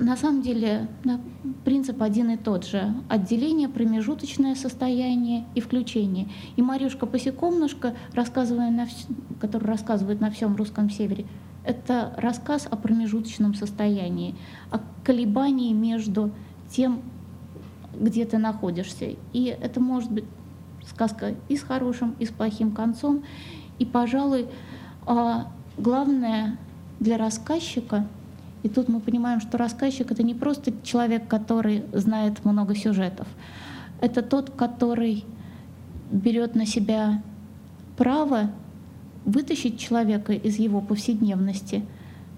На 0.00 0.16
самом 0.16 0.42
деле 0.42 0.86
да, 1.02 1.18
принцип 1.64 2.00
один 2.02 2.30
и 2.30 2.36
тот 2.36 2.64
же. 2.64 2.94
Отделение, 3.08 3.68
промежуточное 3.68 4.54
состояние 4.54 5.44
и 5.56 5.60
включение. 5.60 6.28
И 6.56 6.62
Марюшка 6.62 7.04
Посекомнушка, 7.04 7.94
рассказывая 8.12 8.70
на, 8.70 8.86
который 9.40 9.64
рассказывает 9.64 10.20
на 10.20 10.30
всем 10.30 10.54
русском 10.54 10.88
севере, 10.88 11.26
это 11.64 12.14
рассказ 12.16 12.68
о 12.70 12.76
промежуточном 12.76 13.54
состоянии, 13.54 14.36
о 14.70 14.78
колебании 15.02 15.72
между 15.72 16.30
тем, 16.70 17.02
где 17.92 18.24
ты 18.24 18.38
находишься. 18.38 19.16
И 19.32 19.44
это 19.46 19.80
может 19.80 20.12
быть 20.12 20.24
сказка 20.86 21.34
и 21.48 21.56
с 21.56 21.62
хорошим, 21.62 22.14
и 22.20 22.24
с 22.24 22.28
плохим 22.28 22.70
концом. 22.70 23.24
И, 23.80 23.84
пожалуй, 23.84 24.46
а, 25.06 25.50
главное 25.76 26.56
для 27.00 27.18
рассказчика— 27.18 28.06
и 28.62 28.68
тут 28.68 28.88
мы 28.88 29.00
понимаем, 29.00 29.40
что 29.40 29.56
рассказчик— 29.56 30.10
это 30.12 30.22
не 30.22 30.34
просто 30.34 30.72
человек, 30.82 31.28
который 31.28 31.84
знает 31.92 32.44
много 32.44 32.74
сюжетов. 32.74 33.28
Это 34.00 34.22
тот, 34.22 34.50
который 34.50 35.24
берет 36.10 36.54
на 36.54 36.66
себя 36.66 37.22
право 37.96 38.50
вытащить 39.24 39.78
человека 39.78 40.32
из 40.32 40.58
его 40.58 40.80
повседневности, 40.80 41.84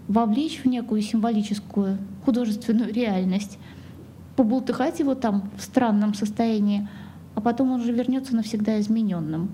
вовлечь 0.08 0.60
в 0.62 0.66
некую 0.66 1.02
символическую 1.02 1.98
художественную 2.24 2.92
реальность, 2.92 3.58
побултыхать 4.36 4.98
его 5.00 5.14
там 5.14 5.50
в 5.56 5.62
странном 5.62 6.14
состоянии, 6.14 6.88
а 7.34 7.40
потом 7.40 7.70
он 7.72 7.80
уже 7.80 7.92
вернется 7.92 8.34
навсегда 8.34 8.80
измененным. 8.80 9.50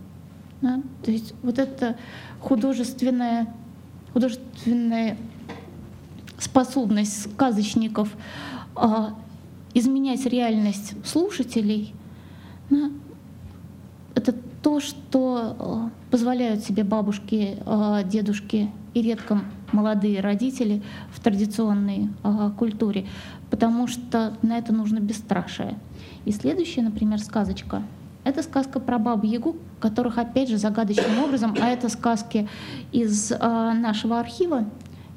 Да? 0.63 0.81
То 1.05 1.11
есть 1.11 1.35
вот 1.43 1.59
это 1.59 1.97
художественное, 2.41 3.53
художественное 4.13 5.17
способность 6.39 7.33
сказочников 7.33 8.09
э, 8.77 9.09
изменять 9.75 10.25
реальность 10.27 10.95
слушателей, 11.07 11.95
да, 12.71 12.91
это 14.15 14.35
то, 14.63 14.81
что 14.81 15.57
э, 15.59 16.11
позволяют 16.11 16.65
себе 16.65 16.85
бабушки, 16.85 17.59
э, 17.65 18.03
дедушки 18.05 18.71
и 18.95 19.03
редко 19.03 19.43
молодые 19.73 20.21
родители 20.21 20.83
в 21.11 21.21
традиционной 21.21 22.09
э, 22.23 22.51
культуре, 22.59 23.07
потому 23.51 23.87
что 23.87 24.37
на 24.43 24.59
это 24.59 24.73
нужно 24.73 24.99
бесстрашие. 25.01 25.79
И 26.25 26.33
следующая, 26.33 26.83
например, 26.83 27.21
сказочка— 27.21 27.83
это 28.27 28.43
сказка 28.43 28.81
про 28.81 28.99
бабу 28.99 29.25
Ягу, 29.25 29.57
которых, 29.79 30.19
опять 30.19 30.49
же, 30.49 30.59
загадочным 30.59 31.23
образом, 31.23 31.55
а 31.61 31.69
это 31.69 31.89
сказки 31.89 32.49
из 32.91 33.31
э, 33.31 33.37
нашего 33.39 34.19
архива, 34.19 34.65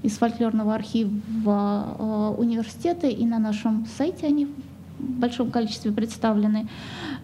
из 0.03 0.17
фольклорного 0.17 0.75
архива 0.75 1.13
э, 1.97 2.35
университета, 2.37 3.07
и 3.07 3.25
на 3.25 3.39
нашем 3.39 3.85
сайте 3.97 4.27
они 4.27 4.45
в 4.45 5.19
большом 5.19 5.51
количестве 5.51 5.91
представлены. 5.91 6.67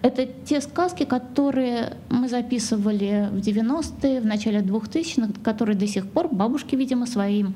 Это 0.01 0.25
те 0.45 0.61
сказки, 0.61 1.03
которые 1.03 1.97
мы 2.09 2.29
записывали 2.29 3.29
в 3.31 3.37
90-е, 3.37 4.21
в 4.21 4.25
начале 4.25 4.59
2000-х, 4.59 5.41
которые 5.43 5.77
до 5.77 5.87
сих 5.87 6.07
пор 6.07 6.33
бабушки, 6.33 6.75
видимо, 6.75 7.05
своим 7.05 7.55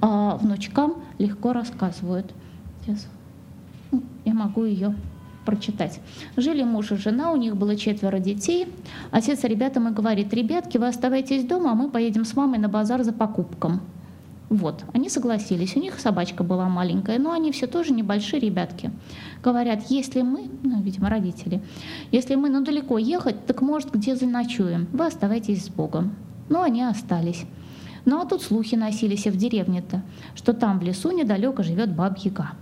э, 0.00 0.38
внучкам 0.40 0.94
легко 1.18 1.52
рассказывают. 1.52 2.32
Сейчас 2.84 3.06
ну, 3.90 4.02
я 4.24 4.34
могу 4.34 4.64
ее 4.64 4.94
прочитать. 5.44 6.00
Жили 6.36 6.62
муж 6.62 6.92
и 6.92 6.96
жена, 6.96 7.32
у 7.32 7.36
них 7.36 7.56
было 7.56 7.74
четверо 7.74 8.18
детей. 8.18 8.68
Отец 9.10 9.44
ребятам 9.44 9.88
и 9.88 9.92
говорит, 9.92 10.34
ребятки, 10.34 10.76
вы 10.76 10.88
оставайтесь 10.88 11.44
дома, 11.44 11.72
а 11.72 11.74
мы 11.74 11.88
поедем 11.88 12.26
с 12.26 12.36
мамой 12.36 12.58
на 12.58 12.68
базар 12.68 13.02
за 13.02 13.12
покупком. 13.14 13.80
Вот, 14.50 14.84
они 14.94 15.10
согласились. 15.10 15.76
У 15.76 15.80
них 15.80 16.00
собачка 16.00 16.42
была 16.42 16.68
маленькая, 16.68 17.18
но 17.18 17.32
они 17.32 17.52
все 17.52 17.66
тоже 17.66 17.92
небольшие 17.92 18.40
ребятки. 18.40 18.90
Говорят, 19.42 19.90
если 19.90 20.22
мы, 20.22 20.50
ну, 20.62 20.80
видимо, 20.80 21.10
родители, 21.10 21.62
если 22.12 22.34
мы 22.34 22.48
ну, 22.48 22.64
далеко 22.64 22.96
ехать, 22.96 23.44
так 23.46 23.60
может 23.60 23.92
где 23.92 24.16
заночуем. 24.16 24.88
Вы 24.92 25.06
оставайтесь 25.06 25.66
с 25.66 25.68
Богом. 25.68 26.16
Но 26.48 26.62
они 26.62 26.82
остались. 26.82 27.44
Ну 28.06 28.22
а 28.22 28.24
тут 28.24 28.40
слухи 28.40 28.74
носились 28.74 29.26
в 29.26 29.36
деревне-то, 29.36 30.02
что 30.34 30.54
там 30.54 30.78
в 30.78 30.82
лесу 30.82 31.10
недалеко 31.10 31.62
живет 31.62 31.94
баб-яга. 31.94 32.52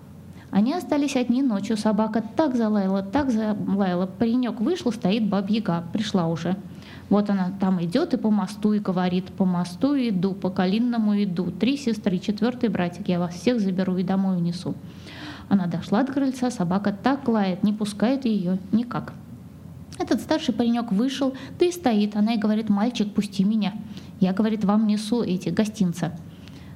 Они 0.50 0.72
остались 0.72 1.14
одни 1.14 1.42
ночью. 1.42 1.76
Собака 1.76 2.22
так 2.34 2.56
залаяла, 2.56 3.02
так 3.02 3.30
залаяла. 3.30 4.06
Паренек 4.06 4.60
вышел, 4.60 4.90
стоит 4.90 5.28
баб-яга. 5.28 5.84
Пришла 5.92 6.26
уже. 6.26 6.56
Вот 7.08 7.30
она 7.30 7.52
там 7.60 7.82
идет 7.84 8.14
и 8.14 8.16
по 8.16 8.30
мосту 8.30 8.72
и 8.72 8.80
говорит, 8.80 9.26
по 9.26 9.44
мосту 9.44 9.94
иду, 9.94 10.32
по 10.32 10.50
Калинному 10.50 11.22
иду. 11.22 11.50
Три 11.50 11.76
сестры, 11.76 12.18
четвертый 12.18 12.68
братик, 12.68 13.08
я 13.08 13.20
вас 13.20 13.34
всех 13.34 13.60
заберу 13.60 13.96
и 13.96 14.02
домой 14.02 14.36
унесу. 14.36 14.74
Она 15.48 15.66
дошла 15.66 16.02
до 16.02 16.12
крыльца, 16.12 16.50
собака 16.50 16.92
так 16.92 17.28
лает, 17.28 17.62
не 17.62 17.72
пускает 17.72 18.24
ее 18.24 18.58
никак. 18.72 19.12
Этот 19.98 20.20
старший 20.20 20.52
паренек 20.52 20.92
вышел, 20.92 21.34
да 21.58 21.66
и 21.66 21.72
стоит. 21.72 22.16
Она 22.16 22.34
и 22.34 22.38
говорит, 22.38 22.68
мальчик, 22.68 23.14
пусти 23.14 23.44
меня. 23.44 23.74
Я, 24.20 24.32
говорит, 24.32 24.64
вам 24.64 24.86
несу 24.86 25.22
эти 25.22 25.48
гостинца. 25.48 26.12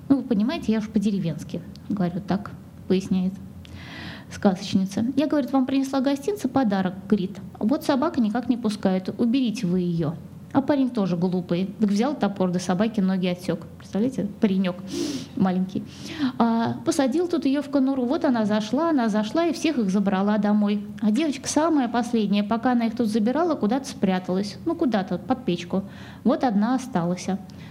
Ну, 0.09 0.19
вы 0.19 0.23
понимаете, 0.23 0.73
я 0.73 0.79
уж 0.79 0.89
по-деревенски 0.89 1.61
говорю 1.89 2.21
так, 2.21 2.53
поясняет 2.89 3.35
сказочница. 4.33 5.05
Я, 5.17 5.27
говорит, 5.27 5.53
вам 5.53 5.67
принесла 5.67 6.01
гостинцы, 6.01 6.49
подарок, 6.49 6.95
говорит. 7.09 7.39
Вот 7.59 7.85
собака 7.85 8.21
никак 8.21 8.49
не 8.49 8.57
пускает, 8.57 9.09
уберите 9.19 9.67
вы 9.67 9.81
ее. 9.81 10.15
А 10.53 10.63
парень 10.63 10.91
тоже 10.91 11.17
глупый. 11.17 11.73
Так 11.79 11.91
взял 11.91 12.15
топор, 12.15 12.51
до 12.51 12.59
собаки 12.59 13.01
ноги 13.01 13.29
отсек. 13.29 13.67
Представляете, 13.79 14.27
паренек 14.41 14.75
маленький. 15.37 15.85
А, 16.39 16.75
посадил 16.85 17.29
тут 17.29 17.45
ее 17.45 17.63
в 17.63 17.71
конуру. 17.71 18.05
Вот 18.05 18.25
она 18.25 18.45
зашла, 18.45 18.91
она 18.91 19.09
зашла 19.09 19.47
и 19.47 19.53
всех 19.53 19.79
их 19.79 19.91
забрала 19.91 20.39
домой. 20.39 20.85
А 21.03 21.13
девочка 21.13 21.49
самая 21.49 21.89
последняя, 21.89 22.43
пока 22.43 22.73
она 22.73 22.87
их 22.87 22.97
тут 22.97 23.07
забирала, 23.07 23.55
куда-то 23.55 23.89
спряталась. 23.89 24.59
Ну, 24.67 24.75
куда-то, 24.75 25.19
под 25.19 25.45
печку. 25.45 25.85
Вот 26.25 26.43
одна 26.43 26.75
осталась. 26.75 27.29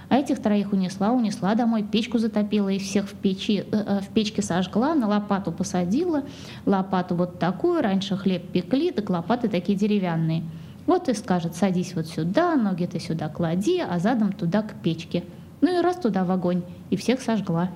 А 0.08 0.18
этих 0.18 0.42
троих 0.42 0.72
унесла, 0.72 1.12
унесла 1.12 1.56
домой, 1.56 1.84
печку 1.84 2.18
затопила 2.18 2.70
и 2.70 2.80
всех 2.80 3.08
в, 3.10 3.14
печи, 3.14 3.60
э, 3.60 3.66
э, 3.72 4.00
в 4.02 4.08
печке 4.08 4.42
сожгла, 4.42 4.96
на 4.96 5.08
лопату 5.08 5.52
посадила. 5.52 6.24
Лопату 6.66 7.16
вот 7.16 7.40
такую, 7.40 7.82
раньше 7.82 8.16
хлеб 8.16 8.50
пекли, 8.52 8.92
так 8.92 9.10
лопаты 9.10 9.50
такие 9.50 9.78
деревянные. 9.78 10.44
Вот 10.90 11.08
и 11.08 11.14
скажет, 11.14 11.56
садись 11.56 11.94
вот 11.94 12.08
сюда, 12.08 12.56
ноги 12.56 12.88
ты 12.88 13.00
сюда 13.00 13.30
клади, 13.30 13.80
а 13.80 14.00
задом 14.00 14.34
туда 14.34 14.64
к 14.64 14.74
печке. 14.82 15.24
Ну 15.62 15.78
и 15.78 15.84
раз 15.84 15.98
туда 15.98 16.24
в 16.26 16.32
огонь, 16.32 16.64
и 16.90 16.96
всех 16.96 17.22
сожгла. 17.22 17.70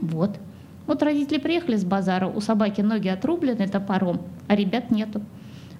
Вот. 0.00 0.36
Вот 0.88 1.00
родители 1.00 1.38
приехали 1.38 1.76
с 1.76 1.84
базара, 1.84 2.26
у 2.26 2.40
собаки 2.40 2.80
ноги 2.80 3.06
отрублены 3.06 3.68
топором, 3.68 4.20
а 4.48 4.56
ребят 4.56 4.90
нету. 4.90 5.22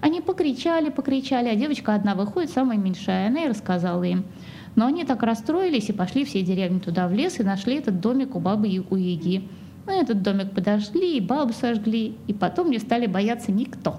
Они 0.01 0.21
покричали, 0.21 0.91
покричали, 0.91 1.49
а 1.49 1.57
девочка 1.57 1.93
одна 1.93 2.15
выходит, 2.15 2.51
самая 2.51 2.79
меньшая, 2.79 3.27
она 3.27 3.47
и 3.47 3.49
рассказала 3.49 4.05
им– 4.05 4.25
но 4.77 4.87
они 4.87 5.05
так 5.05 5.23
расстроились 5.23 5.89
и 5.89 5.95
пошли 5.95 6.27
все 6.27 6.43
деревни 6.43 6.79
туда 6.79 7.09
в 7.09 7.13
лес 7.15 7.41
и 7.41 7.43
нашли 7.43 7.77
этот 7.77 7.99
домик 7.99 8.37
у 8.37 8.41
бабы 8.41 8.69
и 8.69 8.79
у 8.79 8.95
Яги. 8.95 9.49
На 9.87 9.95
этот 9.95 10.21
домик 10.21 10.53
подошли, 10.53 11.17
и 11.17 11.21
бабу 11.21 11.55
сожгли, 11.55 12.15
и 12.27 12.35
потом 12.35 12.71
не 12.71 12.79
стали 12.79 13.07
бояться 13.07 13.53
никто. 13.53 13.97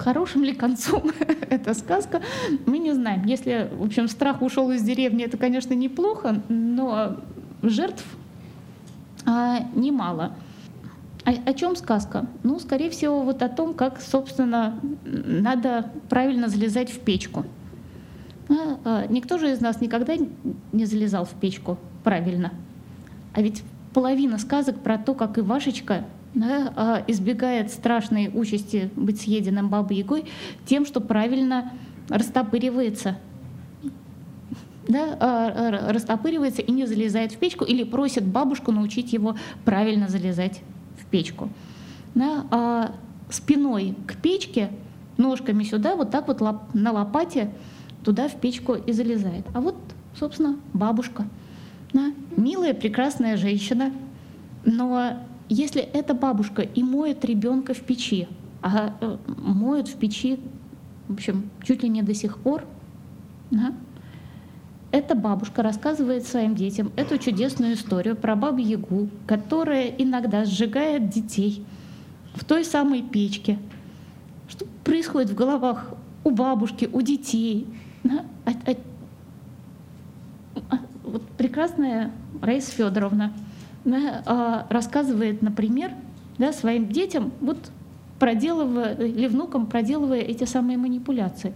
Хорошим 0.00 0.44
ли 0.44 0.54
концом 0.54 1.02
эта 1.50 1.74
сказка, 1.74 2.22
мы 2.64 2.78
не 2.78 2.92
знаем. 2.94 3.26
Если, 3.26 3.68
в 3.70 3.84
общем, 3.84 4.08
страх 4.08 4.40
ушел 4.40 4.70
из 4.70 4.82
деревни, 4.82 5.24
это, 5.24 5.36
конечно, 5.36 5.74
неплохо, 5.74 6.42
но 6.48 7.18
жертв 7.62 8.04
а, 9.26 9.58
немало. 9.74 10.32
О, 11.26 11.32
о 11.32 11.52
чем 11.52 11.76
сказка? 11.76 12.26
Ну, 12.42 12.58
скорее 12.60 12.88
всего, 12.88 13.22
вот 13.22 13.42
о 13.42 13.50
том, 13.50 13.74
как, 13.74 14.00
собственно, 14.00 14.80
надо 15.04 15.90
правильно 16.08 16.48
залезать 16.48 16.90
в 16.90 17.00
печку. 17.00 17.44
А, 18.48 18.54
а, 18.84 19.06
никто 19.06 19.36
же 19.36 19.52
из 19.52 19.60
нас 19.60 19.82
никогда 19.82 20.14
не 20.72 20.86
залезал 20.86 21.26
в 21.26 21.34
печку 21.34 21.76
правильно. 22.04 22.52
А 23.34 23.42
ведь 23.42 23.62
половина 23.92 24.38
сказок 24.38 24.80
про 24.80 24.96
то, 24.96 25.12
как 25.12 25.38
Ивашечка 25.38 26.06
да, 26.34 26.72
а, 26.76 27.04
избегает 27.06 27.70
страшной 27.70 28.30
участи 28.32 28.90
быть 28.96 29.20
съеденным 29.20 29.68
бабой 29.68 29.96
Ягой 29.96 30.24
тем, 30.66 30.86
что 30.86 31.00
правильно 31.00 31.72
растопыривается 32.08 33.16
да, 34.88 35.16
а, 35.20 35.92
растопыривается 35.92 36.62
и 36.62 36.72
не 36.72 36.86
залезает 36.86 37.32
в 37.32 37.36
печку 37.36 37.64
или 37.64 37.84
просит 37.84 38.24
бабушку 38.24 38.72
научить 38.72 39.12
его 39.12 39.36
правильно 39.64 40.08
залезать 40.08 40.62
печку. 41.10 41.50
Да, 42.14 42.46
а 42.50 42.92
спиной 43.28 43.94
к 44.06 44.16
печке, 44.16 44.70
ножками 45.16 45.62
сюда, 45.64 45.96
вот 45.96 46.10
так 46.10 46.28
вот 46.28 46.40
лоп, 46.40 46.74
на 46.74 46.92
лопате 46.92 47.52
туда 48.04 48.28
в 48.28 48.40
печку 48.40 48.74
и 48.74 48.92
залезает. 48.92 49.44
А 49.54 49.60
вот 49.60 49.76
собственно, 50.18 50.56
бабушка. 50.72 51.26
Да? 51.92 52.12
Милая, 52.36 52.74
прекрасная 52.74 53.36
женщина. 53.36 53.92
Но 54.64 55.16
если 55.50 55.82
эта 55.82 56.14
бабушка 56.14 56.62
и 56.62 56.82
моет 56.82 57.24
ребенка 57.24 57.74
в 57.74 57.80
печи, 57.80 58.28
а 58.62 58.94
э, 59.00 59.16
моют 59.26 59.88
в 59.88 59.96
печи, 59.96 60.38
в 61.08 61.14
общем, 61.14 61.50
чуть 61.64 61.82
ли 61.82 61.88
не 61.88 62.02
до 62.02 62.14
сих 62.14 62.38
пор, 62.38 62.64
да? 63.50 63.74
эта 64.92 65.16
бабушка 65.16 65.62
рассказывает 65.62 66.24
своим 66.24 66.54
детям 66.54 66.92
эту 66.94 67.18
чудесную 67.18 67.74
историю 67.74 68.14
про 68.14 68.36
бабу 68.36 68.58
Ягу, 68.58 69.08
которая 69.26 69.88
иногда 69.88 70.44
сжигает 70.44 71.08
детей 71.08 71.64
в 72.34 72.44
той 72.44 72.64
самой 72.64 73.02
печке. 73.02 73.58
Что 74.48 74.66
происходит 74.84 75.30
в 75.30 75.34
головах 75.34 75.94
у 76.22 76.30
бабушки, 76.30 76.88
у 76.92 77.02
детей? 77.02 77.66
Да? 78.04 78.24
А, 78.44 78.50
а, 78.50 78.74
а, 80.70 80.78
вот 81.02 81.26
прекрасная 81.30 82.12
Раиса 82.40 82.70
Федоровна 82.70 83.32
да, 83.84 84.22
а, 84.26 84.66
рассказывает, 84.68 85.42
например, 85.42 85.92
да, 86.38 86.52
своим 86.52 86.88
детям, 86.88 87.32
вот 87.40 87.70
проделывая, 88.18 88.94
или 88.94 89.26
внукам 89.26 89.66
проделывая 89.66 90.20
эти 90.20 90.44
самые 90.44 90.78
манипуляции. 90.78 91.54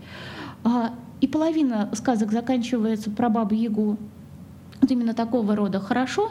А, 0.62 0.94
и 1.20 1.26
половина 1.26 1.90
сказок 1.94 2.32
заканчивается 2.32 3.10
про 3.10 3.28
бабу 3.28 3.54
Ягу 3.54 3.98
вот 4.80 4.90
именно 4.90 5.14
такого 5.14 5.56
рода 5.56 5.80
хорошо, 5.80 6.30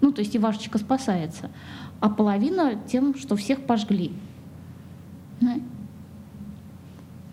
ну 0.00 0.12
то 0.12 0.20
есть 0.20 0.36
Ивашечка 0.36 0.78
спасается, 0.78 1.50
а 1.98 2.08
половина 2.08 2.80
тем, 2.86 3.16
что 3.16 3.34
всех 3.34 3.62
пожгли. 3.62 4.12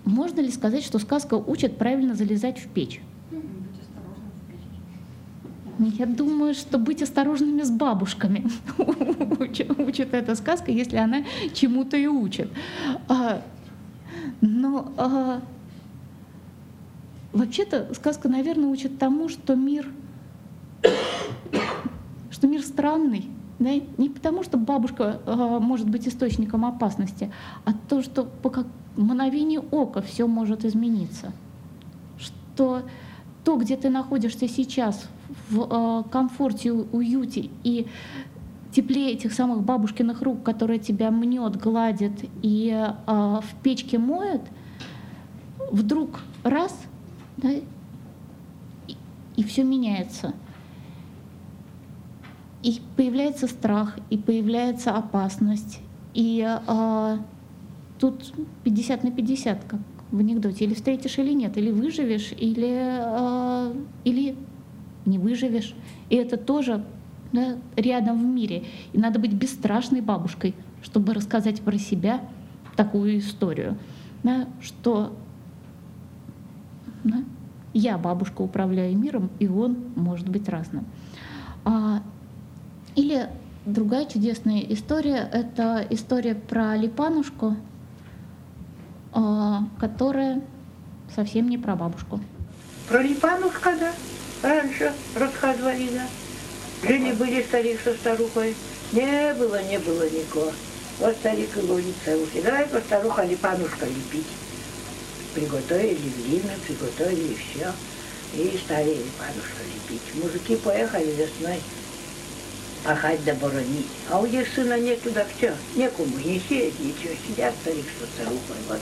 Можно 0.05 0.41
ли 0.41 0.51
сказать, 0.51 0.83
что 0.83 0.97
сказка 0.97 1.35
учит 1.35 1.77
правильно 1.77 2.15
залезать 2.15 2.57
в 2.57 2.67
печь? 2.69 2.99
Я 5.89 6.05
думаю, 6.05 6.53
что 6.53 6.77
быть 6.77 7.01
осторожными 7.01 7.61
с 7.61 7.71
бабушками 7.71 8.45
учит 9.77 10.13
эта 10.13 10.35
сказка, 10.35 10.71
если 10.71 10.97
она 10.97 11.23
чему-то 11.53 11.97
и 11.97 12.07
учит. 12.07 12.49
А, 13.07 13.41
но 14.41 14.91
а, 14.97 15.41
вообще-то 17.33 17.93
сказка, 17.93 18.29
наверное, 18.29 18.67
учит 18.69 18.97
тому, 18.97 19.29
что 19.29 19.55
мир, 19.55 19.91
что 22.31 22.47
мир 22.47 22.63
странный, 22.63 23.29
да? 23.59 23.71
не 23.97 24.09
потому, 24.09 24.43
что 24.43 24.57
бабушка 24.57 25.21
а, 25.25 25.59
может 25.59 25.89
быть 25.89 26.07
источником 26.07 26.65
опасности, 26.65 27.31
а 27.65 27.73
то, 27.73 28.01
что 28.01 28.23
по 28.23 28.49
как 28.49 28.67
мгновению 28.95 29.65
ока 29.71 30.01
все 30.01 30.27
может 30.27 30.65
измениться. 30.65 31.33
Что 32.17 32.83
то, 33.43 33.57
где 33.57 33.77
ты 33.77 33.89
находишься 33.89 34.47
сейчас, 34.47 35.07
в 35.49 35.67
э, 35.69 36.09
комфорте, 36.09 36.71
уюте 36.71 37.49
и 37.63 37.87
тепле 38.71 39.13
этих 39.13 39.33
самых 39.33 39.63
бабушкиных 39.63 40.21
рук, 40.21 40.43
которые 40.43 40.79
тебя 40.79 41.11
мнет, 41.11 41.55
гладит 41.57 42.29
и 42.41 42.69
э, 42.71 42.91
в 43.07 43.63
печке 43.63 43.97
моет, 43.97 44.41
вдруг 45.71 46.19
раз, 46.43 46.77
да, 47.37 47.51
и, 47.51 47.63
и 49.37 49.43
все 49.43 49.63
меняется. 49.63 50.33
И 52.63 52.81
появляется 52.97 53.47
страх, 53.47 53.97
и 54.09 54.17
появляется 54.17 54.91
опасность. 54.91 55.79
И 56.13 56.45
э, 56.45 57.17
тут 57.99 58.33
50 58.63 59.03
на 59.03 59.11
50, 59.11 59.63
как 59.65 59.79
в 60.11 60.19
анекдоте. 60.19 60.65
Или 60.65 60.73
встретишь, 60.73 61.17
или 61.19 61.33
нет. 61.33 61.57
Или 61.57 61.71
выживешь, 61.71 62.33
или, 62.37 62.73
э, 62.73 63.73
или 64.03 64.35
не 65.05 65.17
выживешь. 65.19 65.73
И 66.09 66.15
это 66.15 66.37
тоже 66.37 66.83
да, 67.31 67.57
рядом 67.75 68.21
в 68.21 68.25
мире. 68.25 68.63
И 68.93 68.97
надо 68.97 69.19
быть 69.19 69.33
бесстрашной 69.33 70.01
бабушкой, 70.01 70.55
чтобы 70.81 71.13
рассказать 71.13 71.61
про 71.61 71.77
себя 71.77 72.21
такую 72.75 73.19
историю, 73.19 73.77
да, 74.23 74.47
что 74.61 75.15
да, 77.03 77.23
я 77.73 77.97
бабушка 77.97 78.41
управляю 78.41 78.97
миром, 78.97 79.29
и 79.39 79.47
он 79.47 79.77
может 79.95 80.27
быть 80.29 80.49
разным. 80.49 80.85
А, 81.63 82.01
или 82.95 83.29
другая 83.65 84.05
чудесная 84.05 84.59
история— 84.59 85.29
это 85.33 85.85
история 85.89 86.35
про 86.35 86.75
Липанушку, 86.75 87.55
а, 89.13 89.63
которая 89.79 90.41
совсем 91.13 91.49
не 91.49 91.57
про 91.57 91.75
бабушку. 91.75 92.19
Про 92.87 93.01
Липанушка, 93.01 93.73
да? 93.79 93.91
Раньше 94.45 94.93
рассказывали, 95.15 95.89
да. 95.89 96.07
Жили-были 96.87 97.43
старик 97.43 97.79
со 97.83 97.93
старухой. 97.93 98.55
Не 98.91 99.33
было, 99.33 99.61
не 99.63 99.79
было 99.79 100.09
никого. 100.09 100.51
Вот 100.99 101.15
старик 101.17 101.49
и 101.57 101.61
говорит 101.61 101.95
старухе, 102.01 102.41
давай-ка 102.41 102.79
старуха 102.81 103.23
липанушка 103.23 103.85
лепить. 103.85 104.27
Приготовили 105.33 106.11
глину, 106.17 106.49
приготовили 106.65 107.35
все. 107.35 107.71
И 108.33 108.57
стали 108.63 108.89
липанушка 108.89 109.63
лепить. 109.73 110.23
Мужики 110.23 110.55
поехали 110.57 111.11
весной 111.11 111.59
пахать 112.83 113.23
да 113.25 113.33
боронить. 113.33 113.87
А 114.09 114.19
у 114.19 114.27
них 114.27 114.47
сына 114.53 114.79
нету, 114.79 115.09
да 115.11 115.25
все, 115.35 115.53
некому 115.75 116.17
не 116.19 116.39
сеять, 116.47 116.79
ничего. 116.79 117.13
Сидят 117.27 117.53
старик 117.61 117.85
со 117.99 118.05
старухой, 118.05 118.57
вот 118.69 118.79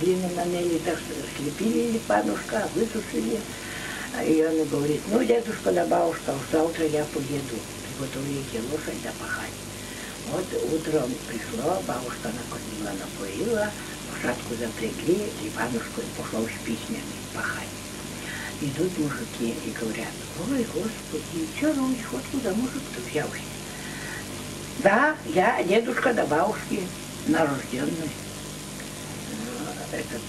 глину 0.00 0.28
намели, 0.34 0.78
так 0.78 0.96
что 0.98 1.14
слепили 1.36 1.92
липанушка, 1.92 2.66
высушили. 2.74 3.38
И 4.24 4.44
он 4.44 4.66
говорит, 4.68 5.00
ну, 5.10 5.22
дедушка 5.22 5.72
да 5.72 5.84
бабушка, 5.86 6.32
завтра 6.50 6.86
я 6.86 7.04
поеду, 7.04 7.56
приготовите 7.84 8.60
лошадь 8.72 9.02
да 9.04 9.10
пахать. 9.20 9.52
Вот 10.30 10.46
утром 10.72 11.12
пришло, 11.28 11.82
бабушка 11.86 12.30
накормила, 12.32 12.92
напоила, 12.98 13.70
лошадку 14.10 14.54
запрягли, 14.58 15.28
и 15.42 15.50
бабушку 15.54 16.00
пошел 16.16 16.46
с 16.46 16.64
письмами 16.64 17.02
пахать. 17.34 17.68
Идут 18.62 18.98
мужики 18.98 19.54
и 19.64 19.70
говорят, 19.78 20.08
ой, 20.50 20.66
Господи, 20.74 21.46
что 21.58 21.74
Русь, 21.74 21.98
откуда 22.10 22.54
мужик-то 22.54 23.00
взялся? 23.08 23.42
Да, 24.78 25.14
я 25.26 25.62
дедушка 25.62 26.14
да 26.14 26.24
бабушки, 26.24 26.88
нарожденный. 27.26 28.10
Этот, 29.92 30.22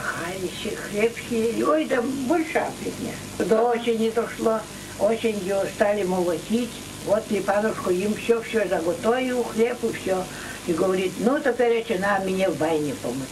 хлеб 0.00 1.16
съели, 1.28 1.62
ой, 1.62 1.84
да 1.86 2.02
больше 2.02 2.58
апресня. 2.58 3.14
До 3.38 3.70
осени 3.70 4.10
дошло, 4.10 4.60
осенью 4.98 5.56
стали 5.74 6.02
молотить, 6.02 6.70
вот 7.06 7.22
Липанушку 7.30 7.90
им 7.90 8.14
все-все 8.14 8.68
заготовил, 8.68 9.44
хлеб 9.44 9.78
и 9.84 9.92
все. 9.92 10.24
И 10.66 10.72
говорит, 10.72 11.12
ну 11.20 11.38
теперь 11.38 11.84
на 11.98 12.18
мне 12.20 12.48
в 12.48 12.56
байне 12.56 12.94
помыть. 13.02 13.28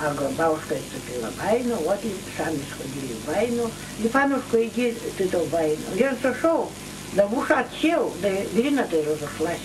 А 0.00 0.12
бабушка 0.36 0.74
ступила 0.74 1.30
в 1.30 1.36
байну, 1.36 1.76
вот 1.76 1.98
и 2.02 2.12
сами 2.36 2.58
сходили 2.74 3.14
в 3.14 3.26
байну. 3.26 3.70
Липанушка, 4.00 4.66
иди 4.66 4.96
ты 5.16 5.28
в 5.28 5.48
байну. 5.48 5.76
Я 5.94 6.16
сошел, 6.20 6.68
да 7.12 7.26
в 7.26 7.38
ушат 7.38 7.68
сел, 7.80 8.12
да 8.20 8.28
глина 8.52 8.84
ты 8.90 9.00
разошлась. 9.02 9.60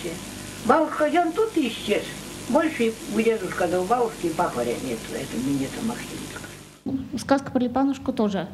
Бабушка, 0.64 1.10
он 1.12 1.32
тут 1.32 1.56
исчез. 1.56 2.04
Больше 2.50 2.92
у 3.14 3.20
дедушка 3.20 3.68
да 3.68 3.80
у 3.80 3.84
бабушки 3.84 4.30
пахаря 4.30 4.72
нет, 4.84 4.98
это 5.12 5.36
мне 5.46 5.66
там 5.66 5.88
Махтинска. 5.88 6.48
Сказка 7.18 7.50
про 7.50 7.60
Липанушку 7.60 8.12
тоже. 8.12 8.48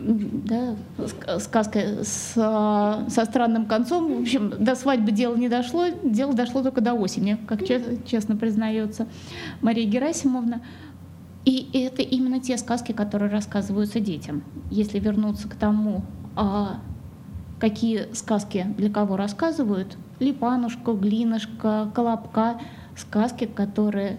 Да, 0.00 0.76
сказка 1.38 2.02
с, 2.02 2.32
со 2.32 3.24
странным 3.24 3.66
концом. 3.66 4.14
В 4.18 4.20
общем, 4.22 4.50
до 4.58 4.74
свадьбы 4.74 5.12
дело 5.12 5.36
не 5.36 5.50
дошло, 5.50 5.86
дело 6.02 6.32
дошло 6.32 6.62
только 6.62 6.80
до 6.80 6.94
осени, 6.94 7.38
как 7.46 7.60
честно 8.06 8.36
признается 8.36 9.06
Мария 9.60 9.86
Герасимовна. 9.86 10.62
И 11.44 11.68
это 11.74 12.00
именно 12.02 12.40
те 12.40 12.56
сказки, 12.56 12.92
которые 12.92 13.30
рассказываются 13.30 14.00
детям. 14.00 14.42
Если 14.70 14.98
вернуться 14.98 15.48
к 15.48 15.54
тому, 15.54 16.02
а 16.36 16.80
какие 17.58 18.12
сказки 18.14 18.66
для 18.78 18.90
кого 18.90 19.16
рассказывают, 19.16 19.96
Липанушка, 20.20 20.92
Глинушка, 20.92 21.90
Колобка— 21.94 22.60
сказки, 22.98 23.46
которые, 23.46 24.18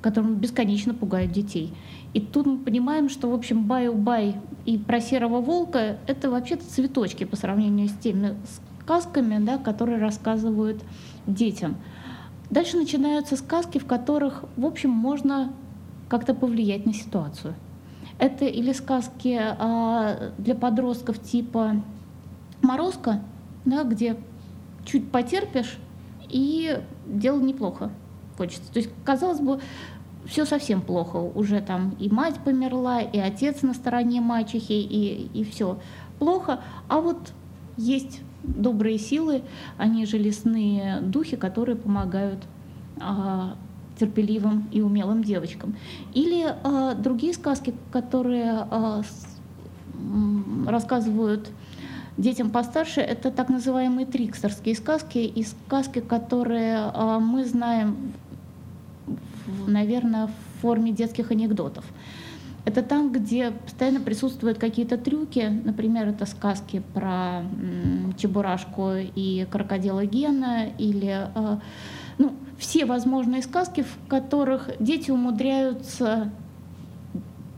которым 0.00 0.36
бесконечно 0.36 0.94
пугают 0.94 1.32
детей. 1.32 1.72
И 2.12 2.20
тут 2.20 2.46
мы 2.46 2.58
понимаем, 2.58 3.08
что, 3.08 3.30
в 3.30 3.34
общем, 3.34 3.64
баю-бай 3.64 4.36
и 4.64 4.78
про 4.78 5.00
серого 5.00 5.40
волка— 5.40 5.98
это 6.06 6.30
вообще-то 6.30 6.64
цветочки 6.64 7.24
по 7.24 7.36
сравнению 7.36 7.88
с 7.88 7.92
теми 7.92 8.36
сказками, 8.80 9.44
да, 9.44 9.58
которые 9.58 9.98
рассказывают 9.98 10.82
детям. 11.26 11.76
Дальше 12.50 12.76
начинаются 12.76 13.36
сказки, 13.36 13.78
в 13.78 13.86
которых, 13.86 14.44
в 14.56 14.64
общем, 14.64 14.90
можно 14.90 15.52
как-то 16.08 16.34
повлиять 16.34 16.86
на 16.86 16.92
ситуацию. 16.92 17.54
Это 18.18 18.44
или 18.44 18.72
сказки 18.72 19.40
а, 19.40 20.30
для 20.38 20.54
подростков 20.54 21.20
типа 21.20 21.82
«Морозко», 22.62 23.22
да, 23.64 23.82
где 23.82 24.16
чуть 24.84 25.10
потерпишь, 25.10 25.78
и 26.28 26.80
дело 27.06 27.40
неплохо 27.40 27.90
хочется. 28.36 28.72
То 28.72 28.78
есть, 28.78 28.90
казалось 29.04 29.40
бы, 29.40 29.60
все 30.26 30.44
совсем 30.44 30.80
плохо. 30.80 31.16
Уже 31.16 31.60
там 31.60 31.94
и 31.98 32.08
мать 32.08 32.36
померла, 32.44 33.00
и 33.00 33.18
отец 33.18 33.62
на 33.62 33.74
стороне 33.74 34.20
мачехи, 34.20 34.72
и, 34.72 35.30
и 35.34 35.44
все 35.44 35.78
плохо, 36.18 36.60
а 36.88 37.00
вот 37.00 37.32
есть 37.76 38.20
добрые 38.42 38.98
силы, 38.98 39.42
они 39.78 40.06
же 40.06 40.18
лесные 40.18 41.00
духи, 41.00 41.36
которые 41.36 41.76
помогают 41.76 42.40
а, 43.00 43.56
терпеливым 43.98 44.68
и 44.70 44.80
умелым 44.80 45.22
девочкам. 45.22 45.76
Или 46.12 46.44
а, 46.62 46.94
другие 46.94 47.34
сказки, 47.34 47.74
которые 47.90 48.66
а, 48.70 49.02
с, 49.02 49.26
рассказывают 50.66 51.50
детям 52.16 52.50
постарше, 52.50 53.00
это 53.00 53.30
так 53.30 53.48
называемые 53.48 54.06
трикстерские 54.06 54.76
сказки 54.76 55.18
и 55.18 55.42
сказки, 55.42 56.00
которые 56.00 56.90
а, 56.92 57.18
мы 57.18 57.44
знаем, 57.44 58.12
наверное, 59.66 60.26
в 60.28 60.60
форме 60.60 60.92
детских 60.92 61.30
анекдотов. 61.30 61.84
Это 62.64 62.82
там, 62.82 63.12
где 63.12 63.50
постоянно 63.50 64.00
присутствуют 64.00 64.58
какие-то 64.58 64.96
трюки, 64.96 65.60
например, 65.64 66.08
это 66.08 66.24
сказки 66.24 66.82
про 66.94 67.42
Чебурашку 68.16 68.92
и 68.94 69.46
крокодила 69.50 70.06
Гена, 70.06 70.68
или 70.78 71.28
э, 71.34 71.58
ну, 72.16 72.32
все 72.58 72.86
возможные 72.86 73.42
сказки, 73.42 73.82
в 73.82 74.08
которых 74.08 74.70
дети 74.80 75.10
умудряются, 75.10 76.30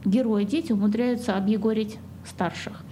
герои 0.05 0.45
дети 0.45 0.73
умудряются 0.73 1.37
объегорить 1.37 1.99
старших. 2.25 2.83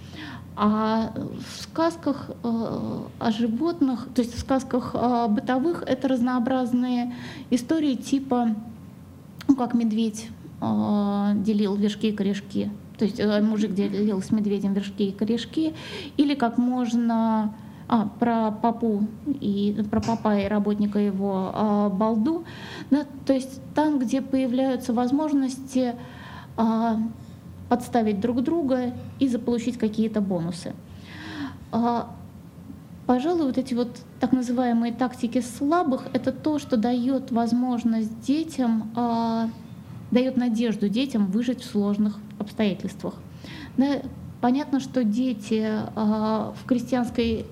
А 0.55 1.11
в 1.13 1.63
сказках 1.63 2.29
э, 2.29 2.99
о 3.19 3.31
животных, 3.31 4.07
то 4.15 4.21
есть 4.21 4.35
в 4.35 4.39
сказках 4.39 4.91
э, 4.93 5.27
бытовых, 5.27 5.83
это 5.85 6.07
разнообразные 6.07 7.13
истории 7.49 7.95
типа, 7.95 8.55
ну, 9.47 9.55
как 9.55 9.73
медведь 9.73 10.29
э, 10.61 11.31
делил 11.35 11.75
вершки 11.75 12.07
и 12.07 12.11
корешки, 12.11 12.71
то 12.97 13.05
есть 13.05 13.21
мужик 13.43 13.73
делил 13.73 14.21
с 14.21 14.31
медведем 14.31 14.73
вершки 14.73 15.09
и 15.09 15.11
корешки, 15.11 15.73
или 16.17 16.35
как 16.35 16.57
можно 16.57 17.53
а, 17.87 18.07
про 18.19 18.51
папу 18.51 19.03
и 19.27 19.83
про 19.91 20.01
папа 20.01 20.39
и 20.39 20.47
работника 20.47 20.97
его 20.97 21.51
а, 21.53 21.89
балду, 21.89 22.43
да, 22.89 23.05
то 23.25 23.33
есть 23.33 23.61
там, 23.75 23.99
где 23.99 24.21
появляются 24.21 24.91
возможности 24.91 25.93
а, 26.57 26.97
подставить 27.69 28.19
друг 28.19 28.41
друга 28.41 28.93
и 29.19 29.27
заполучить 29.27 29.77
какие-то 29.77 30.19
бонусы. 30.21 30.73
А, 31.71 32.15
пожалуй, 33.05 33.47
вот 33.47 33.57
эти 33.57 33.73
вот 33.73 33.89
так 34.19 34.31
называемые 34.31 34.93
тактики 34.93 35.41
слабых— 35.41 36.07
это 36.13 36.31
то, 36.31 36.59
что 36.59 36.77
дает 36.77 37.31
возможность 37.31 38.19
детям, 38.21 38.91
а, 38.95 39.49
дает 40.11 40.37
надежду 40.37 40.89
детям 40.89 41.27
выжить 41.27 41.61
в 41.61 41.65
сложных 41.65 42.17
обстоятельствах. 42.39 43.15
Да, 43.77 44.01
понятно, 44.41 44.79
что 44.79 45.03
дети 45.03 45.67
а, 45.95 46.53
в 46.61 46.65
крестьянской 46.65 47.45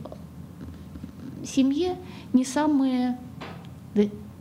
семье 1.46 1.96
не 2.32 2.46
самые 2.46 3.18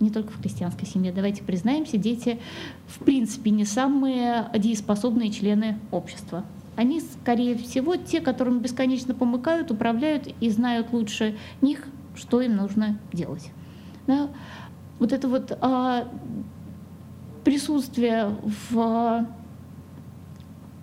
не 0.01 0.11
только 0.11 0.33
в 0.33 0.41
христианской 0.41 0.87
семье, 0.87 1.13
давайте 1.13 1.45
признаемся, 1.45 1.97
дети 1.97 2.41
в 2.89 2.99
принципе 3.05 3.51
не 3.51 3.65
самые 3.65 4.51
дееспособные 4.59 5.31
члены 5.31 5.79
общества. 5.93 6.45
Они, 6.77 7.01
скорее 7.01 7.57
всего, 7.57 7.97
те, 7.97 8.20
которым 8.20 8.61
бесконечно 8.61 9.14
помыкают, 9.14 9.70
управляют 9.70 10.29
и 10.41 10.49
знают 10.49 10.93
лучше 10.93 11.37
них, 11.61 11.87
что 12.14 12.41
им 12.41 12.57
нужно 12.57 12.99
делать. 13.12 13.51
Да? 14.07 14.31
Вот 14.99 15.12
это 15.12 15.29
вот 15.29 15.57
а, 15.61 16.09
присутствие 17.45 18.37
в 18.70 19.27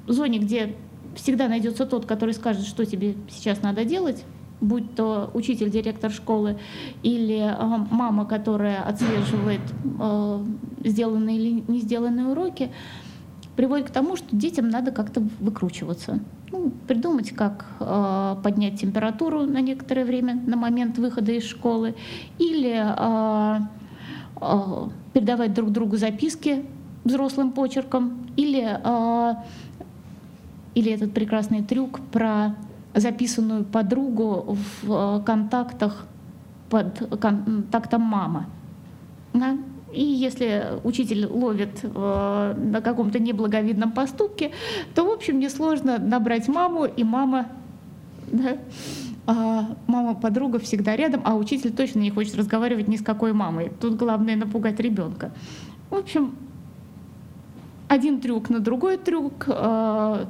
зоне, 0.08 0.40
где 0.40 0.76
всегда 1.16 1.48
найдется 1.48 1.86
тот, 1.86 2.06
который 2.06 2.34
скажет, 2.34 2.66
что 2.66 2.86
тебе 2.86 3.16
сейчас 3.30 3.62
надо 3.62 3.86
делать, 3.86 4.24
будь 4.62 4.96
то 4.96 5.32
учитель, 5.34 5.70
директор 5.70 6.12
школы 6.12 6.58
или 7.04 7.40
э, 7.40 7.86
мама, 7.92 8.26
которая 8.26 8.82
отслеживает 8.84 9.62
э, 10.00 10.46
сделанные 10.84 11.38
или 11.38 11.64
не 11.68 11.80
сделанные 11.80 12.28
уроки, 12.28 12.72
приводит 13.60 13.90
к 13.90 13.92
тому, 13.92 14.16
что 14.16 14.34
детям 14.34 14.70
надо 14.70 14.92
как-то 14.92 15.22
выкручиваться. 15.42 16.20
Ну, 16.50 16.72
придумать, 16.88 17.32
как 17.32 17.66
э, 17.82 18.36
поднять 18.42 18.80
температуру 18.80 19.42
на 19.42 19.60
некоторое 19.60 20.06
время, 20.06 20.42
на 20.48 20.56
момент 20.56 20.98
выхода 20.98 21.34
из 21.34 21.44
школы, 21.44 21.94
или 22.38 22.82
э, 22.82 23.60
э, 24.40 24.90
передавать 25.12 25.54
друг 25.54 25.72
другу 25.72 25.98
записки 25.98 26.66
взрослым 27.04 27.52
почерком, 27.52 28.30
или, 28.38 28.80
э, 28.82 29.36
или 30.76 30.94
этот 30.94 31.14
прекрасный 31.14 31.62
трюк 31.62 32.00
про 32.14 32.56
записанную 32.96 33.66
подругу 33.66 34.56
в 34.84 35.20
э, 35.20 35.24
контактах 35.26 36.06
под 36.70 37.20
контактом 37.20 38.04
мама. 38.04 38.46
Да? 39.34 39.58
И 39.92 40.04
если 40.04 40.80
учитель 40.84 41.26
ловит 41.26 41.80
э, 41.84 42.56
на 42.58 42.82
каком-то 42.82 43.20
неблаговидном 43.20 43.92
поступке, 43.92 44.52
то, 44.94 45.06
в 45.06 45.12
общем, 45.12 45.40
несложно 45.40 45.98
набрать 45.98 46.48
маму, 46.48 46.86
и 46.86 47.04
мама, 47.04 47.48
да, 48.32 48.58
а 49.26 49.76
мама-подруга 49.88 50.60
всегда 50.60 50.96
рядом, 50.96 51.22
а 51.24 51.36
учитель 51.36 51.72
точно 51.72 52.00
не 52.00 52.12
хочет 52.12 52.36
разговаривать 52.36 52.88
ни 52.88 52.98
с 52.98 53.04
какой 53.04 53.34
мамой. 53.34 53.72
Тут 53.80 53.96
главное 53.96 54.36
напугать 54.36 54.80
ребенка. 54.80 55.32
В 55.90 55.96
общем, 55.96 56.36
один 57.88 58.22
трюк 58.22 58.50
на 58.50 58.60
другой 58.60 58.98
трюк, 58.98 59.46
э, 59.48 60.26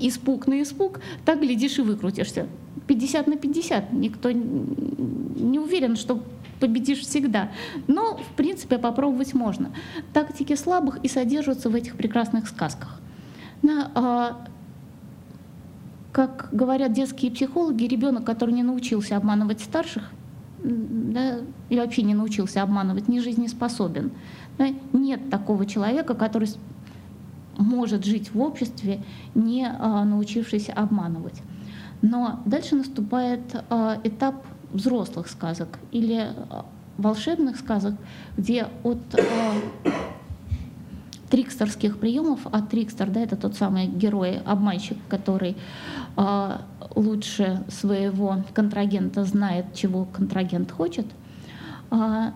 испуг 0.00 0.46
на 0.46 0.62
испуг, 0.62 1.00
так, 1.24 1.40
глядишь, 1.40 1.78
и 1.78 1.82
выкрутишься. 1.82 2.46
50 2.86 3.26
на 3.26 3.36
50. 3.36 3.92
Никто 3.92 4.30
не 4.30 5.58
уверен, 5.58 5.96
что 5.96 6.22
победишь 6.60 7.00
всегда. 7.00 7.50
Но, 7.86 8.16
в 8.16 8.36
принципе, 8.36 8.78
попробовать 8.78 9.34
можно. 9.34 9.70
Тактики 10.12 10.54
слабых 10.54 10.98
и 11.02 11.08
содержатся 11.08 11.70
в 11.70 11.74
этих 11.74 11.96
прекрасных 11.96 12.48
сказках. 12.48 13.00
На, 13.62 13.90
а, 13.94 14.46
как 16.12 16.48
говорят 16.52 16.92
детские 16.92 17.30
психологи, 17.30 17.84
ребенок, 17.84 18.24
который 18.24 18.54
не 18.54 18.62
научился 18.62 19.16
обманывать 19.16 19.60
старших, 19.60 20.10
да, 20.62 21.40
и 21.68 21.78
вообще 21.78 22.02
не 22.02 22.14
научился 22.14 22.62
обманывать, 22.62 23.08
не 23.08 23.20
жизнеспособен. 23.20 24.10
Да, 24.58 24.68
нет 24.92 25.30
такого 25.30 25.66
человека, 25.66 26.14
который 26.14 26.48
может 27.58 28.04
жить 28.04 28.32
в 28.32 28.40
обществе, 28.40 29.02
не 29.34 29.66
а, 29.66 30.04
научившись 30.04 30.70
обманывать. 30.74 31.42
Но 32.02 32.40
дальше 32.44 32.76
наступает 32.76 33.40
а, 33.70 33.98
этап 34.04 34.44
взрослых 34.72 35.28
сказок 35.28 35.78
или 35.92 36.30
а, 36.50 36.66
волшебных 36.98 37.56
сказок, 37.56 37.94
где 38.36 38.68
от 38.82 38.98
трикстерских 41.30 41.98
приемов, 41.98 42.40
а 42.50 42.62
трикстер, 42.62 43.10
да, 43.10 43.20
это 43.20 43.36
тот 43.36 43.56
самый 43.56 43.86
герой, 43.86 44.40
обманщик, 44.44 44.96
который 45.08 45.56
э, 46.16 46.58
лучше 46.94 47.64
своего 47.68 48.44
контрагента 48.54 49.24
знает, 49.24 49.74
чего 49.74 50.04
контрагент 50.04 50.70
хочет, 50.70 51.06
э, 51.90 52.30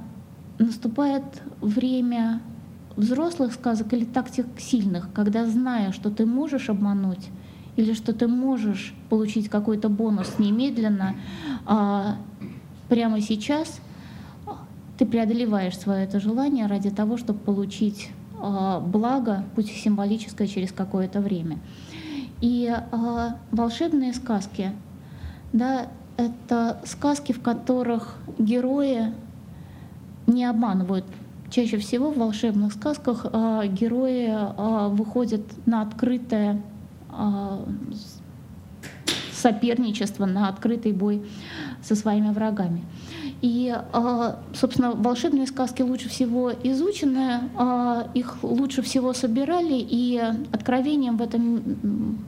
наступает 0.59 1.25
время 1.61 2.41
взрослых 2.97 3.53
сказок 3.55 3.93
или 3.93 4.05
тактик 4.05 4.47
сильных, 4.59 5.13
когда 5.13 5.47
зная, 5.47 5.93
что 5.93 6.11
ты 6.11 6.27
можешь 6.27 6.69
обмануть 6.69 7.29
или 7.81 7.95
что 7.95 8.13
ты 8.13 8.29
можешь 8.29 8.95
получить 9.09 9.49
какой-то 9.49 9.89
бонус 9.89 10.39
немедленно, 10.39 11.17
а, 11.65 12.17
прямо 12.89 13.21
сейчас 13.23 13.81
ты 14.99 15.07
преодолеваешь 15.07 15.79
свое 15.79 16.05
это 16.05 16.21
желание 16.21 16.67
ради 16.67 16.91
того, 16.91 17.17
чтобы 17.17 17.39
получить 17.39 18.11
а, 18.39 18.81
благо, 18.81 19.45
пусть 19.55 19.71
символическое, 19.71 20.47
через 20.47 20.73
какое-то 20.73 21.21
время. 21.21 21.59
И 22.43 22.71
а, 22.71 23.39
волшебные 23.51 24.13
сказки, 24.13 24.73
да, 25.55 25.89
это 26.19 26.83
сказки, 26.85 27.33
в 27.33 27.41
которых 27.41 28.17
герои 28.39 29.15
не 30.27 30.45
обманывают 30.45 31.07
Чаще 31.51 31.79
всего 31.79 32.13
в 32.13 32.19
волшебных 32.19 32.73
сказках 32.73 33.27
э, 33.27 33.67
герои 33.67 34.29
э, 34.29 34.89
выходят 34.91 35.41
на 35.67 35.83
открытое 35.83 36.63
соперничество, 39.33 40.27
на 40.27 40.49
открытый 40.49 40.93
бой 40.93 41.23
со 41.83 41.95
своими 41.95 42.31
врагами. 42.31 42.83
И, 43.41 43.75
собственно, 44.53 44.91
волшебные 44.93 45.47
сказки 45.47 45.81
лучше 45.81 46.11
всего 46.11 46.53
изучены, 46.53 47.41
их 48.13 48.37
лучше 48.43 48.83
всего 48.83 49.15
собирали, 49.15 49.77
и 49.79 50.23
откровением 50.53 51.17
в 51.17 51.23
этом 51.23 52.19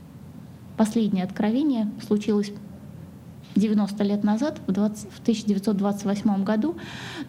последнее 0.75 1.23
откровение 1.23 1.91
случилось 2.07 2.51
90 3.55 4.03
лет 4.03 4.23
назад, 4.23 4.59
в, 4.65 4.71
20, 4.71 5.11
в 5.11 5.19
1928 5.21 6.43
году, 6.43 6.75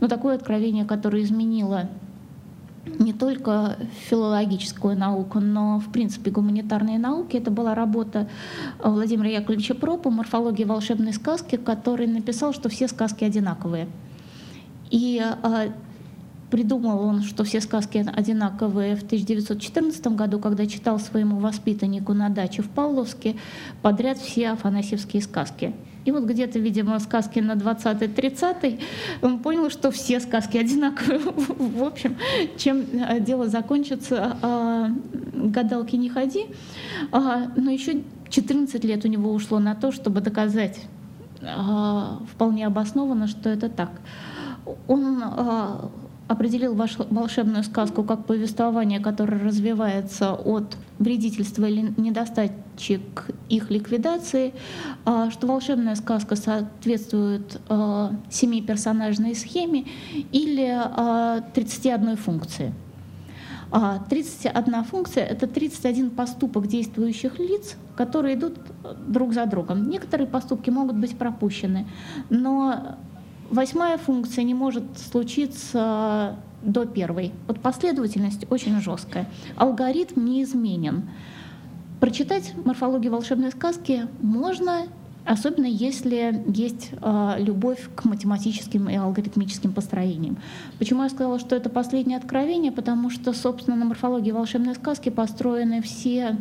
но 0.00 0.08
такое 0.08 0.36
откровение, 0.36 0.86
которое 0.86 1.22
изменило 1.22 1.90
не 2.86 3.12
только 3.12 3.76
филологическую 4.08 4.96
науку, 4.96 5.40
но, 5.40 5.78
в 5.78 5.90
принципе, 5.90 6.30
гуманитарные 6.30 6.98
науки. 6.98 7.36
Это 7.36 7.50
была 7.50 7.74
работа 7.74 8.28
Владимира 8.82 9.28
Яковлевича 9.28 9.74
Пропа 9.74 10.10
«Морфология 10.10 10.66
волшебной 10.66 11.12
сказки», 11.12 11.56
который 11.56 12.06
написал, 12.06 12.52
что 12.52 12.68
все 12.68 12.88
сказки 12.88 13.24
одинаковые. 13.24 13.88
И 14.90 15.20
а, 15.20 15.72
придумал 16.50 17.00
он, 17.00 17.22
что 17.22 17.44
все 17.44 17.60
сказки 17.60 18.04
одинаковые 18.14 18.96
в 18.96 19.02
1914 19.02 20.06
году, 20.08 20.38
когда 20.38 20.66
читал 20.66 20.98
своему 20.98 21.38
воспитаннику 21.38 22.12
на 22.12 22.28
даче 22.28 22.62
в 22.62 22.68
Павловске 22.68 23.36
подряд 23.82 24.18
все 24.18 24.50
афанасьевские 24.50 25.22
сказки. 25.22 25.74
И 26.04 26.10
вот 26.10 26.24
где-то, 26.24 26.58
видимо, 26.58 26.98
сказки 26.98 27.38
на 27.38 27.52
20-30 27.52 28.80
он 29.22 29.38
понял, 29.38 29.70
что 29.70 29.90
все 29.90 30.20
сказки 30.20 30.58
одинаковые. 30.58 31.18
В 31.18 31.82
общем, 31.82 32.16
чем 32.56 32.84
э, 32.92 33.20
дело 33.20 33.48
закончится, 33.48 34.36
а, 34.42 34.90
гадалки 35.32 35.96
не 35.96 36.10
ходи. 36.10 36.46
А, 37.10 37.50
но 37.56 37.70
еще 37.70 38.02
14 38.28 38.84
лет 38.84 39.04
у 39.04 39.08
него 39.08 39.32
ушло 39.32 39.58
на 39.58 39.74
то, 39.74 39.92
чтобы 39.92 40.20
доказать 40.20 40.78
а, 41.42 42.20
вполне 42.30 42.66
обоснованно, 42.66 43.26
что 43.26 43.48
это 43.48 43.68
так. 43.70 43.90
Он 44.88 45.22
определил 46.26 46.74
волшебную 46.74 47.64
сказку 47.64 48.02
как 48.02 48.24
повествование, 48.24 49.00
которое 49.00 49.42
развивается 49.42 50.32
от 50.32 50.76
вредительства 50.98 51.66
или 51.66 51.92
недостатчик 51.96 53.26
их 53.48 53.70
ликвидации, 53.70 54.54
а, 55.04 55.30
что 55.30 55.46
волшебная 55.46 55.94
сказка 55.96 56.36
соответствует 56.36 57.60
а, 57.68 58.12
семи 58.30 58.62
персонажной 58.62 59.34
схеме 59.34 59.86
или 60.32 60.80
31 61.52 62.08
а, 62.08 62.16
функции. 62.16 62.72
31 64.08 64.84
функция— 64.84 65.24
это 65.26 65.48
31 65.48 66.10
поступок 66.10 66.68
действующих 66.68 67.40
лиц, 67.40 67.76
которые 67.96 68.36
идут 68.36 68.56
друг 69.08 69.32
за 69.32 69.46
другом. 69.46 69.88
Некоторые 69.88 70.28
поступки 70.28 70.70
могут 70.70 70.96
быть 70.96 71.18
пропущены, 71.18 71.84
но 72.30 72.96
Восьмая 73.50 73.98
функция 73.98 74.44
не 74.44 74.54
может 74.54 74.84
случиться 74.98 76.36
до 76.62 76.86
первой. 76.86 77.32
Вот 77.46 77.60
последовательность 77.60 78.46
очень 78.50 78.80
жесткая. 78.80 79.28
Алгоритм 79.56 80.24
неизменен. 80.24 81.08
Прочитать 82.00 82.54
морфологию 82.64 83.12
волшебной 83.12 83.50
сказки 83.50 84.08
можно, 84.20 84.86
особенно 85.24 85.66
если 85.66 86.42
есть 86.46 86.90
э, 87.00 87.34
любовь 87.38 87.88
к 87.94 88.04
математическим 88.04 88.88
и 88.88 88.96
алгоритмическим 88.96 89.72
построениям. 89.72 90.36
Почему 90.78 91.02
я 91.02 91.08
сказала, 91.08 91.38
что 91.38 91.54
это 91.54 91.70
последнее 91.70 92.18
откровение? 92.18 92.72
Потому 92.72 93.10
что, 93.10 93.32
собственно, 93.32 93.76
на 93.76 93.84
морфологии 93.84 94.32
волшебной 94.32 94.74
сказки 94.74 95.08
построены 95.10 95.80
все 95.82 96.36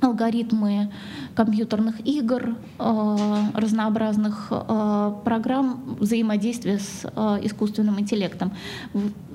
алгоритмы 0.00 0.92
компьютерных 1.36 2.00
игр, 2.06 2.56
э, 2.78 3.16
разнообразных 3.54 4.48
э, 4.50 5.12
программ 5.24 5.96
взаимодействия 6.00 6.78
с 6.78 7.04
э, 7.04 7.38
искусственным 7.42 8.00
интеллектом. 8.00 8.52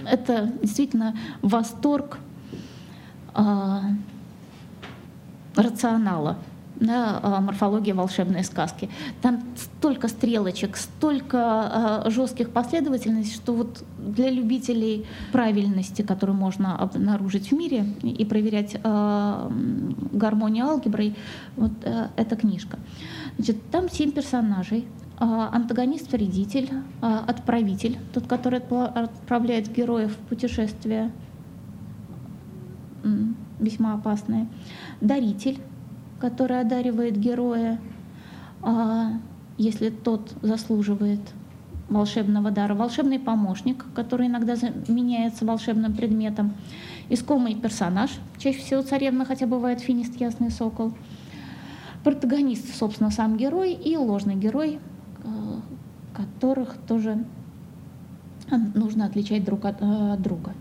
Это 0.06 0.52
действительно 0.62 1.16
восторг 1.42 2.18
рационала 5.56 6.38
да, 6.82 7.20
а, 7.22 7.42
морфология 7.42 7.94
волшебной 7.94 8.44
сказки. 8.44 8.90
Там 9.22 9.44
столько 9.56 10.08
стрелочек, 10.08 10.76
столько 10.76 12.04
э, 12.06 12.10
жестких 12.10 12.50
последовательностей, 12.50 13.36
что 13.36 13.54
вот 13.54 13.84
для 14.00 14.32
любителей 14.32 15.06
правильности, 15.32 16.02
которую 16.02 16.36
можно 16.36 16.76
обнаружить 16.76 17.52
в 17.52 17.52
мире 17.54 17.86
и 18.02 18.26
проверять 18.26 18.76
э, 18.84 19.50
гармонию 20.12 20.66
алгеброй, 20.66 21.16
вот 21.56 21.72
эта 22.16 22.36
книжка. 22.36 22.80
Значит, 23.38 23.58
там 23.72 23.90
семь 23.90 24.12
персонажей. 24.12 24.88
Антагонист-вредитель, 25.20 26.72
отправитель, 27.00 28.00
тот, 28.12 28.26
который 28.26 28.58
отправляет 28.58 29.72
героев 29.72 30.12
в 30.14 30.30
путешествие, 30.30 31.12
весьма 33.60 33.94
опасное, 33.94 34.48
даритель, 35.00 35.60
который 36.22 36.62
одаривает 36.62 37.18
героя, 37.18 37.80
а 38.62 39.14
если 39.58 39.90
тот 39.90 40.34
заслуживает 40.42 41.20
волшебного 41.90 42.52
дара, 42.52 42.74
волшебный 42.74 43.20
помощник, 43.20 43.86
который 43.94 44.28
иногда 44.28 44.56
заменяется 44.56 45.46
волшебным 45.46 45.94
предметом, 45.94 46.54
искомый 47.10 47.56
персонаж, 47.56 48.12
чаще 48.38 48.60
всего 48.60 48.82
царевна, 48.82 49.26
хотя 49.26 49.48
бывает 49.48 49.82
финист 49.82 50.16
Ясный 50.22 50.52
Сокол, 50.52 50.94
протагонист, 52.04 52.74
собственно, 52.76 53.12
сам 53.12 53.36
герой 53.36 53.74
и 53.74 53.98
ложный 53.98 54.36
герой, 54.36 54.80
э, 55.24 55.60
которых 56.16 56.76
тоже 56.88 57.26
нужно 58.76 59.06
отличать 59.06 59.44
друг 59.44 59.66
от 59.66 59.78
э, 59.82 60.16
друга. 60.18 60.54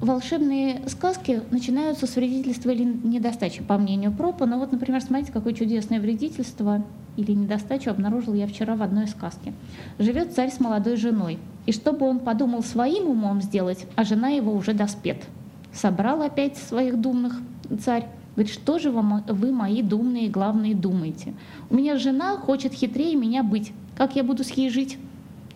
Волшебные 0.00 0.82
сказки 0.88 1.40
начинаются 1.50 2.06
с 2.06 2.16
вредительства 2.16 2.70
или 2.70 2.84
недостачи, 2.84 3.62
по 3.62 3.78
мнению 3.78 4.12
Пропа. 4.12 4.44
Но 4.44 4.58
вот, 4.58 4.72
например, 4.72 5.00
смотрите, 5.00 5.32
какое 5.32 5.54
чудесное 5.54 6.00
вредительство 6.00 6.84
или 7.16 7.32
недостачу 7.32 7.90
обнаружил 7.90 8.34
я 8.34 8.46
вчера 8.46 8.76
в 8.76 8.82
одной 8.82 9.06
сказке. 9.06 9.54
Живет 9.98 10.34
царь 10.34 10.50
с 10.50 10.60
молодой 10.60 10.96
женой, 10.96 11.38
и 11.64 11.72
чтобы 11.72 12.06
он 12.06 12.18
подумал 12.18 12.62
своим 12.62 13.08
умом 13.08 13.40
сделать, 13.40 13.86
а 13.96 14.04
жена 14.04 14.28
его 14.28 14.52
уже 14.52 14.74
доспет. 14.74 15.24
Собрал 15.72 16.22
опять 16.22 16.58
своих 16.58 17.00
думных 17.00 17.40
царь, 17.82 18.06
Говорит, 18.36 18.52
что 18.52 18.78
же 18.78 18.90
вам, 18.90 19.24
вы, 19.26 19.50
мои 19.50 19.80
думные, 19.80 20.28
главные, 20.28 20.74
думаете? 20.74 21.32
У 21.70 21.74
меня 21.74 21.96
жена 21.96 22.36
хочет 22.36 22.74
хитрее 22.74 23.16
меня 23.16 23.42
быть. 23.42 23.72
Как 23.96 24.14
я 24.14 24.22
буду 24.22 24.44
с 24.44 24.54
ней 24.54 24.68
жить? 24.68 24.98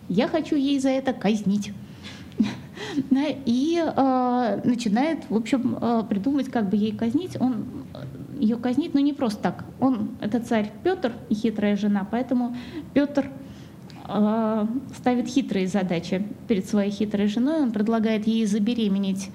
Я 0.09 0.27
хочу 0.27 0.55
ей 0.55 0.79
за 0.79 0.89
это 0.89 1.13
казнить. 1.13 1.73
да, 3.09 3.25
и 3.45 3.83
э, 3.83 4.61
начинает, 4.63 5.29
в 5.29 5.35
общем, 5.35 5.77
э, 5.79 6.03
придумывать, 6.09 6.49
как 6.49 6.69
бы 6.69 6.77
ей 6.77 6.91
казнить. 6.91 7.37
Он 7.39 7.65
ее 8.39 8.57
казнит, 8.57 8.93
но 8.93 8.99
не 8.99 9.13
просто 9.13 9.41
так. 9.41 9.65
Он, 9.79 10.11
это 10.19 10.39
царь 10.39 10.71
Петр 10.83 11.13
и 11.29 11.35
хитрая 11.35 11.75
жена, 11.75 12.07
поэтому 12.09 12.55
Петр 12.93 13.29
э, 14.07 14.67
ставит 14.97 15.27
хитрые 15.27 15.67
задачи 15.67 16.27
перед 16.47 16.67
своей 16.67 16.91
хитрой 16.91 17.27
женой. 17.27 17.61
Он 17.61 17.71
предлагает 17.71 18.27
ей 18.27 18.45
забеременеть 18.45 19.29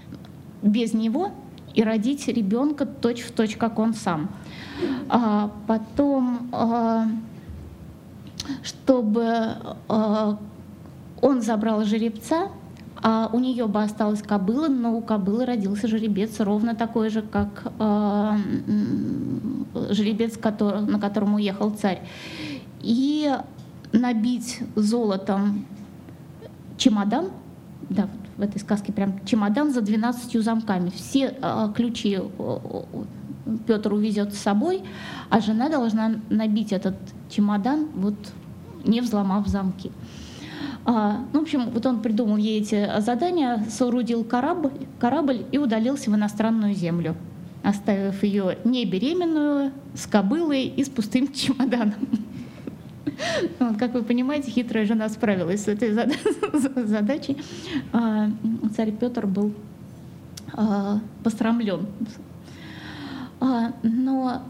без 0.62 0.92
него 0.92 1.30
и 1.74 1.82
родить 1.82 2.26
ребенка 2.28 2.86
точь 2.86 3.20
в 3.20 3.32
точь, 3.32 3.56
как 3.56 3.78
он 3.78 3.94
сам. 3.94 4.30
А 5.08 5.50
потом, 5.66 6.50
э, 6.52 7.04
чтобы 8.62 9.24
э, 9.88 10.36
он 11.22 11.42
забрал 11.42 11.84
жеребца, 11.84 12.48
а 13.02 13.30
у 13.32 13.38
нее 13.38 13.66
бы 13.66 13.82
осталась 13.82 14.22
кобыла, 14.22 14.68
но 14.68 14.96
у 14.96 15.00
кобылы 15.00 15.44
родился 15.44 15.88
жеребец 15.88 16.40
ровно 16.40 16.74
такой 16.74 17.10
же, 17.10 17.22
как 17.22 17.72
э, 17.78 18.36
жеребец, 19.90 20.36
который, 20.36 20.82
на 20.82 20.98
котором 20.98 21.34
уехал 21.34 21.70
царь. 21.70 22.02
И 22.80 23.32
набить 23.92 24.60
золотом 24.74 25.66
чемодан, 26.76 27.30
да, 27.88 28.08
в 28.36 28.42
этой 28.42 28.60
сказке 28.60 28.92
прям 28.92 29.24
чемодан 29.24 29.72
за 29.72 29.80
12 29.80 30.42
замками. 30.42 30.90
Все 30.90 31.34
э, 31.40 31.72
ключи 31.74 32.18
Петр 33.66 33.92
увезет 33.92 34.34
с 34.34 34.38
собой, 34.38 34.82
а 35.30 35.40
жена 35.40 35.68
должна 35.68 36.16
набить 36.28 36.72
этот 36.72 36.96
чемодан, 37.30 37.88
вот 37.94 38.14
не 38.84 39.00
взломав 39.00 39.46
замки. 39.46 39.92
А, 40.88 41.24
ну, 41.32 41.40
в 41.40 41.42
общем, 41.42 41.70
вот 41.70 41.84
он 41.84 42.00
придумал 42.00 42.36
ей 42.36 42.60
эти 42.60 42.88
задания, 43.00 43.64
соорудил 43.68 44.22
корабль, 44.22 44.70
корабль 45.00 45.44
и 45.50 45.58
удалился 45.58 46.12
в 46.12 46.14
иностранную 46.14 46.74
землю, 46.74 47.16
оставив 47.64 48.22
ее 48.22 48.56
не 48.62 48.84
беременную, 48.84 49.72
с 49.94 50.06
кобылой 50.06 50.66
и 50.66 50.84
с 50.84 50.88
пустым 50.88 51.32
чемоданом. 51.32 51.94
Как 53.80 53.94
вы 53.94 54.04
понимаете, 54.04 54.52
хитрая 54.52 54.86
жена 54.86 55.08
справилась 55.08 55.64
с 55.64 55.68
этой 55.68 55.92
задачей. 56.86 57.36
А, 57.92 58.30
царь 58.76 58.92
Петр 58.92 59.26
был 59.26 59.54
а, 60.52 61.00
посрамлен. 61.24 61.88
Но 63.82 64.42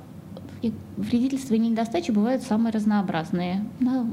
вредительства 0.96 1.54
и 1.54 1.58
недостачи 1.58 2.10
бывают 2.10 2.42
самые 2.42 2.72
разнообразные. 2.72 3.64
Да. 3.80 4.06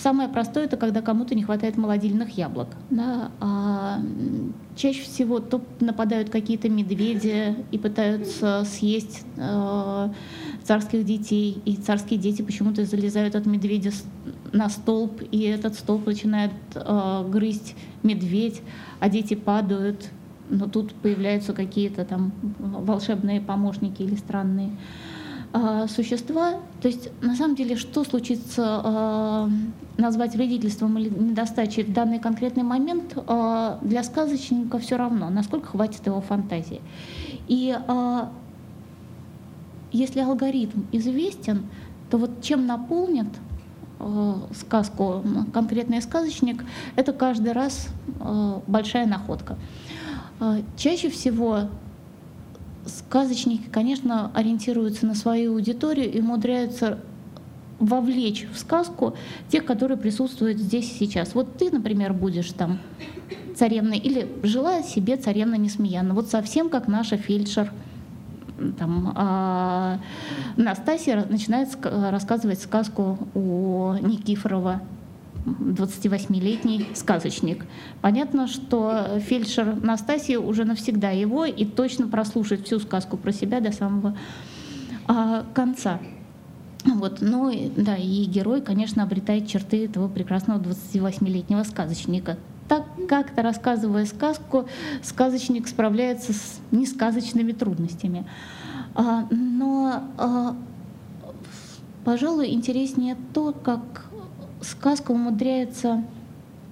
Самое 0.00 0.28
простое 0.28 0.64
это 0.64 0.76
когда 0.76 1.02
кому-то 1.02 1.34
не 1.34 1.42
хватает 1.42 1.76
молодильных 1.76 2.36
яблок. 2.36 2.68
Да. 2.90 3.30
А 3.40 4.00
чаще 4.76 5.02
всего 5.02 5.40
то 5.40 5.60
нападают 5.80 6.30
какие-то 6.30 6.68
медведи 6.68 7.56
и 7.70 7.78
пытаются 7.78 8.64
съесть 8.64 9.24
э, 9.36 10.08
царских 10.62 11.04
детей, 11.04 11.60
и 11.64 11.76
царские 11.76 12.18
дети 12.18 12.42
почему-то 12.42 12.84
залезают 12.84 13.34
от 13.34 13.46
медведя 13.46 13.90
на 14.52 14.68
столб, 14.68 15.22
и 15.32 15.42
этот 15.42 15.74
столб 15.74 16.06
начинает 16.06 16.52
э, 16.74 17.28
грызть 17.28 17.74
медведь, 18.02 18.62
а 19.00 19.08
дети 19.08 19.34
падают, 19.34 20.08
но 20.48 20.66
тут 20.66 20.94
появляются 20.94 21.52
какие-то 21.52 22.04
там 22.04 22.32
волшебные 22.58 23.40
помощники 23.40 24.02
или 24.02 24.14
странные 24.14 24.70
существа. 25.88 26.60
То 26.82 26.88
есть 26.88 27.08
на 27.22 27.34
самом 27.34 27.56
деле, 27.56 27.76
что 27.76 28.04
случится 28.04 28.82
э, 28.84 29.48
назвать 29.96 30.34
вредительством 30.34 30.98
или 30.98 31.08
недостачей 31.08 31.82
в 31.84 31.92
данный 31.92 32.18
конкретный 32.18 32.62
момент, 32.62 33.16
э, 33.16 33.78
для 33.82 34.02
сказочника 34.02 34.78
все 34.78 34.96
равно, 34.96 35.30
насколько 35.30 35.68
хватит 35.68 36.06
его 36.06 36.20
фантазии. 36.20 36.80
И 37.48 37.76
э, 37.76 38.20
если 39.90 40.20
алгоритм 40.20 40.82
известен, 40.92 41.66
то 42.10 42.18
вот 42.18 42.42
чем 42.42 42.66
наполнит 42.66 43.28
э, 43.98 44.34
сказку 44.54 45.22
конкретный 45.52 46.02
сказочник, 46.02 46.64
это 46.96 47.12
каждый 47.12 47.52
раз 47.52 47.88
э, 48.20 48.60
большая 48.66 49.06
находка. 49.06 49.56
Э, 50.40 50.62
чаще 50.76 51.10
всего 51.10 51.68
сказочники, 52.88 53.68
конечно, 53.70 54.30
ориентируются 54.34 55.06
на 55.06 55.14
свою 55.14 55.52
аудиторию 55.54 56.12
и 56.12 56.20
умудряются 56.20 56.98
вовлечь 57.78 58.48
в 58.52 58.58
сказку 58.58 59.16
тех, 59.48 59.64
которые 59.64 59.96
присутствуют 59.98 60.58
здесь 60.58 60.90
и 60.90 60.94
сейчас. 60.94 61.34
Вот 61.34 61.56
ты, 61.56 61.70
например, 61.70 62.12
будешь 62.12 62.50
там 62.50 62.78
царевной 63.56 63.98
или 63.98 64.28
жила 64.42 64.82
себе 64.82 65.16
царевна 65.16 65.54
Несмеяна, 65.54 66.14
вот 66.14 66.28
совсем 66.28 66.68
как 66.68 66.88
наша 66.88 67.16
фельдшер– 67.16 67.72
там, 68.78 69.12
а 69.14 69.98
Настасья 70.56 71.24
начинает 71.28 71.68
рассказывать 71.82 72.60
сказку 72.60 73.18
о 73.34 73.96
Никифорова, 74.00 74.80
28-летний 75.60 76.88
сказочник. 76.94 77.64
Понятно, 78.00 78.46
что 78.46 79.18
фельдшер 79.20 79.76
Настасья 79.82 80.38
уже 80.38 80.64
навсегда 80.64 81.10
его 81.10 81.44
и 81.44 81.64
точно 81.64 82.08
прослушает 82.08 82.66
всю 82.66 82.78
сказку 82.80 83.16
про 83.16 83.32
себя 83.32 83.60
до 83.60 83.72
самого 83.72 84.16
а, 85.06 85.44
конца. 85.54 86.00
Вот, 86.84 87.18
ну 87.20 87.52
да, 87.76 87.96
и 87.96 88.24
герой, 88.24 88.62
конечно, 88.62 89.02
обретает 89.02 89.48
черты 89.48 89.84
этого 89.84 90.08
прекрасного 90.08 90.60
28-летнего 90.60 91.64
сказочника 91.64 92.38
так 92.68 92.84
как-то 93.08 93.42
рассказывая 93.42 94.04
сказку, 94.04 94.68
сказочник 95.02 95.66
справляется 95.66 96.34
с 96.34 96.60
несказочными 96.70 97.52
трудностями. 97.52 98.26
А, 98.94 99.26
но, 99.30 100.04
а, 100.18 100.56
пожалуй, 102.04 102.50
интереснее 102.50 103.16
то, 103.32 103.52
как 103.52 104.07
сказка 104.60 105.12
умудряется 105.12 106.02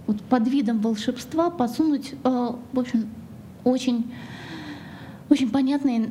вот 0.07 0.21
под 0.23 0.49
видом 0.49 0.81
волшебства 0.81 1.51
подсунуть, 1.51 2.15
а, 2.25 2.57
в 2.73 2.79
общем, 2.79 3.09
очень, 3.65 4.13
очень 5.29 5.51
понятные 5.51 6.11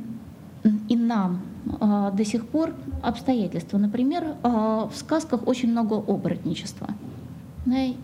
и 0.89 0.95
нам 0.95 1.41
до 1.65 2.25
сих 2.25 2.47
пор 2.47 2.73
обстоятельства. 3.01 3.77
Например, 3.77 4.35
в 4.43 4.91
сказках 4.95 5.47
очень 5.47 5.71
много 5.71 5.95
оборотничества. 5.95 6.89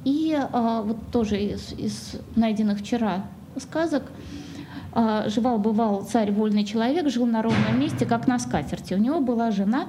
И 0.03 0.35
а, 0.35 0.81
вот 0.81 0.97
тоже 1.11 1.39
из, 1.39 1.73
из 1.73 2.15
найденных 2.35 2.79
вчера 2.79 3.25
сказок 3.57 4.03
а, 4.93 5.29
жевал-бывал 5.29 6.03
царь 6.03 6.31
вольный 6.31 6.63
человек, 6.63 7.09
жил 7.09 7.25
на 7.25 7.41
ровном 7.41 7.79
месте, 7.79 8.05
как 8.05 8.27
на 8.27 8.39
скатерти. 8.39 8.93
У 8.93 8.97
него 8.97 9.19
была 9.19 9.51
жена, 9.51 9.85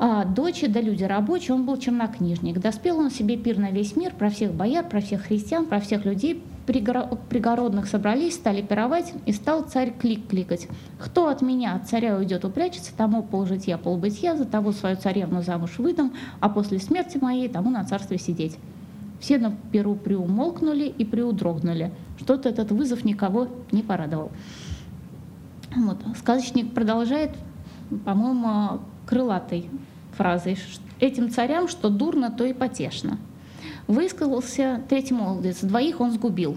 а, 0.00 0.24
дочь, 0.24 0.64
да 0.68 0.80
люди 0.80 1.02
рабочие, 1.02 1.54
он 1.56 1.66
был 1.66 1.76
чернокнижник. 1.76 2.60
Доспел 2.60 2.98
он 2.98 3.10
себе 3.10 3.36
пир 3.36 3.58
на 3.58 3.72
весь 3.72 3.96
мир, 3.96 4.14
про 4.14 4.30
всех 4.30 4.52
бояр, 4.52 4.88
про 4.88 5.00
всех 5.00 5.22
христиан, 5.22 5.66
про 5.66 5.80
всех 5.80 6.04
людей 6.04 6.42
пригородных 6.66 7.86
собрались, 7.86 8.34
стали 8.34 8.62
пировать, 8.62 9.12
и 9.26 9.32
стал 9.32 9.62
царь 9.62 9.92
клик 9.98 10.28
кликать. 10.28 10.68
Кто 10.98 11.28
от 11.28 11.42
меня, 11.42 11.74
от 11.74 11.88
царя 11.88 12.16
уйдет, 12.16 12.44
упрячется, 12.44 12.92
тому 12.96 13.22
полжитья, 13.22 13.78
полбытия, 13.78 14.36
за 14.36 14.44
того 14.44 14.72
свою 14.72 14.96
царевну 14.96 15.42
замуж 15.42 15.78
выдам, 15.78 16.12
а 16.40 16.48
после 16.48 16.78
смерти 16.78 17.18
моей 17.18 17.48
тому 17.48 17.70
на 17.70 17.82
царстве 17.84 18.18
сидеть. 18.18 18.56
Все 19.18 19.38
на 19.38 19.56
перу 19.72 19.96
приумолкнули 19.96 20.84
и 20.84 21.04
приудрогнули. 21.04 21.90
Что-то 22.18 22.50
этот 22.50 22.70
вызов 22.70 23.04
никого 23.04 23.48
не 23.72 23.82
порадовал. 23.82 24.30
Вот. 25.74 25.98
Сказочник 26.16 26.72
продолжает, 26.72 27.30
по-моему, 28.04 28.80
крылатой 29.06 29.68
фразой. 30.18 30.58
«Этим 31.00 31.30
царям, 31.30 31.68
что 31.68 31.88
дурно, 31.88 32.30
то 32.30 32.44
и 32.44 32.52
потешно». 32.52 33.18
Высказался 33.86 34.82
третий 34.88 35.14
молодец. 35.14 35.60
Двоих 35.62 36.00
он 36.00 36.10
сгубил, 36.10 36.56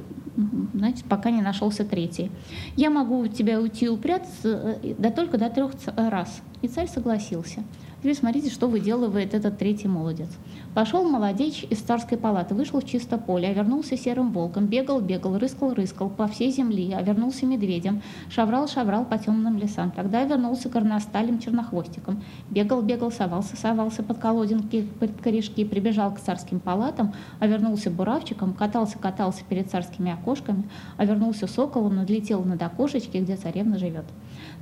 значит, 0.74 1.06
пока 1.06 1.32
не 1.32 1.42
нашелся 1.42 1.86
третий. 1.86 2.30
«Я 2.76 2.90
могу 2.90 3.20
у 3.20 3.28
тебя 3.28 3.62
уйти 3.62 3.88
упрятаться, 3.88 4.80
э, 4.84 4.96
да 4.98 5.12
только 5.12 5.38
до 5.38 5.50
трех 5.50 5.72
раз». 5.96 6.42
И 6.62 6.68
царь 6.68 6.90
согласился. 6.90 7.64
Теперь 8.02 8.16
смотрите, 8.16 8.50
что 8.50 8.68
выделывает 8.68 9.36
этот 9.36 9.60
третий 9.60 9.88
молодец. 9.88 10.30
Пошел 10.74 11.04
молодечь 11.04 11.68
из 11.70 11.78
царской 11.82 12.18
палаты, 12.18 12.56
вышел 12.56 12.82
в 12.82 12.86
чисто 12.86 13.20
поле, 13.20 13.48
а 13.48 13.54
вернулся 13.54 13.96
серым 13.96 14.32
волком, 14.32 14.66
бегал, 14.66 15.02
бегал, 15.02 15.38
рыскал, 15.38 15.76
рыскал 15.76 16.10
по 16.10 16.28
всей 16.28 16.52
земле, 16.52 16.96
а 16.98 17.04
вернулся 17.04 17.46
медведем, 17.46 18.02
шаврал, 18.32 18.68
шаврал 18.68 19.06
по 19.06 19.20
темным 19.20 19.60
лесам. 19.60 19.92
Тогда 19.92 20.24
вернулся 20.24 20.68
горносталем 20.68 21.38
чернохвостиком, 21.38 22.24
бегал, 22.50 22.82
бегал, 22.82 23.12
совался, 23.12 23.56
совался 23.56 24.02
под 24.02 24.18
колодинки, 24.18 24.82
под 25.00 25.22
корешки, 25.22 25.64
прибежал 25.64 26.12
к 26.12 26.20
царским 26.20 26.60
палатам, 26.60 27.14
а 27.40 27.46
вернулся 27.46 27.92
буравчиком, 27.92 28.56
катался, 28.56 28.98
катался 28.98 29.44
перед 29.48 29.70
царскими 29.70 30.12
окошками, 30.12 30.64
а 30.98 31.06
вернулся 31.06 31.46
соколом, 31.46 31.98
надлетел 31.98 32.44
над 32.46 32.64
окошечки, 32.64 33.18
где 33.18 33.36
царевна 33.36 33.78
живет. 33.78 34.06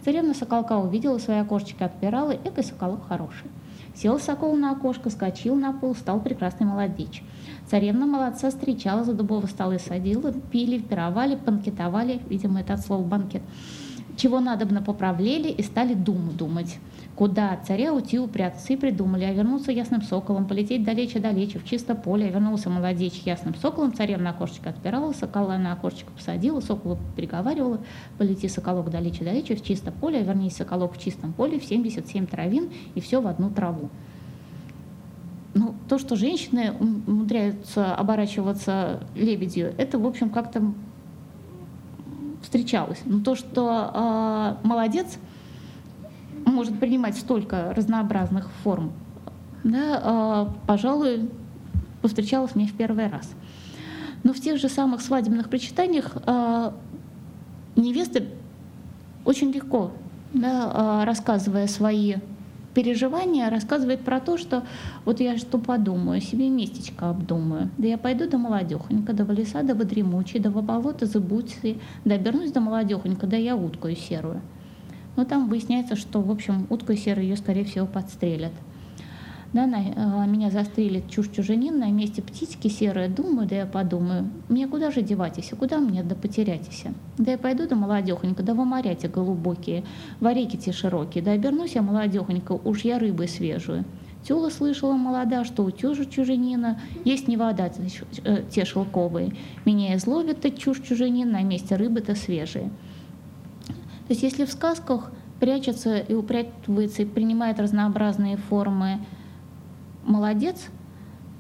Царевна 0.10 0.34
соколка 0.34 0.76
увидела 0.76 1.20
свои 1.20 1.38
окошечки, 1.38 1.84
отпирала, 1.84 2.32
экой 2.32 2.64
соколок 2.64 3.08
хороший. 3.08 3.46
Сел 3.94 4.18
сокол 4.20 4.56
на 4.56 4.72
окошко, 4.72 5.12
скочил 5.12 5.56
на 5.56 5.72
пол, 5.72 5.94
стал 5.94 6.20
прекрасный 6.20 6.66
молодечь. 6.66 7.22
Царевна 7.68 8.08
молодца 8.08 8.50
встречала, 8.50 9.04
за 9.04 9.14
дубовые 9.14 9.50
столы 9.50 9.78
садила, 9.78 10.34
пили, 10.34 10.80
пировали, 10.80 11.36
банкетовали, 11.36 12.22
видимо, 12.28 12.62
это 12.62 12.74
от 12.74 12.80
слова 12.80 13.04
банкет. 13.04 13.44
Чего 14.18 14.40
надобно 14.40 14.82
поправлели 14.82 15.50
и 15.50 15.62
стали 15.62 15.94
думу 15.94 16.32
думать 16.32 16.80
куда 17.20 17.60
царя 17.68 17.94
уйти 17.94 18.18
упрятаться, 18.18 18.72
и 18.72 18.78
придумали, 18.78 19.26
а 19.26 19.34
вернуться 19.34 19.74
ясным 19.74 20.02
соколом, 20.02 20.48
полететь 20.48 20.86
далече-далече, 20.86 21.60
в 21.60 21.66
чисто 21.66 21.94
поле, 21.94 22.28
а 22.28 22.30
вернулся 22.30 22.70
молодечь 22.70 23.24
ясным 23.26 23.56
соколом, 23.56 23.94
царем 23.94 24.24
на 24.24 24.30
окошечко 24.30 24.70
отпирала, 24.70 25.12
сокола 25.12 25.58
на 25.58 25.74
окошечко 25.74 26.14
посадила, 26.14 26.62
соколу 26.62 26.98
приговаривала, 27.18 27.82
полети 28.18 28.48
соколок 28.48 28.90
далече-далече, 28.90 29.58
в 29.58 29.66
чисто 29.66 29.92
поле, 29.92 30.20
а 30.20 30.24
вернись 30.24 30.56
соколок 30.56 30.96
в 30.96 30.98
чистом 30.98 31.34
поле, 31.34 31.60
в 31.60 31.66
77 31.66 32.26
травин, 32.26 32.70
и 32.96 33.02
все 33.02 33.20
в 33.20 33.28
одну 33.28 33.50
траву. 33.50 33.90
Ну, 35.56 35.76
то, 35.90 36.00
что 36.00 36.16
женщины 36.16 36.72
умудряются 36.72 37.96
оборачиваться 37.96 39.04
лебедью, 39.16 39.74
это, 39.78 40.00
в 40.00 40.08
общем, 40.08 40.30
как-то 40.30 40.72
встречалось. 42.44 43.02
Но 43.04 43.20
то, 43.20 43.36
что 43.36 43.92
э, 44.64 44.66
молодец– 44.66 45.18
может 46.46 46.80
принимать 46.80 47.18
столько 47.18 47.74
разнообразных 47.74 48.50
форм, 48.64 48.92
да, 49.64 50.02
а, 50.04 50.54
пожалуй, 50.68 51.30
повстречалась 52.02 52.56
мне 52.56 52.68
в 52.68 52.74
первый 52.74 53.08
раз. 53.08 53.32
Но 54.24 54.34
в 54.34 54.40
тех 54.40 54.58
же 54.58 54.70
самых 54.70 55.02
свадебных 55.02 55.50
причитаниях 55.50 56.18
а, 56.26 56.74
невесты 57.76 58.28
очень 59.26 59.52
легко, 59.52 59.92
да, 60.34 60.72
а, 60.74 61.06
рассказывая 61.06 61.68
свои 61.68 62.16
переживания, 62.74 63.50
рассказывает 63.50 64.02
про 64.02 64.20
то, 64.20 64.38
что 64.38 64.64
вот 65.06 65.20
я 65.20 65.38
что 65.38 65.58
подумаю, 65.58 66.22
себе 66.22 66.50
местечко 66.50 67.10
обдумаю. 67.10 67.70
Да 67.78 67.88
я 67.88 67.98
пойду 67.98 68.30
до 68.30 68.38
молодехонька, 68.38 69.14
до 69.14 69.24
леса, 69.32 69.64
до 69.64 69.76
водремучей, 69.76 70.40
до 70.40 70.50
болота, 70.50 71.06
забудьте, 71.06 71.78
да 72.06 72.16
обернусь 72.16 72.52
до 72.52 72.62
молодехонька, 72.62 73.28
да 73.28 73.38
я 73.38 73.56
уткою 73.56 73.96
серую. 73.96 74.42
Но 75.20 75.26
там 75.26 75.50
выясняется, 75.50 75.98
что, 75.98 76.22
в 76.22 76.32
общем, 76.32 76.66
утку 76.70 76.96
серую 76.96 77.28
ее, 77.28 77.36
скорее 77.36 77.66
всего, 77.66 77.86
подстрелят. 77.86 78.54
Да, 79.52 79.68
на, 79.68 79.82
э, 79.82 80.28
меня 80.30 80.50
застрелит 80.50 81.10
чушь-чужанин 81.10 81.78
на 81.78 81.92
месте 81.92 82.22
птички 82.22 82.70
серые. 82.70 83.10
Думаю, 83.10 83.46
да 83.46 83.58
я 83.58 83.66
подумаю, 83.66 84.30
мне 84.48 84.66
куда 84.66 84.92
же 84.92 85.02
девайтесь, 85.02 85.52
куда 85.60 85.80
мне 85.80 86.04
да 86.04 86.16
потеряйтесь? 86.16 86.86
Да 87.18 87.32
я 87.32 87.38
пойду 87.38 87.68
да 87.68 87.76
молодехонько, 87.76 88.44
да 88.44 88.54
в 88.54 88.64
моряте 88.64 89.10
голубокие, 89.10 89.84
в 90.22 90.48
те 90.58 90.72
широкие, 90.72 91.22
да 91.22 91.32
обернусь 91.32 91.76
я 91.76 91.82
молодехонько, 91.82 92.54
уж 92.54 92.86
я 92.86 92.98
рыбой 92.98 93.28
свежую. 93.28 93.84
Тюла 94.24 94.50
слышала 94.50 94.94
молода, 94.94 95.44
что 95.44 95.66
у 95.66 95.72
тюжи 95.72 96.06
чуженина 96.06 96.80
есть 97.04 97.28
не 97.28 97.36
вода 97.36 97.70
э, 98.24 98.44
те 98.50 98.64
шелковые. 98.64 99.34
Меня 99.66 99.98
изловит-то 99.98 100.50
чушь 100.52 100.80
чуженин, 100.80 101.30
на 101.30 101.42
месте 101.44 101.76
рыбы-то 101.76 102.16
свежие. 102.16 102.72
То 104.10 104.14
есть 104.14 104.24
если 104.24 104.44
в 104.44 104.52
сказках 104.52 105.12
прячется 105.40 106.00
и 106.00 106.16
упрятывается 106.16 107.04
и 107.04 107.06
принимает 107.06 107.60
разнообразные 107.60 108.38
формы 108.38 109.00
молодец, 110.04 110.66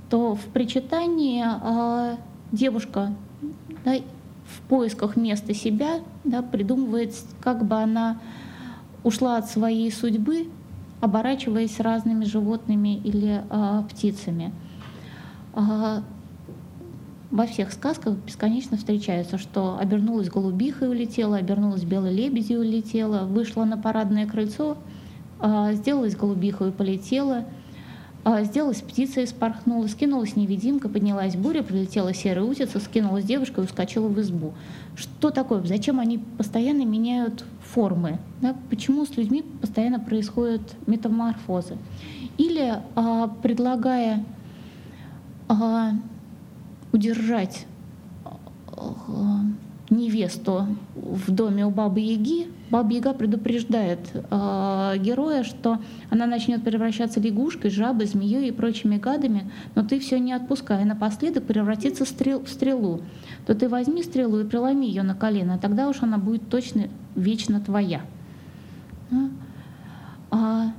что 0.10 0.36
в 0.36 0.42
причитании 0.46 1.44
а, 1.46 2.18
девушка 2.52 3.14
да, 3.86 3.96
в 4.46 4.62
поисках 4.68 5.16
места 5.16 5.56
себя 5.56 6.02
да, 6.24 6.44
придумывает, 6.44 7.16
как 7.42 7.66
бы 7.66 7.76
она 7.76 8.20
ушла 9.04 9.38
от 9.38 9.50
своей 9.50 9.92
судьбы, 9.92 10.48
оборачиваясь 11.00 11.80
разными 11.80 12.26
животными 12.26 12.98
или 12.98 13.44
а, 13.52 13.84
птицами. 13.84 14.52
А, 15.54 16.04
во 17.32 17.46
всех 17.46 17.72
сказках 17.72 18.16
бесконечно 18.16 18.78
встречается, 18.78 19.38
что 19.38 19.78
обернулась 19.80 20.30
голубиха 20.30 20.86
и 20.86 20.90
улетела, 20.90 21.38
обернулась 21.38 21.84
белой 21.84 22.14
лебедью 22.14 22.60
улетела, 22.60 23.26
вышла 23.26 23.66
на 23.66 23.78
парадное 23.78 24.28
крыльцо, 24.28 24.78
а, 25.40 25.74
сделалась 25.74 26.16
голубихой 26.16 26.70
и 26.70 26.72
полетела— 26.72 27.46
а, 28.26 28.44
сделалась 28.44 28.82
птица 28.82 29.22
и 29.22 29.26
спорхнула, 29.26 29.88
скинулась 29.88 30.36
невидимка, 30.36 30.90
поднялась 30.90 31.36
буря, 31.36 31.64
прилетела 31.64 32.14
серая 32.14 32.44
утица, 32.44 32.80
скинулась 32.80 33.24
девушка 33.24 33.62
и 33.62 33.64
ускочила 33.64 34.08
в 34.08 34.20
избу. 34.20 34.54
Что 34.96 35.32
такое? 35.32 35.64
Зачем 35.64 36.00
они 36.00 36.18
постоянно 36.18 36.84
меняют 36.84 37.46
формы? 37.64 38.20
Да? 38.42 38.56
Почему 38.70 39.06
с 39.06 39.16
людьми 39.16 39.44
постоянно 39.62 40.00
происходят 40.00 40.62
метаморфозы? 40.86 41.78
Или 42.38 42.82
а, 42.96 43.28
предлагая 43.42 44.26
удержать 46.92 47.66
а, 48.76 49.42
невесту 49.90 50.68
в 50.96 51.32
доме 51.32 51.66
у 51.66 51.72
бабы 51.72 52.00
Яги, 52.00 52.48
баба 52.70 52.92
Яга 52.92 53.14
предупреждает 53.14 54.00
э, 54.14 54.96
героя, 55.00 55.44
что 55.44 55.80
она 56.10 56.26
начнет 56.26 56.64
превращаться 56.64 57.20
лягушкой, 57.20 57.72
жабой, 57.72 58.06
змеей 58.06 58.50
и 58.50 58.52
прочими 58.52 58.98
гадами, 58.98 59.52
но 59.76 59.84
ты 59.84 60.00
все 60.00 60.20
не 60.20 60.34
отпускай, 60.34 60.84
и 60.84 60.86
напоследок 60.86 61.46
превратится 61.46 62.06
в, 62.06 62.08
стрел, 62.08 62.44
в 62.44 62.50
стрелу. 62.50 63.02
То 63.48 63.56
ты 63.56 63.68
возьми 63.68 64.04
стрелу 64.04 64.40
и 64.40 64.46
приломи 64.46 64.86
ее 64.86 65.04
на 65.04 65.16
колено, 65.16 65.58
тогда 65.58 65.90
уж 65.90 66.02
она 66.02 66.18
будет 66.18 66.50
точно 66.50 66.88
вечно 67.16 67.60
твоя. 67.60 68.02
А, 70.32 70.74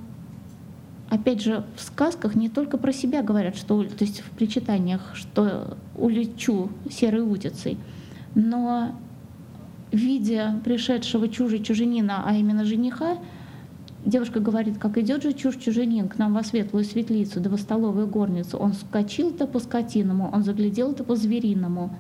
опять 1.11 1.43
же, 1.43 1.65
в 1.77 1.83
сказках 1.83 2.35
не 2.35 2.49
только 2.49 2.79
про 2.79 2.93
себя 2.93 3.23
говорят, 3.23 3.57
что, 3.57 3.85
то 3.85 4.05
есть 4.05 4.21
в 4.21 4.31
причитаниях, 4.31 5.15
что 5.15 5.77
улечу 5.97 6.71
серой 6.89 7.23
утицей– 7.23 7.77
но 8.35 8.93
видя 9.93 10.61
пришедшего 10.65 11.29
чужий 11.29 11.63
чуженина, 11.63 12.23
а 12.25 12.35
именно 12.35 12.65
жениха, 12.65 13.19
девушка 14.05 14.41
говорит, 14.41 14.79
как 14.79 14.99
идет 14.99 15.23
же 15.23 15.33
чуж 15.33 15.57
чуженин 15.57 16.09
к 16.09 16.19
нам 16.19 16.35
во 16.35 16.43
светлую 16.45 16.85
светлицу, 16.85 17.41
да 17.41 17.51
во 17.51 17.57
столовую 17.57 18.07
горницу. 18.07 18.57
Он 18.57 18.73
скочил-то 18.73 19.47
по 19.47 19.59
скотиному, 19.59 20.31
он 20.33 20.45
заглядел-то 20.45 21.05
по 21.05 21.17
звериному. 21.17 21.97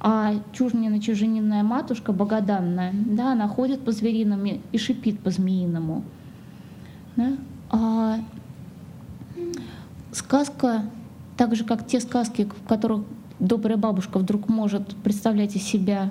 А 0.00 0.34
чужнина 0.52 1.00
чуженинная 1.00 1.64
матушка, 1.64 2.12
богоданная, 2.12 2.92
да, 2.94 3.32
она 3.32 3.48
ходит 3.48 3.80
по 3.80 3.90
зверинам 3.90 4.44
и 4.46 4.78
шипит 4.78 5.18
по 5.20 5.30
змеиному. 5.30 6.04
Да? 7.16 7.32
А 7.70 8.18
сказка, 10.12 10.84
так 11.36 11.54
же 11.54 11.64
как 11.64 11.86
те 11.86 12.00
сказки, 12.00 12.48
в 12.64 12.68
которых 12.68 13.02
добрая 13.38 13.76
бабушка 13.76 14.18
вдруг 14.18 14.48
может 14.48 14.96
представлять 14.96 15.54
из 15.56 15.62
себя 15.62 16.10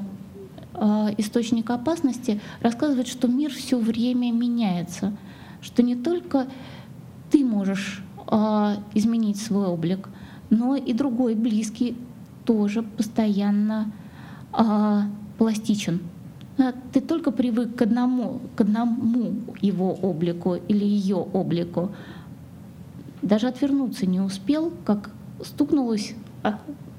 э, 0.73 1.07
источник 1.17 1.69
опасности, 1.69 2.39
рассказывает, 2.61 3.07
что 3.07 3.27
мир 3.27 3.51
все 3.51 3.77
время 3.77 4.31
меняется, 4.31 5.15
что 5.61 5.84
не 5.84 5.95
только 5.95 6.47
ты 7.31 7.43
можешь 7.43 8.03
э, 8.29 8.75
изменить 8.93 9.41
свой 9.41 9.67
облик, 9.67 10.09
но 10.49 10.75
и 10.75 10.93
другой 10.93 11.35
близкий 11.35 11.97
тоже 12.45 12.84
постоянно 12.84 13.91
э, 14.53 15.01
пластичен. 15.38 16.01
Ты 16.91 17.01
только 17.01 17.31
привык 17.31 17.75
к 17.75 17.81
одному, 17.84 18.41
к 18.55 18.61
одному 18.61 19.34
его 19.61 19.93
облику 19.93 20.55
или 20.55 20.84
ее 20.84 21.17
облику, 21.17 21.91
даже 23.21 23.47
отвернуться 23.47 24.07
не 24.07 24.19
успел, 24.19 24.73
как 24.85 25.11
стукнулась 25.43 26.15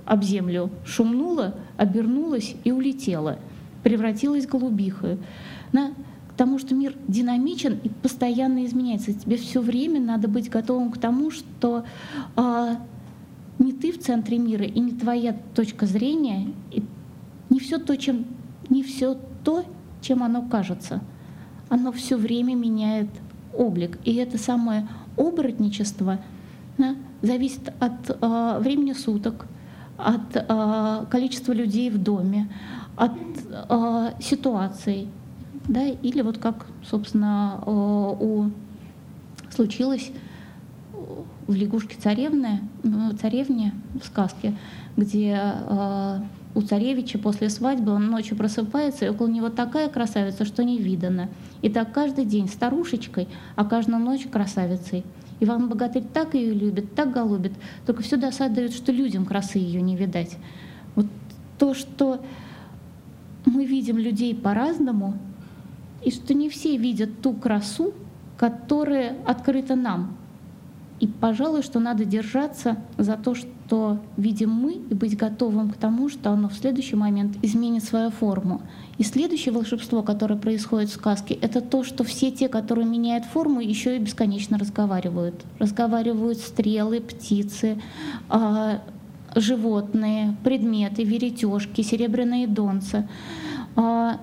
об 0.05 0.23
землю, 0.23 0.71
шумнула, 0.85 1.55
обернулась 1.77 2.55
и 2.65 2.71
улетела, 2.71 3.39
превратилась 3.83 4.47
в 4.47 4.51
голубиху. 4.51 5.19
На, 5.73 5.93
потому 6.29 6.59
что 6.59 6.75
мир 6.75 6.95
динамичен 7.09 7.79
и 7.83 7.89
постоянно 7.89 8.65
изменяется. 8.65 9.13
Тебе 9.13 9.37
все 9.37 9.61
время 9.61 10.01
надо 10.01 10.29
быть 10.29 10.49
готовым 10.49 10.93
к 10.93 10.99
тому, 10.99 11.31
что 11.33 11.85
а, 12.37 12.77
не 13.59 13.73
ты 13.73 13.93
в 13.93 13.99
центре 13.99 14.39
мира 14.39 14.65
и 14.65 14.79
не 14.79 14.93
твоя 14.93 15.37
точка 15.55 15.87
зрения, 15.87 16.55
и 16.71 16.83
не 17.51 17.59
все 17.59 17.79
то, 17.79 17.97
чем 17.97 18.25
не 18.71 18.83
все 18.83 19.19
то, 19.49 19.65
чем 20.03 20.23
оно 20.23 20.43
кажется. 20.43 21.01
Оно 21.71 21.91
все 21.91 22.19
время 22.19 22.55
меняет 22.55 23.09
облик. 23.57 23.99
И 24.05 24.15
это 24.17 24.37
самое 24.37 24.87
оборотничество 25.17 26.19
да, 26.77 26.97
зависит 27.23 27.73
от 27.81 28.11
э, 28.11 28.59
времени 28.61 28.93
суток, 28.93 29.47
от 29.97 30.37
э, 30.37 31.07
количества 31.11 31.55
людей 31.55 31.89
в 31.89 31.97
доме, 31.97 32.53
от 32.95 33.13
э, 33.71 34.11
ситуаций, 34.21 35.09
да, 35.67 35.87
или 35.87 36.21
вот 36.21 36.37
как, 36.37 36.67
собственно, 36.85 37.59
э, 37.65 37.71
у 37.71 38.51
случилось 39.49 40.13
в 41.47 41.55
лягушке 41.55 41.97
царевны, 41.99 42.61
царевне 43.19 43.73
в 43.99 44.05
сказке, 44.05 44.55
где 44.99 45.41
э, 45.43 46.21
у 46.55 46.63
царевича 46.63 47.19
после 47.19 47.51
свадьбы 47.51 47.93
он 47.93 48.11
ночью 48.11 48.37
просыпается, 48.37 49.05
и 49.05 49.09
около 49.09 49.29
него 49.29 49.49
такая 49.49 49.89
красавица, 49.89 50.45
что 50.45 50.65
не 50.65 50.79
видано. 50.79 51.29
И 51.63 51.69
так 51.69 51.93
каждый 51.93 52.25
день 52.25 52.49
старушечкой, 52.49 53.29
а 53.55 53.65
каждую 53.65 53.99
ночь 53.99 54.27
красавицей. 54.27 55.05
Иван 55.41 55.69
Богатырь 55.69 56.05
так 56.13 56.35
ее 56.35 56.53
любит, 56.53 56.95
так 56.95 57.13
голубит, 57.13 57.53
только 57.87 58.03
все 58.03 58.17
досадует, 58.17 58.73
что 58.73 58.91
людям 58.91 59.25
красы 59.25 59.59
ее 59.59 59.81
не 59.81 59.97
видать. 59.97 60.37
Вот 60.97 61.07
то, 61.59 61.75
что 61.75 62.21
мы 63.45 63.65
видим 63.65 63.99
людей 63.99 64.35
по-разному, 64.35 65.15
и 66.05 66.11
что 66.11 66.35
не 66.35 66.49
все 66.49 66.77
видят 66.77 67.21
ту 67.23 67.33
красу, 67.35 67.93
которая 68.37 69.17
открыта 69.27 69.75
нам. 69.75 70.18
И, 71.01 71.07
пожалуй, 71.07 71.63
что 71.63 71.79
надо 71.79 72.05
держаться 72.05 72.77
за 72.97 73.17
то, 73.17 73.35
что 73.35 73.99
видим 74.17 74.51
мы, 74.51 74.73
и 74.73 74.95
быть 74.95 75.17
готовым 75.17 75.71
к 75.71 75.77
тому, 75.77 76.09
что 76.09 76.31
оно 76.31 76.49
в 76.49 76.55
следующий 76.55 76.97
момент 76.97 77.37
изменит 77.43 77.85
свою 77.85 78.11
форму. 78.11 78.63
И 78.97 79.05
следующее 79.05 79.53
волшебство, 79.53 80.03
которое 80.03 80.37
происходит 80.37 80.91
в 80.91 80.95
сказке, 80.95 81.35
это 81.35 81.61
то, 81.61 81.85
что 81.85 82.03
все 82.03 82.33
те, 82.33 82.49
которые 82.49 82.87
меняют 82.87 83.25
форму, 83.27 83.61
еще 83.61 83.97
и 83.97 84.01
бесконечно 84.01 84.59
разговаривают. 84.59 85.45
Разговаривают 85.61 86.39
стрелы, 86.39 87.01
птицы, 87.01 87.81
э, 88.31 88.79
животные, 89.37 90.37
предметы, 90.43 91.05
веретежки, 91.05 91.83
серебряные 91.83 92.49
донцы. 92.49 93.09
Э, 93.77 94.15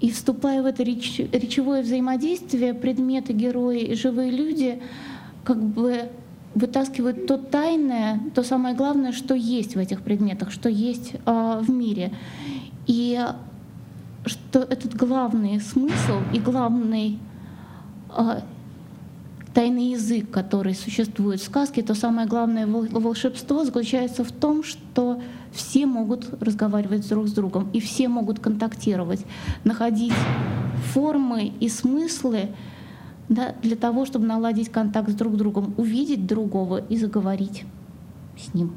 и 0.00 0.10
вступая 0.10 0.62
в 0.62 0.66
это 0.66 0.82
реч, 0.82 1.18
речевое 1.18 1.82
взаимодействие, 1.82 2.74
предметы, 2.74 3.32
герои 3.32 3.80
и 3.80 3.94
живые 3.94 4.30
люди 4.30 4.80
как 5.48 5.62
бы 5.62 6.10
вытаскивают 6.54 7.26
то 7.26 7.38
тайное, 7.38 8.20
то 8.34 8.42
самое 8.42 8.76
главное, 8.76 9.12
что 9.12 9.34
есть 9.34 9.76
в 9.76 9.78
этих 9.78 10.02
предметах, 10.02 10.50
что 10.50 10.68
есть 10.68 11.14
э, 11.14 11.60
в 11.62 11.70
мире. 11.70 12.12
И 12.86 13.18
что 14.26 14.58
этот 14.58 14.94
главный 14.94 15.58
смысл 15.58 16.18
и 16.34 16.38
главный 16.38 17.18
э, 18.14 18.40
тайный 19.54 19.92
язык, 19.92 20.30
который 20.30 20.74
существует 20.74 21.40
в 21.40 21.44
сказке, 21.44 21.82
то 21.82 21.94
самое 21.94 22.28
главное 22.28 22.66
волшебство 22.66 23.64
заключается 23.64 24.24
в 24.24 24.32
том, 24.32 24.62
что 24.62 25.22
все 25.50 25.86
могут 25.86 26.42
разговаривать 26.42 27.08
друг 27.08 27.26
с 27.26 27.32
другом, 27.32 27.70
и 27.72 27.80
все 27.80 28.08
могут 28.08 28.38
контактировать, 28.38 29.24
находить 29.64 30.12
формы 30.92 31.52
и 31.58 31.70
смыслы 31.70 32.50
да, 33.28 33.54
для 33.62 33.76
того, 33.76 34.06
чтобы 34.06 34.26
наладить 34.26 34.70
контакт 34.70 35.10
с 35.10 35.14
друг 35.14 35.36
другом, 35.36 35.74
увидеть 35.76 36.26
другого 36.26 36.78
и 36.78 36.96
заговорить 36.96 37.64
с 38.36 38.54
ним. 38.54 38.72